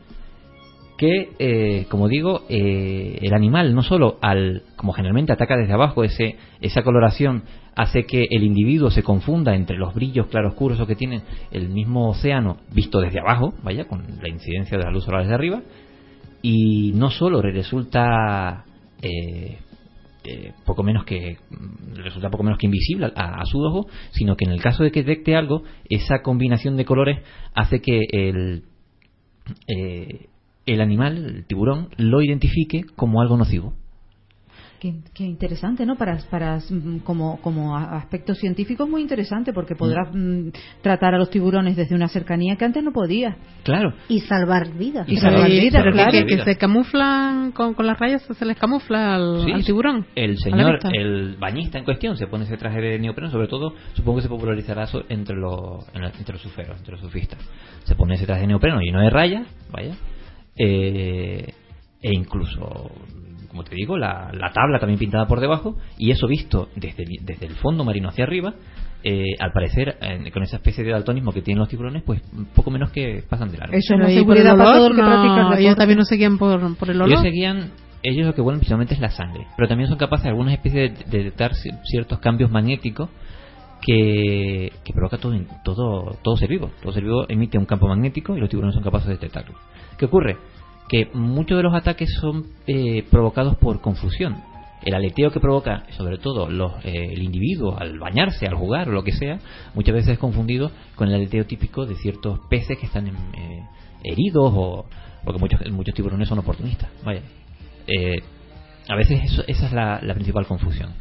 que, 0.98 1.30
eh, 1.38 1.86
como 1.88 2.08
digo, 2.08 2.42
eh, 2.50 3.20
el 3.22 3.32
animal 3.32 3.74
no 3.74 3.82
solo 3.82 4.18
al, 4.20 4.64
como 4.76 4.92
generalmente 4.92 5.32
ataca 5.32 5.56
desde 5.56 5.72
abajo, 5.72 6.04
ese, 6.04 6.36
esa 6.60 6.82
coloración 6.82 7.44
hace 7.76 8.04
que 8.04 8.26
el 8.30 8.42
individuo 8.42 8.90
se 8.90 9.04
confunda 9.04 9.54
entre 9.54 9.78
los 9.78 9.94
brillos 9.94 10.26
claroscuros 10.26 10.84
que 10.86 10.96
tiene 10.96 11.22
el 11.52 11.68
mismo 11.68 12.10
océano 12.10 12.58
visto 12.74 13.00
desde 13.00 13.20
abajo, 13.20 13.54
vaya, 13.62 13.86
con 13.86 14.04
la 14.20 14.28
incidencia 14.28 14.76
de 14.76 14.84
la 14.84 14.90
luz 14.90 15.04
solar 15.04 15.22
desde 15.22 15.36
arriba, 15.36 15.62
y 16.42 16.92
no 16.96 17.10
solo 17.10 17.40
resulta 17.40 18.64
eh, 19.00 19.58
eh, 20.24 20.52
poco 20.66 20.82
menos 20.82 21.04
que 21.04 21.38
mm, 21.48 21.94
resulta 22.02 22.28
poco 22.28 22.42
menos 22.42 22.58
que 22.58 22.66
invisible 22.66 23.12
a, 23.14 23.40
a 23.40 23.44
su 23.44 23.60
ojo, 23.62 23.86
sino 24.10 24.36
que 24.36 24.46
en 24.46 24.50
el 24.50 24.60
caso 24.60 24.82
de 24.82 24.90
que 24.90 25.04
detecte 25.04 25.36
algo, 25.36 25.62
esa 25.88 26.22
combinación 26.22 26.76
de 26.76 26.84
colores 26.84 27.20
hace 27.54 27.80
que 27.80 28.00
el 28.10 28.64
eh, 29.68 30.26
el 30.68 30.80
animal, 30.80 31.16
el 31.16 31.46
tiburón, 31.46 31.88
lo 31.96 32.22
identifique 32.22 32.82
como 32.96 33.20
algo 33.20 33.36
nocivo. 33.36 33.74
Qué, 34.80 34.94
qué 35.12 35.24
interesante, 35.24 35.84
¿no? 35.84 35.96
Para, 35.96 36.18
para 36.30 36.58
mm, 36.58 37.00
como, 37.00 37.40
como 37.40 37.76
aspecto 37.76 38.32
científico 38.34 38.84
es 38.84 38.90
muy 38.90 39.02
interesante 39.02 39.52
porque 39.52 39.74
podrás 39.74 40.08
mm, 40.14 40.50
tratar 40.82 41.16
a 41.16 41.18
los 41.18 41.30
tiburones 41.30 41.74
desde 41.74 41.96
una 41.96 42.06
cercanía 42.06 42.54
que 42.54 42.64
antes 42.64 42.84
no 42.84 42.92
podía. 42.92 43.36
Claro. 43.64 43.92
Y 44.08 44.20
salvar 44.20 44.72
vidas. 44.74 45.08
Y 45.08 45.16
salvar 45.16 45.50
vidas, 45.50 45.82
claro. 45.92 46.12
que, 46.12 46.26
que 46.26 46.44
se 46.44 46.56
camuflan 46.56 47.50
con, 47.50 47.74
con 47.74 47.86
las 47.86 47.98
rayas, 47.98 48.22
se 48.22 48.44
les 48.44 48.56
camufla 48.56 49.16
al, 49.16 49.44
Sí, 49.44 49.50
al 49.50 49.64
tiburón. 49.64 50.06
El 50.14 50.38
señor, 50.38 50.78
el 50.92 51.36
bañista 51.40 51.78
en 51.78 51.84
cuestión, 51.84 52.16
se 52.16 52.28
pone 52.28 52.44
ese 52.44 52.56
traje 52.56 52.80
de 52.80 53.00
neopreno, 53.00 53.32
sobre 53.32 53.48
todo, 53.48 53.74
supongo 53.94 54.18
que 54.18 54.22
se 54.22 54.28
popularizará 54.28 54.86
entre 55.08 55.34
los, 55.34 55.88
entre 55.92 56.34
los 56.34 56.42
surferos, 56.42 56.78
entre 56.78 56.92
los 56.92 57.00
surfistas. 57.00 57.40
Se 57.82 57.96
pone 57.96 58.14
ese 58.14 58.26
traje 58.26 58.42
de 58.42 58.46
neopreno 58.46 58.78
lleno 58.78 59.00
de 59.00 59.10
rayas, 59.10 59.48
vaya, 59.72 59.96
eh, 60.58 61.54
e 62.02 62.12
incluso, 62.14 62.90
como 63.48 63.64
te 63.64 63.74
digo, 63.74 63.96
la, 63.96 64.30
la 64.32 64.52
tabla 64.52 64.78
también 64.78 64.98
pintada 64.98 65.26
por 65.26 65.40
debajo, 65.40 65.76
y 65.96 66.10
eso 66.10 66.26
visto 66.26 66.68
desde, 66.76 67.04
el- 67.04 67.24
desde 67.24 67.46
el 67.46 67.54
fondo 67.56 67.84
marino 67.84 68.08
hacia 68.08 68.24
arriba, 68.24 68.54
eh, 69.04 69.22
al 69.38 69.52
parecer, 69.52 69.96
eh, 70.00 70.30
con 70.32 70.42
esa 70.42 70.56
especie 70.56 70.82
de 70.82 70.90
daltonismo 70.90 71.32
que 71.32 71.40
tienen 71.42 71.60
los 71.60 71.68
tiburones, 71.68 72.02
pues 72.04 72.20
poco 72.54 72.70
menos 72.70 72.90
que 72.90 73.22
pasan 73.28 73.50
de 73.52 73.58
largo. 73.58 73.74
Eso 73.76 73.94
ahí 73.94 74.00
por 74.24 74.34
seguridad 74.36 74.52
el 74.52 74.58
para 74.58 74.70
olor, 74.70 74.78
todo 74.78 74.88
el 74.88 74.96
que 74.96 75.02
no, 75.02 75.54
Ellos 75.56 75.76
también 75.76 75.98
no 75.98 76.04
se 76.04 76.16
guían 76.16 76.36
por, 76.38 76.76
por 76.76 76.90
el 76.90 76.96
olor. 76.96 77.08
Ellos 77.08 77.22
seguían, 77.22 77.70
ellos 78.02 78.26
lo 78.26 78.34
que 78.34 78.40
vuelven 78.42 78.58
principalmente 78.60 78.94
es 78.94 79.00
la 79.00 79.10
sangre, 79.10 79.46
pero 79.56 79.68
también 79.68 79.88
son 79.88 79.98
capaces 79.98 80.24
de 80.24 80.30
algunas 80.30 80.54
especies 80.54 80.98
de, 80.98 81.04
de 81.04 81.18
detectar 81.24 81.52
ci- 81.52 81.78
ciertos 81.84 82.18
cambios 82.18 82.50
magnéticos 82.50 83.08
que, 83.80 84.72
que 84.84 84.92
provoca 84.92 85.18
todo, 85.18 85.34
todo, 85.64 86.16
todo 86.22 86.36
ser 86.36 86.48
vivo. 86.48 86.70
Todo 86.82 86.92
ser 86.92 87.04
vivo 87.04 87.24
emite 87.28 87.58
un 87.58 87.64
campo 87.66 87.86
magnético 87.86 88.36
y 88.36 88.40
los 88.40 88.48
tiburones 88.48 88.74
son 88.74 88.82
capaces 88.82 89.06
de 89.08 89.14
detectarlo. 89.14 89.54
¿Qué 89.98 90.06
ocurre? 90.06 90.36
Que 90.88 91.10
muchos 91.12 91.56
de 91.56 91.62
los 91.62 91.74
ataques 91.74 92.08
son 92.20 92.46
eh, 92.66 93.04
provocados 93.10 93.56
por 93.56 93.80
confusión. 93.80 94.36
El 94.82 94.94
aleteo 94.94 95.30
que 95.32 95.40
provoca, 95.40 95.84
sobre 95.96 96.18
todo, 96.18 96.48
los, 96.48 96.72
eh, 96.84 97.12
el 97.12 97.22
individuo 97.22 97.76
al 97.78 97.98
bañarse, 97.98 98.46
al 98.46 98.54
jugar 98.54 98.88
o 98.88 98.92
lo 98.92 99.02
que 99.02 99.12
sea, 99.12 99.38
muchas 99.74 99.94
veces 99.94 100.12
es 100.12 100.18
confundido 100.18 100.70
con 100.94 101.08
el 101.08 101.14
aleteo 101.14 101.44
típico 101.46 101.84
de 101.84 101.96
ciertos 101.96 102.38
peces 102.48 102.78
que 102.78 102.86
están 102.86 103.08
eh, 103.08 103.64
heridos 104.04 104.52
o 104.54 104.86
porque 105.24 105.40
muchos, 105.40 105.60
muchos 105.72 105.94
tiburones 105.94 106.28
son 106.28 106.38
oportunistas. 106.38 106.88
Vaya. 107.04 107.22
Eh, 107.86 108.22
a 108.88 108.94
veces 108.94 109.20
eso- 109.24 109.44
esa 109.46 109.66
es 109.66 109.72
la, 109.72 110.00
la 110.00 110.14
principal 110.14 110.46
confusión. 110.46 110.94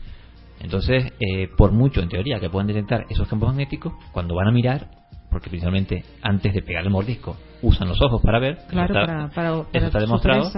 Entonces, 0.59 1.13
eh, 1.19 1.47
por 1.55 1.71
mucho 1.71 2.01
en 2.01 2.09
teoría 2.09 2.39
que 2.39 2.49
puedan 2.49 2.67
detectar 2.67 3.05
esos 3.09 3.27
campos 3.27 3.49
magnéticos, 3.49 3.93
cuando 4.11 4.33
van 4.35 4.47
a 4.47 4.51
mirar, 4.51 4.89
porque 5.29 5.49
principalmente 5.49 6.03
antes 6.21 6.53
de 6.53 6.61
pegar 6.61 6.83
el 6.83 6.89
mordisco 6.89 7.37
usan 7.61 7.87
los 7.87 8.01
ojos 8.01 8.21
para 8.21 8.39
ver, 8.39 8.59
Claro, 8.69 8.93
está, 8.93 9.05
para, 9.05 9.29
para, 9.29 9.49
eso 9.49 9.65
para 9.71 9.87
está 9.87 9.99
demostrado, 9.99 10.51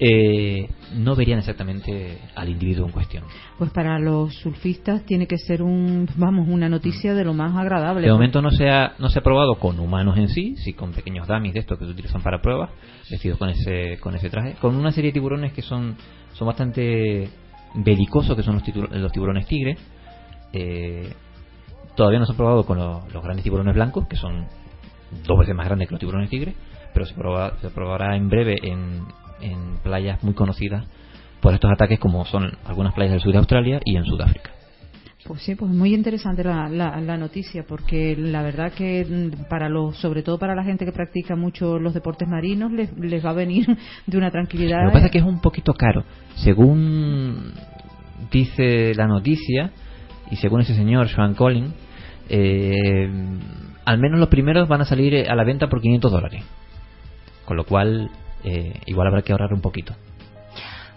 eh, 0.00 0.68
no 0.96 1.14
verían 1.14 1.38
exactamente 1.38 2.18
al 2.34 2.48
individuo 2.48 2.86
en 2.86 2.92
cuestión. 2.92 3.24
Pues 3.58 3.70
para 3.70 3.98
los 3.98 4.34
surfistas 4.34 5.04
tiene 5.04 5.26
que 5.26 5.38
ser 5.38 5.62
un, 5.62 6.08
vamos, 6.16 6.48
una 6.48 6.68
noticia 6.68 7.14
de 7.14 7.24
lo 7.24 7.32
más 7.32 7.56
agradable. 7.56 8.06
De 8.06 8.12
momento 8.12 8.42
no 8.42 8.50
se 8.50 8.68
ha, 8.68 8.94
no 8.98 9.08
se 9.08 9.20
ha 9.20 9.22
probado 9.22 9.56
con 9.56 9.78
humanos 9.78 10.18
en 10.18 10.28
sí, 10.28 10.56
sí 10.56 10.72
con 10.72 10.92
pequeños 10.92 11.28
dummies 11.28 11.54
de 11.54 11.60
estos 11.60 11.78
que 11.78 11.84
se 11.84 11.92
utilizan 11.92 12.22
para 12.22 12.42
pruebas, 12.42 12.70
vestidos 13.08 13.38
con 13.38 13.50
ese, 13.50 13.98
con 14.00 14.14
ese 14.16 14.30
traje, 14.30 14.54
con 14.60 14.74
una 14.74 14.90
serie 14.90 15.10
de 15.10 15.14
tiburones 15.14 15.52
que 15.52 15.62
son, 15.62 15.96
son 16.32 16.46
bastante 16.46 17.30
belicosos, 17.74 18.36
que 18.36 18.42
son 18.42 18.54
los, 18.54 18.90
los 18.90 19.12
tiburones 19.12 19.46
tigre. 19.46 19.76
Eh, 20.52 21.12
todavía 21.96 22.18
no 22.18 22.26
se 22.26 22.32
ha 22.32 22.36
probado 22.36 22.64
con 22.64 22.78
lo- 22.78 23.02
los 23.12 23.22
grandes 23.22 23.42
tiburones 23.44 23.74
blancos, 23.74 24.06
que 24.08 24.16
son 24.16 24.46
dos 25.26 25.38
veces 25.38 25.54
más 25.54 25.66
grandes 25.66 25.88
que 25.88 25.92
los 25.92 26.00
tiburones 26.00 26.30
tigre, 26.30 26.54
pero 26.92 27.06
se, 27.06 27.14
proba- 27.14 27.56
se 27.60 27.70
probará 27.70 28.16
en 28.16 28.28
breve 28.28 28.56
en, 28.62 29.02
en 29.40 29.76
playas 29.82 30.22
muy 30.22 30.34
conocidas 30.34 30.84
por 31.40 31.52
estos 31.54 31.70
ataques 31.70 31.98
como 31.98 32.24
son 32.24 32.50
algunas 32.66 32.94
playas 32.94 33.12
del 33.12 33.20
sur 33.20 33.32
de 33.32 33.38
Australia 33.38 33.80
y 33.84 33.96
en 33.96 34.04
Sudáfrica. 34.04 34.50
Pues 35.26 35.40
sí, 35.42 35.54
pues 35.54 35.70
muy 35.70 35.94
interesante 35.94 36.44
la, 36.44 36.68
la, 36.68 37.00
la 37.00 37.16
noticia, 37.16 37.64
porque 37.66 38.14
la 38.14 38.42
verdad 38.42 38.72
que 38.72 39.06
mm, 39.08 39.48
para 39.48 39.70
los, 39.70 39.96
sobre 39.96 40.22
todo 40.22 40.38
para 40.38 40.54
la 40.54 40.64
gente 40.64 40.84
que 40.84 40.92
practica 40.92 41.34
mucho 41.34 41.78
los 41.78 41.94
deportes 41.94 42.28
marinos, 42.28 42.70
les, 42.72 42.94
les 42.98 43.24
va 43.24 43.30
a 43.30 43.34
venir 43.34 43.66
de 44.06 44.18
una 44.18 44.30
tranquilidad. 44.30 44.82
Lo 44.82 44.90
que 44.90 44.94
pasa 44.94 45.06
es 45.06 45.12
que 45.12 45.18
es 45.18 45.24
un 45.24 45.40
poquito 45.40 45.72
caro. 45.72 46.04
Según 46.36 47.52
dice 48.30 48.94
la 48.94 49.06
noticia, 49.06 49.70
y 50.30 50.36
según 50.36 50.60
ese 50.60 50.74
señor, 50.74 51.08
Sean 51.08 51.34
Collins, 51.34 51.72
eh, 52.28 53.08
al 53.84 53.98
menos 53.98 54.18
los 54.18 54.28
primeros 54.28 54.68
van 54.68 54.80
a 54.80 54.84
salir 54.84 55.14
eh, 55.14 55.26
a 55.28 55.34
la 55.34 55.44
venta 55.44 55.68
por 55.68 55.80
500 55.80 56.10
dólares. 56.12 56.42
Con 57.44 57.56
lo 57.56 57.64
cual, 57.64 58.10
eh, 58.44 58.80
igual 58.86 59.08
habrá 59.08 59.22
que 59.22 59.32
ahorrar 59.32 59.52
un 59.52 59.60
poquito. 59.60 59.94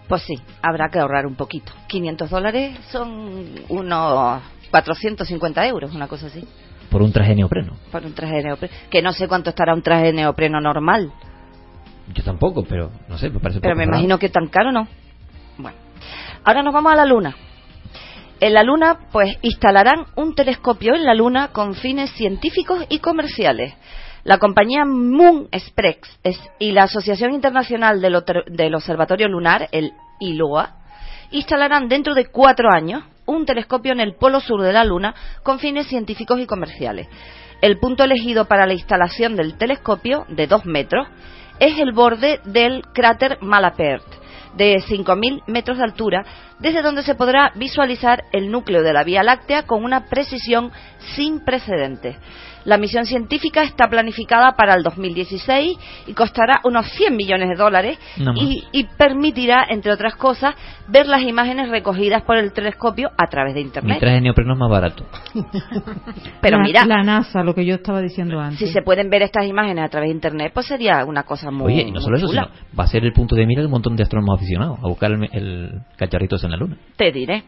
Pues 0.07 0.21
sí, 0.23 0.35
habrá 0.61 0.89
que 0.89 0.99
ahorrar 0.99 1.25
un 1.25 1.35
poquito. 1.35 1.73
500 1.87 2.29
dólares 2.29 2.77
son 2.91 3.45
unos 3.67 4.41
450 4.71 5.67
euros, 5.67 5.93
una 5.93 6.07
cosa 6.07 6.27
así, 6.27 6.45
Por 6.89 7.01
un 7.01 7.11
traje 7.11 7.35
neopreno. 7.35 7.73
por 7.91 8.05
un 8.05 8.13
traje 8.13 8.41
neopreno. 8.41 8.73
Que 8.89 9.01
no 9.01 9.11
sé 9.11 9.27
cuánto 9.27 9.49
estará 9.49 9.73
un 9.73 9.81
traje 9.81 10.13
neopreno 10.13 10.61
normal, 10.61 11.11
Yo 12.13 12.23
tampoco, 12.23 12.63
pero 12.63 12.89
no 13.09 13.17
sé, 13.17 13.29
me 13.29 13.39
parece 13.41 13.59
pero 13.59 13.73
poco 13.75 13.79
me 13.79 13.83
imagino 13.83 14.17
que 14.17 14.29
tan 14.29 14.47
caro 14.47 14.71
no. 14.71 14.87
Bueno, 15.57 15.77
ahora 16.45 16.63
nos 16.63 16.73
vamos 16.73 16.93
a 16.93 16.95
la 16.95 17.05
Luna. 17.05 17.35
En 18.39 18.53
la 18.53 18.61
Luna, 18.61 18.99
pues 19.11 19.35
instalarán 19.41 20.05
un 20.15 20.35
telescopio 20.35 20.93
en 20.93 21.05
la 21.05 21.15
Luna 21.15 21.47
con 21.47 21.73
fines 21.73 22.11
científicos 22.11 22.85
y 22.87 22.99
comerciales. 22.99 23.73
La 24.23 24.37
compañía 24.37 24.85
Moon 24.85 25.47
Express 25.51 25.97
es- 26.23 26.39
y 26.59 26.71
la 26.71 26.83
Asociación 26.83 27.33
Internacional 27.33 27.99
del, 27.99 28.75
Observatorio 28.75 29.27
Lunar, 29.27 29.69
el 29.71 29.93
ILOA, 30.19 30.75
instalarán 31.31 31.87
dentro 31.87 32.13
de 32.13 32.27
cuatro 32.27 32.69
años 32.71 33.03
un 33.25 33.45
telescopio 33.45 33.91
en 33.91 34.01
el 34.01 34.15
polo 34.15 34.39
sur 34.39 34.61
de 34.61 34.71
la 34.71 34.83
Luna 34.83 35.15
con 35.41 35.57
fines 35.57 35.87
científicos 35.87 36.39
y 36.39 36.45
comerciales. 36.45 37.07
El 37.61 37.79
punto 37.79 38.03
elegido 38.03 38.45
para 38.45 38.67
la 38.67 38.73
instalación 38.73 39.35
del 39.35 39.57
telescopio, 39.57 40.25
de 40.29 40.45
dos 40.45 40.63
metros, 40.65 41.07
es 41.59 41.79
el 41.79 41.91
borde 41.91 42.39
del 42.45 42.83
cráter 42.93 43.39
Malapert, 43.41 44.05
de 44.55 44.75
5.000 44.77 45.43
metros 45.47 45.77
de 45.77 45.83
altura, 45.83 46.25
desde 46.59 46.81
donde 46.81 47.03
se 47.03 47.15
podrá 47.15 47.51
visualizar 47.55 48.23
el 48.31 48.49
núcleo 48.51 48.81
de 48.83 48.93
la 48.93 49.03
Vía 49.03 49.23
Láctea 49.23 49.63
con 49.63 49.83
una 49.83 50.05
precisión 50.05 50.71
sin 51.15 51.43
precedentes. 51.43 52.15
La 52.65 52.77
misión 52.77 53.05
científica 53.05 53.63
está 53.63 53.87
planificada 53.87 54.51
para 54.57 54.73
el 54.75 54.83
2016 54.83 55.77
y 56.07 56.13
costará 56.13 56.59
unos 56.65 56.85
100 56.91 57.15
millones 57.15 57.47
de 57.47 57.55
dólares 57.55 57.97
No 58.17 58.33
y, 58.35 58.61
y 58.73 58.83
permitirá, 58.83 59.65
entre 59.69 59.93
otras 59.93 60.15
cosas, 60.17 60.53
ver 60.89 61.07
las 61.07 61.21
imágenes 61.21 61.69
recogidas 61.69 62.23
por 62.23 62.35
el 62.35 62.51
telescopio 62.51 63.09
a 63.17 63.27
través 63.29 63.53
de 63.53 63.61
Mi 63.61 63.67
Internet. 63.67 63.99
traje 64.01 64.15
de 64.15 64.21
neopreno 64.21 64.51
es 64.53 64.59
más 64.59 64.69
barato. 64.69 65.05
Pero 66.41 66.57
la, 66.57 66.63
mira, 66.63 66.85
La 66.85 67.03
NASA, 67.03 67.41
lo 67.43 67.53
que 67.55 67.65
yo 67.65 67.75
estaba 67.75 68.01
diciendo 68.01 68.39
antes. 68.39 68.59
si 68.59 68.67
se 68.67 68.81
pueden 68.81 69.09
ver 69.09 69.21
estas 69.21 69.45
imágenes 69.45 69.85
a 69.85 69.89
través 69.89 70.09
de 70.09 70.15
Internet, 70.15 70.51
pues 70.53 70.65
sería 70.65 71.05
una 71.05 71.23
cosa 71.23 71.51
muy, 71.51 71.73
Oye, 71.73 71.83
y 71.87 71.91
no 71.91 72.01
solo 72.01 72.17
muy 72.17 72.23
eso, 72.25 72.27
chula. 72.27 72.49
sino 72.53 72.77
va 72.77 72.83
a 72.83 72.87
ser 72.87 73.05
el 73.05 73.13
punto 73.13 73.35
de 73.35 73.45
mira 73.45 73.61
de 73.61 73.67
un 73.67 73.71
montón 73.71 73.95
de 73.95 74.03
astrónomos 74.03 74.39
a 74.55 74.87
buscar 74.87 75.11
el, 75.11 75.29
el 75.31 75.81
cacharritos 75.97 76.43
en 76.43 76.51
la 76.51 76.57
luna. 76.57 76.77
Te 76.95 77.11
diré. 77.11 77.43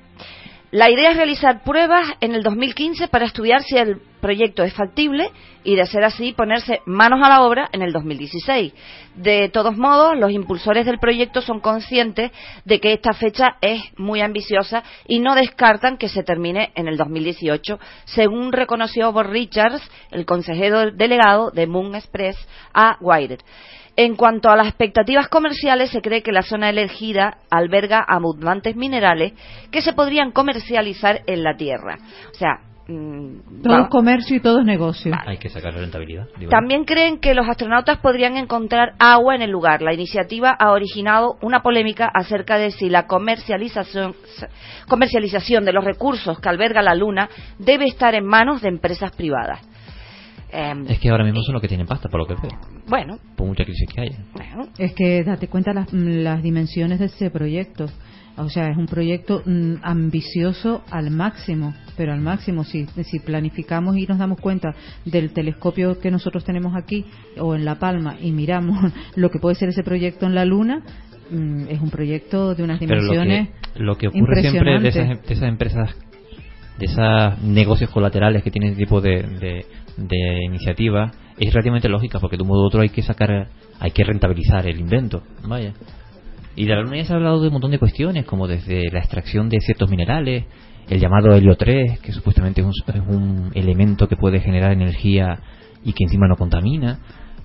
La 0.71 0.91
idea 0.91 1.09
es 1.09 1.17
realizar 1.17 1.63
pruebas 1.63 2.05
en 2.21 2.35
el 2.35 2.43
2015 2.43 3.07
para 3.07 3.25
estudiar 3.25 3.63
si 3.63 3.75
el 3.75 4.01
proyecto 4.21 4.61
es 4.61 4.71
factible 4.73 5.31
y, 5.63 5.75
de 5.75 5.87
ser 5.87 6.03
así, 6.03 6.31
ponerse 6.33 6.81
manos 6.85 7.21
a 7.23 7.29
la 7.29 7.41
obra 7.41 7.69
en 7.71 7.81
el 7.81 7.91
2016. 7.91 8.71
De 9.15 9.49
todos 9.49 9.75
modos, 9.75 10.15
los 10.15 10.31
impulsores 10.31 10.85
del 10.85 10.99
proyecto 10.99 11.41
son 11.41 11.59
conscientes 11.59 12.31
de 12.65 12.79
que 12.79 12.93
esta 12.93 13.13
fecha 13.13 13.57
es 13.61 13.81
muy 13.97 14.21
ambiciosa 14.21 14.83
y 15.07 15.19
no 15.19 15.33
descartan 15.33 15.97
que 15.97 16.07
se 16.07 16.21
termine 16.21 16.71
en 16.75 16.87
el 16.87 16.97
2018, 16.97 17.79
según 18.05 18.51
reconoció 18.51 19.11
Bob 19.11 19.25
Richards, 19.25 19.81
el 20.11 20.27
consejero 20.27 20.91
delegado 20.91 21.49
de 21.49 21.65
Moon 21.65 21.95
Express, 21.95 22.37
a 22.75 22.95
Wired. 23.01 23.39
En 24.01 24.15
cuanto 24.15 24.49
a 24.49 24.55
las 24.55 24.67
expectativas 24.67 25.27
comerciales, 25.27 25.89
se 25.89 26.01
cree 26.01 26.23
que 26.23 26.31
la 26.31 26.41
zona 26.41 26.69
elegida 26.69 27.39
alberga 27.49 27.99
abundantes 28.07 28.77
minerales 28.77 29.33
que 29.71 29.81
se 29.81 29.91
podrían 29.91 30.31
comercializar 30.31 31.19
en 31.27 31.43
la 31.43 31.57
Tierra. 31.57 31.99
O 32.31 32.33
sea, 32.33 32.61
mm, 32.87 33.61
Todo 33.61 33.77
es 33.77 33.89
comercio 33.89 34.37
y 34.37 34.39
todo 34.39 34.59
es 34.59 34.65
negocio. 34.65 35.13
Hay 35.25 35.37
que 35.37 35.49
sacar 35.49 35.73
rentabilidad. 35.73 36.29
digo. 36.39 36.49
también 36.49 36.85
creen 36.85 37.19
que 37.19 37.33
los 37.33 37.49
astronautas 37.49 37.97
podrían 37.97 38.37
encontrar 38.37 38.93
agua 38.99 39.35
en 39.35 39.41
el 39.41 39.51
lugar. 39.51 39.81
La 39.81 39.93
iniciativa 39.93 40.55
ha 40.57 40.71
originado 40.71 41.35
una 41.41 41.61
polémica 41.61 42.09
acerca 42.13 42.57
de 42.57 42.71
si 42.71 42.87
la 42.87 43.05
comercialización, 43.05 44.15
comercialización 44.87 45.65
de 45.65 45.73
los 45.73 45.83
recursos 45.83 46.39
que 46.39 46.47
alberga 46.47 46.81
la 46.81 46.95
Luna 46.95 47.27
debe 47.57 47.83
estar 47.83 48.15
en 48.15 48.25
manos 48.25 48.61
de 48.61 48.69
empresas 48.69 49.11
privadas. 49.11 49.59
Em, 50.51 50.85
Es 50.87 50.99
que 50.99 51.09
ahora 51.09 51.23
mismo 51.23 51.41
son 51.43 51.53
los 51.53 51.61
que 51.61 51.67
tienen 51.67 51.85
pasta, 51.87 52.09
por 52.09 52.19
lo 52.21 52.25
que 52.27 52.33
veo. 52.35 52.59
bueno, 52.87 53.17
Por 53.35 53.47
mucha 53.47 53.63
crisis 53.65 53.87
que 53.93 54.01
haya. 54.01 54.17
bueno, 54.33 54.67
Es 54.77 54.93
que 54.93 55.23
date 55.23 55.47
cuenta 55.47 55.73
las, 55.73 55.91
las 55.93 56.41
dimensiones 56.41 56.99
de 56.99 57.05
ese 57.05 57.29
proyecto. 57.29 57.85
O 58.37 58.49
sea, 58.49 58.69
es 58.69 58.77
un 58.77 58.85
proyecto 58.85 59.43
mm, 59.45 59.75
ambicioso 59.83 60.81
al 60.89 61.11
máximo, 61.11 61.73
pero 61.97 62.13
al 62.13 62.21
máximo. 62.21 62.63
Si, 62.63 62.85
si 63.03 63.19
planificamos 63.19 63.97
y 63.97 64.07
nos 64.07 64.17
damos 64.17 64.39
cuenta 64.39 64.73
del 65.05 65.33
telescopio 65.33 65.99
que 65.99 66.09
nosotros 66.09 66.45
tenemos 66.45 66.73
aquí 66.75 67.05
o 67.37 67.53
en 67.53 67.65
La 67.65 67.75
Palma 67.79 68.15
y 68.21 68.31
miramos 68.31 68.91
lo 69.15 69.29
que 69.29 69.39
puede 69.39 69.55
ser 69.55 69.69
ese 69.69 69.83
proyecto 69.83 70.25
en 70.25 70.35
la 70.35 70.45
Luna, 70.45 70.81
mm, 71.31 71.67
es 71.67 71.81
un 71.81 71.89
proyecto 71.89 72.55
de 72.55 72.63
unas 72.63 72.79
Pero 72.79 72.95
lo 72.95 73.11
dimensiones 73.11 73.49
que, 73.73 73.79
lo 73.83 73.97
que 73.97 74.07
ocurre 74.07 74.41
siempre 74.41 74.79
de 74.79 74.87
esas, 74.87 75.01
impresionantes. 75.11 75.27
de 75.27 75.33
esas 75.33 75.49
empresas, 75.49 75.95
de 76.79 76.85
esos 76.85 77.43
negocios 77.43 77.89
colaterales 77.89 78.41
que 78.41 78.51
tienen 78.51 78.71
este 78.71 78.83
tipo 78.85 79.01
de, 79.01 79.21
de, 79.23 79.65
de 79.97 80.43
iniciativas, 80.45 81.15
es 81.37 81.53
relativamente 81.53 81.89
lógica, 81.89 82.19
porque 82.19 82.37
de 82.37 82.43
un 82.43 82.49
modo 82.49 82.63
u 82.63 82.67
otro 82.67 82.81
hay 82.81 82.89
que 82.89 83.01
sacar, 83.01 83.47
hay 83.79 83.91
que 83.91 84.03
rentabilizar 84.03 84.67
el 84.67 84.79
invento. 84.79 85.23
Vaya. 85.43 85.73
Y 86.55 86.65
de 86.65 86.75
la 86.75 86.81
luna 86.81 86.97
ya 86.97 87.05
se 87.05 87.13
ha 87.13 87.15
hablado 87.15 87.41
de 87.41 87.47
un 87.47 87.53
montón 87.53 87.71
de 87.71 87.79
cuestiones, 87.79 88.25
como 88.25 88.47
desde 88.47 88.89
la 88.91 88.99
extracción 88.99 89.49
de 89.49 89.59
ciertos 89.61 89.89
minerales, 89.89 90.45
el 90.89 90.99
llamado 90.99 91.33
helio 91.33 91.55
3, 91.55 91.99
que 92.01 92.11
supuestamente 92.11 92.61
es 92.61 92.67
un, 92.67 92.73
es 92.93 93.01
un 93.07 93.51
elemento 93.53 94.07
que 94.07 94.15
puede 94.15 94.39
generar 94.39 94.71
energía 94.71 95.39
y 95.83 95.93
que 95.93 96.03
encima 96.03 96.27
no 96.27 96.35
contamina. 96.35 96.99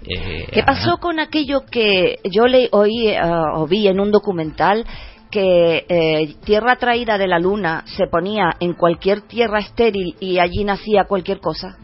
Eh, 0.07 0.49
¿Qué 0.53 0.63
pasó 0.63 0.99
con 0.99 1.19
aquello 1.19 1.65
que 1.71 2.19
yo 2.31 2.47
le 2.47 2.69
oí 2.73 3.09
eh, 3.09 3.21
o 3.55 3.67
vi 3.67 3.89
en 3.89 4.01
un 4.01 4.11
documental 4.11 4.85
que 5.31 5.85
eh, 5.89 6.35
tierra 6.45 6.77
traída 6.77 7.19
de 7.19 7.27
la 7.27 7.39
luna 7.39 7.85
se 7.87 8.07
ponía 8.07 8.55
en 8.61 8.75
cualquier 8.75 9.23
tierra 9.23 9.61
estéril 9.61 10.15
y 10.21 10.39
allí 10.39 10.65
nacía 10.65 11.05
cualquier 11.09 11.41
cosa? 11.41 11.79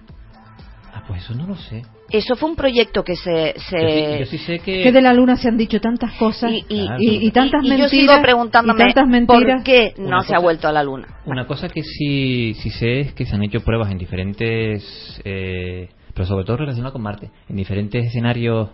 Ah, 1.01 1.05
pues 1.07 1.22
eso 1.24 1.34
no 1.34 1.46
lo 1.46 1.57
sé. 1.57 1.82
Eso 2.11 2.34
fue 2.36 2.51
un 2.51 2.57
proyecto 2.57 3.03
que 3.05 3.14
se... 3.16 3.55
se- 3.59 3.80
Yo 3.80 3.88
sí, 3.88 4.18
yo 4.20 4.26
sí 4.26 4.38
sé 4.38 4.59
que... 4.59 4.82
que 4.82 4.92
de 4.92 5.01
la 5.01 5.12
Luna 5.12 5.36
se 5.36 5.48
han 5.48 5.57
dicho 5.57 5.80
tantas 5.80 6.12
cosas 6.14 6.51
y, 6.53 6.64
y- 6.68 6.86
Claro. 6.86 6.96
y, 7.01 7.26
y 7.26 7.30
tantas 7.30 7.62
y 7.64 7.68
yo 7.68 7.70
mentiras 7.78 7.90
sigo 7.90 8.22
preguntándome 8.22 8.84
mentiras 9.07 9.57
por 9.57 9.62
qué 9.64 9.94
no 9.98 10.20
se 10.22 10.34
ha 10.34 10.38
vuelto 10.40 10.66
a 10.68 10.72
la 10.72 10.82
luna. 10.82 11.07
Una 11.26 11.46
cosa 11.46 11.68
que 11.68 11.82
sí, 11.82 12.55
sí 12.55 12.70
sé 12.70 13.01
es 13.01 13.12
que 13.14 13.24
se 13.26 13.34
han 13.34 13.42
hecho 13.44 13.61
pruebas 13.61 13.90
en 13.92 13.98
diferentes, 13.98 15.20
eh, 15.24 15.88
pero 16.14 16.26
sobre 16.26 16.44
todo 16.44 16.57
relacionadas 16.59 16.92
con 16.92 17.03
Marte, 17.03 17.30
en 17.48 17.57
diferentes 17.57 18.05
escenarios 18.07 18.70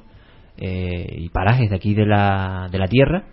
eh, 0.56 1.06
y 1.18 1.28
parajes 1.28 1.68
de 1.70 1.76
aquí 1.76 1.94
de 1.94 2.06
la, 2.06 2.68
de 2.72 2.78
la 2.78 2.88
Tierra, 2.88 3.24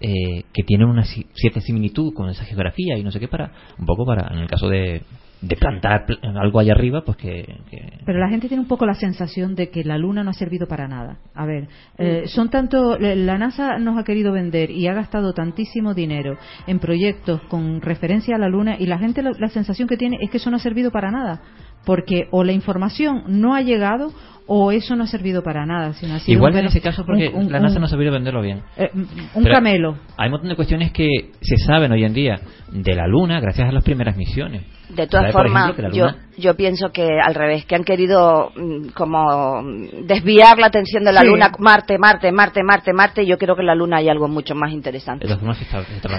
eh, 0.00 0.44
que 0.54 0.62
tienen 0.62 0.88
una 0.88 1.04
si- 1.04 1.26
cierta 1.34 1.60
similitud 1.60 2.14
con 2.14 2.30
esa 2.30 2.44
geografía 2.46 2.96
y 2.96 3.02
no 3.02 3.10
sé 3.10 3.20
qué 3.20 3.28
para, 3.28 3.52
un 3.78 3.84
poco 3.84 4.06
para, 4.06 4.32
en 4.32 4.38
el 4.40 4.48
caso 4.48 4.68
de, 4.68 5.02
de 5.42 5.56
plantar 5.56 6.04
pl- 6.06 6.18
algo 6.38 6.58
allá 6.60 6.72
arriba, 6.72 7.02
pues 7.04 7.16
que, 7.16 7.56
que- 7.70 7.98
Pero 8.04 8.18
la 8.18 8.28
gente 8.28 8.48
tiene 8.48 8.62
un 8.62 8.68
poco 8.68 8.84
la 8.86 8.94
sensación 8.94 9.54
de 9.54 9.70
que 9.70 9.84
la 9.84 9.96
Luna 9.96 10.22
no 10.22 10.30
ha 10.30 10.34
servido 10.34 10.66
para 10.68 10.86
nada. 10.86 11.18
A 11.34 11.46
ver, 11.46 11.68
eh, 11.98 12.24
son 12.26 12.50
tanto. 12.50 12.98
La 12.98 13.38
NASA 13.38 13.78
nos 13.78 13.98
ha 13.98 14.04
querido 14.04 14.32
vender 14.32 14.70
y 14.70 14.86
ha 14.86 14.94
gastado 14.94 15.32
tantísimo 15.32 15.94
dinero 15.94 16.36
en 16.66 16.78
proyectos 16.78 17.40
con 17.48 17.80
referencia 17.80 18.36
a 18.36 18.38
la 18.38 18.48
Luna 18.48 18.76
y 18.78 18.86
la 18.86 18.98
gente 18.98 19.22
la, 19.22 19.32
la 19.38 19.48
sensación 19.48 19.88
que 19.88 19.96
tiene 19.96 20.18
es 20.20 20.30
que 20.30 20.36
eso 20.36 20.50
no 20.50 20.56
ha 20.56 20.60
servido 20.60 20.90
para 20.90 21.10
nada. 21.10 21.40
Porque 21.86 22.28
o 22.30 22.44
la 22.44 22.52
información 22.52 23.22
no 23.28 23.54
ha 23.54 23.62
llegado 23.62 24.12
o 24.52 24.72
eso 24.72 24.96
no 24.96 25.04
ha 25.04 25.06
servido 25.06 25.44
para 25.44 25.64
nada. 25.64 25.92
Sino 25.92 26.14
ha 26.14 26.18
sido 26.18 26.36
Igual 26.36 26.56
en 26.56 26.66
ese 26.66 26.80
caso 26.80 27.06
porque 27.06 27.28
un- 27.28 27.46
un- 27.46 27.52
la 27.52 27.60
NASA 27.60 27.76
un- 27.76 27.82
no 27.82 27.86
ha 27.86 27.88
sabido 27.88 28.10
venderlo 28.10 28.42
bien. 28.42 28.62
eh, 28.76 28.90
un 28.92 29.44
Pero 29.44 29.54
camelo. 29.54 29.96
Hay 30.16 30.26
un 30.26 30.32
montón 30.32 30.48
de 30.48 30.56
cuestiones 30.56 30.90
que 30.90 31.06
se 31.40 31.56
saben 31.56 31.92
hoy 31.92 32.02
en 32.02 32.12
día 32.12 32.40
de 32.72 32.94
la 32.96 33.06
Luna 33.06 33.38
gracias 33.38 33.68
a 33.68 33.72
las 33.72 33.84
primeras 33.84 34.16
misiones. 34.16 34.62
De 34.88 35.06
todas 35.06 35.30
¿Sabe, 35.30 35.32
por 35.32 35.42
formas, 35.44 35.76
yo, 35.94 36.08
yo 36.40 36.56
pienso 36.56 36.90
que 36.90 37.06
al 37.22 37.34
revés, 37.34 37.64
que 37.66 37.74
han 37.76 37.84
querido 37.84 38.50
mm, 38.56 38.88
como 38.94 39.62
mm, 39.62 40.06
desviar 40.06 40.58
la 40.58 40.66
atención 40.66 41.04
de 41.04 41.12
la 41.12 41.20
Sí. 41.20 41.26
luna, 41.28 41.52
Marte, 41.58 41.98
Marte, 41.98 42.32
Marte, 42.32 42.62
Marte, 42.62 42.92
Marte, 42.92 43.22
y 43.22 43.26
yo 43.26 43.38
creo 43.38 43.54
que 43.54 43.60
en 43.60 43.66
la 43.68 43.74
luna 43.74 43.98
hay 43.98 44.08
algo 44.08 44.26
mucho 44.28 44.54
más 44.54 44.72
interesante. 44.72 45.26
De 45.26 45.34
todas 45.34 45.40
formas, 45.40 45.60
está, 45.60 45.78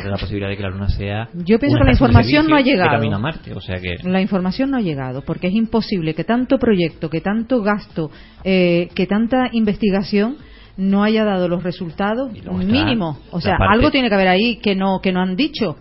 la 0.09 0.17
posibilidad 0.17 0.49
de 0.49 0.57
que 0.57 0.63
la 0.63 0.69
Luna 0.69 0.87
sea. 0.89 1.27
Yo 1.33 1.59
pienso 1.59 1.77
que 1.77 1.83
la 1.85 1.91
información 1.91 2.47
no 2.47 2.55
ha 2.55 2.61
llegado. 2.61 2.91
De 2.91 2.97
camino 2.97 3.15
a 3.17 3.19
Marte, 3.19 3.53
o 3.53 3.59
sea 3.61 3.79
que. 3.79 3.95
La 4.03 4.21
información 4.21 4.71
no 4.71 4.77
ha 4.77 4.81
llegado 4.81 5.21
porque 5.23 5.47
es 5.47 5.53
imposible 5.53 6.13
que 6.13 6.23
tanto 6.23 6.57
proyecto, 6.57 7.09
que 7.09 7.21
tanto 7.21 7.61
gasto, 7.61 8.11
eh, 8.43 8.89
que 8.95 9.07
tanta 9.07 9.49
investigación 9.51 10.37
no 10.77 11.03
haya 11.03 11.23
dado 11.25 11.47
los 11.47 11.63
resultados 11.63 12.31
mínimos. 12.31 13.17
O 13.31 13.41
sea, 13.41 13.57
parte- 13.57 13.73
algo 13.73 13.91
tiene 13.91 14.07
que 14.09 14.15
haber 14.15 14.27
ahí 14.29 14.57
que 14.57 14.75
no 14.75 14.99
que 15.01 15.11
no 15.11 15.21
han 15.21 15.35
dicho. 15.35 15.75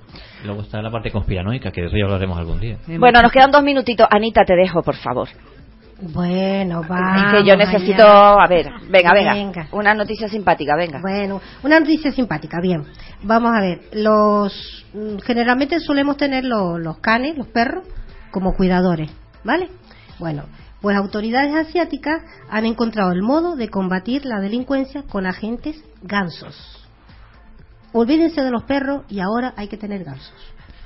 Luego 0.44 0.62
está 0.62 0.80
la 0.82 0.90
parte 0.90 1.10
conspiranoica, 1.10 1.70
que 1.70 1.82
de 1.82 1.86
eso 1.88 1.96
ya 1.96 2.04
hablaremos 2.04 2.38
algún 2.38 2.60
día. 2.60 2.78
Bueno, 2.98 3.20
nos 3.22 3.30
quedan 3.32 3.50
dos 3.50 3.62
minutitos. 3.62 4.06
Anita, 4.10 4.42
te 4.44 4.54
dejo, 4.54 4.82
por 4.82 4.96
favor. 4.96 5.28
Bueno, 6.02 6.82
vamos. 6.88 7.22
es 7.26 7.32
que 7.42 7.44
yo 7.48 7.56
necesito, 7.56 8.02
allá. 8.06 8.42
a 8.42 8.46
ver, 8.48 8.70
venga, 8.88 9.12
venga, 9.12 9.34
Venga. 9.34 9.68
una 9.72 9.92
noticia 9.92 10.28
simpática, 10.28 10.74
venga. 10.74 10.98
Bueno, 11.02 11.42
una 11.62 11.78
noticia 11.78 12.10
simpática, 12.10 12.56
bien. 12.62 12.84
Vamos 13.22 13.52
a 13.54 13.60
ver, 13.60 13.80
los 13.92 14.86
mm, 14.94 15.18
generalmente 15.18 15.78
solemos 15.80 16.16
tener 16.16 16.44
lo- 16.44 16.78
los 16.78 16.98
canes, 17.00 17.36
los 17.36 17.48
perros, 17.48 17.84
como 18.30 18.54
cuidadores, 18.56 19.10
¿vale? 19.44 19.68
Bueno, 20.18 20.44
pues 20.80 20.96
autoridades 20.96 21.54
asiáticas 21.54 22.22
han 22.48 22.64
encontrado 22.64 23.12
el 23.12 23.20
modo 23.22 23.54
de 23.54 23.68
combatir 23.68 24.24
la 24.24 24.40
delincuencia 24.40 25.02
con 25.02 25.26
agentes 25.26 25.84
gansos. 26.00 26.79
Olvídense 27.92 28.42
de 28.42 28.50
los 28.50 28.64
perros 28.64 29.02
y 29.08 29.20
ahora 29.20 29.54
hay 29.56 29.68
que 29.68 29.76
tener 29.76 30.04
gansos. 30.04 30.32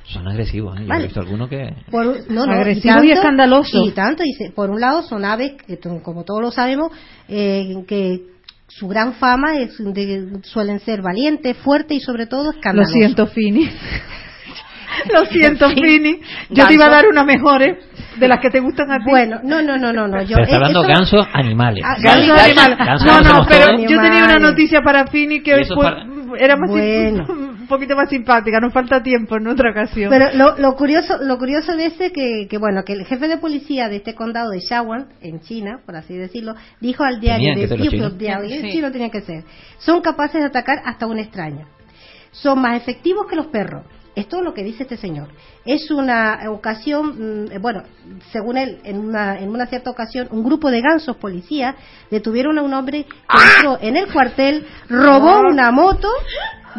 Son 0.07 0.29
agresivos, 0.29 0.77
¿eh? 0.79 0.83
Yo 0.83 0.89
Vale. 0.89 1.05
he 1.05 1.07
visto 1.07 1.21
alguno 1.21 1.49
que. 1.49 1.75
Por 1.91 2.31
no, 2.31 2.45
no, 2.47 2.53
Agresivo 2.53 3.03
y 3.05 3.11
escandaloso. 3.13 3.85
Y 3.87 3.93
tanto, 3.93 4.23
dice, 4.23 4.53
por 4.55 4.69
un 4.71 4.79
lado 4.81 5.03
son 5.03 5.25
aves, 5.25 5.53
que 5.67 5.79
como 6.03 6.25
todos 6.25 6.43
lo 6.43 6.51
sabemos, 6.51 6.93
eh, 7.29 7.75
que 7.89 8.21
su 8.69 8.87
gran 8.89 9.15
fama 9.15 9.59
es 9.59 9.77
de- 9.79 10.41
suelen 10.43 10.81
ser 10.81 11.01
valientes, 11.01 11.57
fuertes 11.59 11.97
y 11.97 12.01
sobre 12.01 12.27
todo 12.27 12.45
Lo 12.45 12.51
escandalosos. 12.51 12.93
siento, 12.93 13.27
Fini. 13.29 13.71
Lo 15.13 15.25
siento, 15.27 15.69
Fini. 15.71 16.21
Yo 16.51 16.67
te 16.67 16.75
iba 16.75 16.85
a 16.85 16.89
Ganso. 16.89 17.03
dar 17.03 17.09
unas 17.11 17.27
mejores 17.27 17.79
de 18.17 18.29
las 18.29 18.39
que 18.41 18.49
te 18.51 18.61
gustan 18.61 18.91
a 18.93 18.99
ti. 18.99 19.05
Bueno, 19.11 19.41
no, 19.43 19.61
no, 19.63 19.77
no, 19.77 19.93
no, 19.93 20.07
no. 20.07 20.23
Yo, 20.23 20.35
Pero 20.37 20.43
está 20.45 20.53
eh, 20.53 20.57
hablando 20.57 20.83
eso- 20.83 20.89
gansos 20.89 21.27
animales. 21.33 21.83
Ah, 21.85 21.97
Ganso 22.01 22.33
Vale, 22.35 22.43
animal. 22.43 22.77
gansos 22.77 23.07
No, 23.07 23.21
no, 23.21 23.47
pero 23.49 23.67
todos. 23.67 23.81
yo 23.83 23.87
tenía 23.89 23.99
una 23.99 24.17
Animales. 24.35 24.43
noticia 24.43 24.81
para 24.85 25.07
Fini 25.09 25.37
Y 25.37 25.43
que 25.43 25.61
eso 25.61 25.75
fue- 25.75 25.85
para- 25.85 26.05
era 26.37 26.57
más 26.57 26.71
Bueno. 26.71 27.25
un 27.29 27.67
poquito 27.67 27.97
más 27.97 28.09
simpática. 28.11 28.61
Nos 28.61 28.73
falta 28.73 29.03
tiempo 29.03 29.37
en 29.37 29.47
otra 29.49 29.71
ocasión. 29.71 30.11
Pero 30.11 30.33
lo, 30.35 30.59
lo 30.59 30.75
curioso, 30.77 31.19
lo 31.23 31.39
curioso 31.39 31.77
de 31.77 31.87
ese 31.87 32.13
que, 32.13 32.47
que 32.49 32.59
bueno, 32.59 32.83
que 32.85 32.93
el 32.93 33.05
jefe 33.07 33.29
de 33.29 33.39
policía 33.39 33.89
de 33.89 33.97
este 33.97 34.15
condado 34.15 34.51
de 34.51 34.61
Shawan, 34.61 35.09
en 35.21 35.41
China, 35.41 35.81
por 35.85 35.97
así 35.97 36.17
decirlo, 36.17 36.55
dijo 36.81 37.05
al 37.05 37.21
diario 37.21 37.55
de 37.55 37.69
People. 37.69 38.11
Diario, 38.19 38.61
Sí. 38.61 38.71
chino 38.73 38.91
tenía 38.93 39.11
que 39.11 39.21
ser, 39.23 39.45
son 39.79 40.01
capaces 40.01 40.41
de 40.41 40.47
atacar 40.47 40.83
hasta 40.85 41.07
un 41.07 41.19
extraño. 41.19 41.67
Son 42.31 42.61
más 42.61 42.77
efectivos 42.81 43.27
que 43.29 43.37
los 43.37 43.47
perros 43.47 43.85
es 44.15 44.29
todo 44.29 44.43
lo 44.43 44.55
que 44.55 44.63
dice 44.63 44.85
este 44.85 44.97
señor. 44.97 45.29
Es 45.65 45.91
una 45.91 46.41
ocasión, 46.51 47.47
mm, 47.47 47.61
bueno, 47.61 47.83
según 48.33 48.57
él, 48.57 48.81
en 48.85 48.99
una, 48.99 49.39
en 49.39 49.51
una 49.51 49.67
cierta 49.67 49.91
ocasión, 49.91 50.29
un 50.31 50.45
grupo 50.45 50.71
de 50.71 50.81
gansos 50.81 51.17
policías 51.17 51.75
detuvieron 52.11 52.59
a 52.59 52.63
un 52.63 52.75
hombre 52.75 53.05
que 53.05 53.55
entró 53.57 53.79
en 53.81 53.97
el 53.97 54.13
cuartel, 54.13 54.67
robó 54.89 55.41
una 55.41 55.71
moto, 55.73 56.09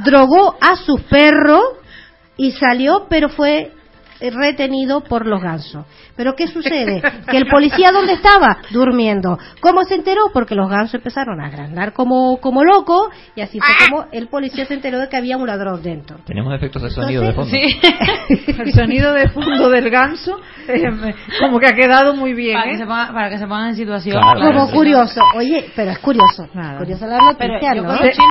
drogó 0.03 0.55
a 0.61 0.75
sus 0.75 1.01
perros 1.01 1.63
y 2.37 2.51
salió, 2.51 3.07
pero 3.09 3.29
fue 3.29 3.71
retenido 4.19 5.01
por 5.01 5.25
los 5.25 5.41
gansos. 5.41 5.85
Pero 6.15 6.33
¿qué 6.35 6.47
sucede? 6.47 7.01
Que 7.29 7.37
el 7.37 7.47
policía 7.47 7.91
¿dónde 7.91 8.13
estaba? 8.13 8.57
Durmiendo. 8.71 9.37
¿Cómo 9.59 9.83
se 9.83 9.95
enteró? 9.95 10.29
Porque 10.33 10.55
los 10.55 10.69
gansos 10.69 10.95
empezaron 10.95 11.41
a 11.41 11.47
agrandar 11.47 11.93
como, 11.93 12.37
como 12.39 12.63
locos 12.63 13.09
y 13.35 13.41
así 13.41 13.59
fue 13.59 13.75
como 13.89 14.05
el 14.11 14.27
policía 14.27 14.65
se 14.65 14.73
enteró 14.75 14.99
de 14.99 15.09
que 15.09 15.17
había 15.17 15.37
un 15.37 15.45
ladrón 15.47 15.81
dentro. 15.83 16.17
Tenemos 16.25 16.53
efectos 16.53 16.81
de 16.83 16.89
sonido 16.89 17.21
de 17.23 17.33
fondo. 17.33 17.51
Sí. 17.51 17.79
el 18.59 18.73
sonido 18.73 19.13
de 19.13 19.29
fondo 19.29 19.69
del 19.69 19.89
ganso 19.89 20.39
eh, 20.67 20.83
como 21.39 21.59
que 21.59 21.67
ha 21.67 21.73
quedado 21.73 22.15
muy 22.15 22.33
bien. 22.33 22.55
Para, 22.55 22.67
¿eh? 22.67 22.71
que, 22.71 22.77
se 22.77 22.85
ponga- 22.85 23.13
para 23.13 23.29
que 23.29 23.37
se 23.37 23.47
pongan 23.47 23.69
en 23.69 23.75
situación. 23.75 24.17
Claro, 24.19 24.39
claro. 24.39 24.55
Como 24.59 24.71
curioso. 24.71 25.21
Oye, 25.35 25.65
pero 25.75 25.91
es 25.91 25.99
curioso. 25.99 26.47
Claro. 26.51 26.79
Curiosa 26.79 27.07
la 27.07 27.17
noticia, 27.17 27.59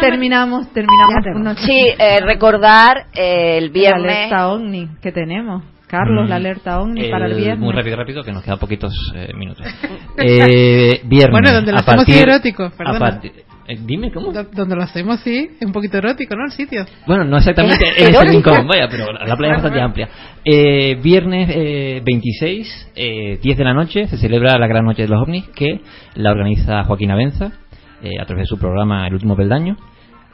terminamos, 0.00 0.72
terminamos. 0.72 1.58
Sí, 1.60 1.80
eh, 1.98 2.20
recordar 2.20 3.06
eh, 3.14 3.58
el 3.58 3.66
la 3.66 3.72
viernes. 3.72 4.16
alerta 4.16 4.48
OVNI 4.48 4.88
que 5.02 5.12
tenemos. 5.12 5.62
Carlos, 5.98 6.26
Mm, 6.26 6.28
la 6.28 6.36
alerta 6.36 6.80
OVNI 6.80 7.10
para 7.10 7.26
el 7.26 7.32
eh, 7.32 7.36
viernes. 7.36 7.58
Muy 7.60 7.72
rápido, 7.72 7.96
rápido, 7.96 8.22
que 8.24 8.32
nos 8.32 8.42
quedan 8.42 8.58
poquitos 8.58 8.92
eh, 9.14 9.32
minutos. 9.34 9.64
Eh, 10.16 11.00
viernes. 11.04 11.30
Bueno, 11.32 11.52
donde 11.52 11.72
lo 11.72 11.78
hacemos 11.78 11.96
partir, 11.96 12.14
sí 12.14 12.20
erótico, 12.22 12.70
eh, 13.66 13.78
dime, 13.84 14.12
¿cómo? 14.12 14.32
Do- 14.32 14.44
Donde 14.44 14.76
lo 14.76 14.82
hacemos, 14.82 15.20
sí, 15.20 15.50
es 15.58 15.66
un 15.66 15.72
poquito 15.72 15.98
erótico, 15.98 16.36
¿no? 16.36 16.44
El 16.44 16.52
sitio. 16.52 16.84
Bueno, 17.06 17.24
no 17.24 17.36
exactamente 17.38 17.84
en 17.96 18.08
ese 18.14 18.24
rincón, 18.24 18.66
vaya, 18.66 18.86
pero 18.90 19.12
la 19.12 19.36
playa 19.36 19.54
es 19.54 19.62
bastante 19.62 19.80
amplia. 19.80 20.08
Eh, 20.44 20.96
viernes 21.02 21.48
eh, 21.52 22.02
26, 22.04 22.90
eh, 22.94 23.38
10 23.42 23.58
de 23.58 23.64
la 23.64 23.72
noche, 23.74 24.06
se 24.06 24.18
celebra 24.18 24.58
la 24.58 24.66
Gran 24.66 24.84
Noche 24.84 25.02
de 25.02 25.08
los 25.08 25.20
OVNIs, 25.22 25.48
que 25.48 25.80
la 26.14 26.30
organiza 26.30 26.84
Joaquín 26.84 27.10
Avenza, 27.10 27.52
eh, 28.02 28.20
a 28.20 28.24
través 28.26 28.42
de 28.44 28.46
su 28.46 28.58
programa 28.58 29.06
El 29.06 29.14
Último 29.14 29.34
Peldaño. 29.36 29.76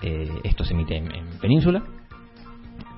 Eh, 0.02 0.28
esto 0.44 0.64
se 0.64 0.74
emite 0.74 0.96
en, 0.96 1.04
en 1.14 1.38
Península. 1.40 1.82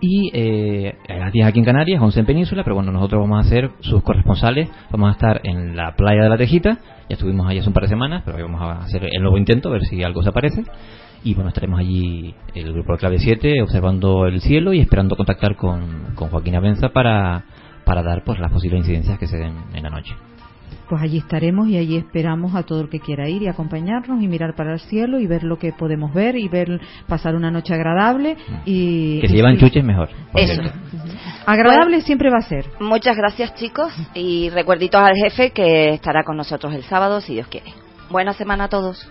Y 0.05 0.33
eh, 0.35 0.97
a 1.09 1.15
las 1.15 1.33
10 1.33 1.47
aquí 1.47 1.61
en 1.61 1.65
Canarias, 1.65 2.03
11 2.03 2.19
en 2.19 2.27
Península, 2.27 2.65
pero 2.65 2.75
bueno, 2.75 2.91
nosotros 2.91 3.21
vamos 3.21 3.47
a 3.47 3.49
ser 3.49 3.71
sus 3.79 4.03
corresponsales, 4.03 4.69
vamos 4.91 5.11
a 5.11 5.13
estar 5.13 5.41
en 5.45 5.77
la 5.77 5.95
playa 5.95 6.25
de 6.25 6.29
la 6.29 6.37
Tejita, 6.37 6.81
ya 7.09 7.15
estuvimos 7.15 7.47
allí 7.47 7.61
hace 7.61 7.69
un 7.69 7.73
par 7.73 7.85
de 7.85 7.91
semanas, 7.91 8.23
pero 8.25 8.37
hoy 8.37 8.43
vamos 8.43 8.61
a 8.61 8.83
hacer 8.83 9.05
el 9.05 9.23
nuevo 9.23 9.39
intento, 9.39 9.69
a 9.69 9.73
ver 9.73 9.85
si 9.85 10.03
algo 10.03 10.25
se 10.25 10.31
aparece. 10.31 10.65
Y 11.23 11.35
bueno, 11.35 11.51
estaremos 11.51 11.79
allí, 11.79 12.35
el 12.53 12.73
grupo 12.73 12.95
de 12.95 12.99
clave 12.99 13.19
7, 13.21 13.63
observando 13.63 14.27
el 14.27 14.41
cielo 14.41 14.73
y 14.73 14.81
esperando 14.81 15.15
contactar 15.15 15.55
con, 15.55 16.17
con 16.17 16.31
Joaquín 16.31 16.57
Avenza 16.57 16.89
para, 16.89 17.45
para 17.85 18.03
dar 18.03 18.25
pues 18.25 18.41
las 18.41 18.51
posibles 18.51 18.81
incidencias 18.81 19.21
que 19.21 19.29
se 19.29 19.39
den 19.39 19.55
en 19.73 19.85
la 19.85 19.91
noche. 19.91 20.17
Pues 20.89 21.03
allí 21.03 21.19
estaremos 21.19 21.69
y 21.69 21.77
allí 21.77 21.97
esperamos 21.97 22.55
a 22.55 22.63
todo 22.63 22.83
el 22.83 22.89
que 22.89 23.01
quiera 23.01 23.29
ir 23.29 23.43
y 23.43 23.49
acompañarnos 23.49 24.23
y 24.23 24.29
mirar 24.29 24.55
para 24.55 24.73
el 24.75 24.81
cielo 24.81 25.19
y 25.21 25.27
ver 25.27 25.43
lo 25.45 25.59
que 25.59 25.73
podemos 25.73 26.13
ver 26.13 26.37
y 26.37 26.49
ver 26.49 26.81
pasar 27.07 27.35
una 27.35 27.51
noche 27.51 27.75
agradable 27.75 28.37
y 28.65 29.21
Que 29.21 29.29
se 29.29 29.35
llevan 29.35 29.55
y- 29.55 29.59
chuches 29.59 29.85
mejor. 29.85 30.09
Eso. 30.35 30.55
cierto. 30.63 30.79
Agradable 31.47 32.01
siempre 32.03 32.31
va 32.31 32.39
a 32.39 32.43
ser. 32.43 32.67
Muchas 32.81 33.17
gracias, 33.17 33.55
chicos. 33.55 33.93
Y 34.15 34.51
recuerditos 34.51 35.01
al 35.01 35.15
jefe 35.17 35.51
que 35.51 35.91
estará 35.91 36.25
con 36.25 36.37
nosotros 36.37 36.75
el 36.75 36.83
sábado, 36.85 37.21
si 37.21 37.35
Dios 37.35 37.49
quiere. 37.49 37.73
Buena 38.11 38.33
semana 38.33 38.65
a 38.65 38.69
todos. 38.69 39.11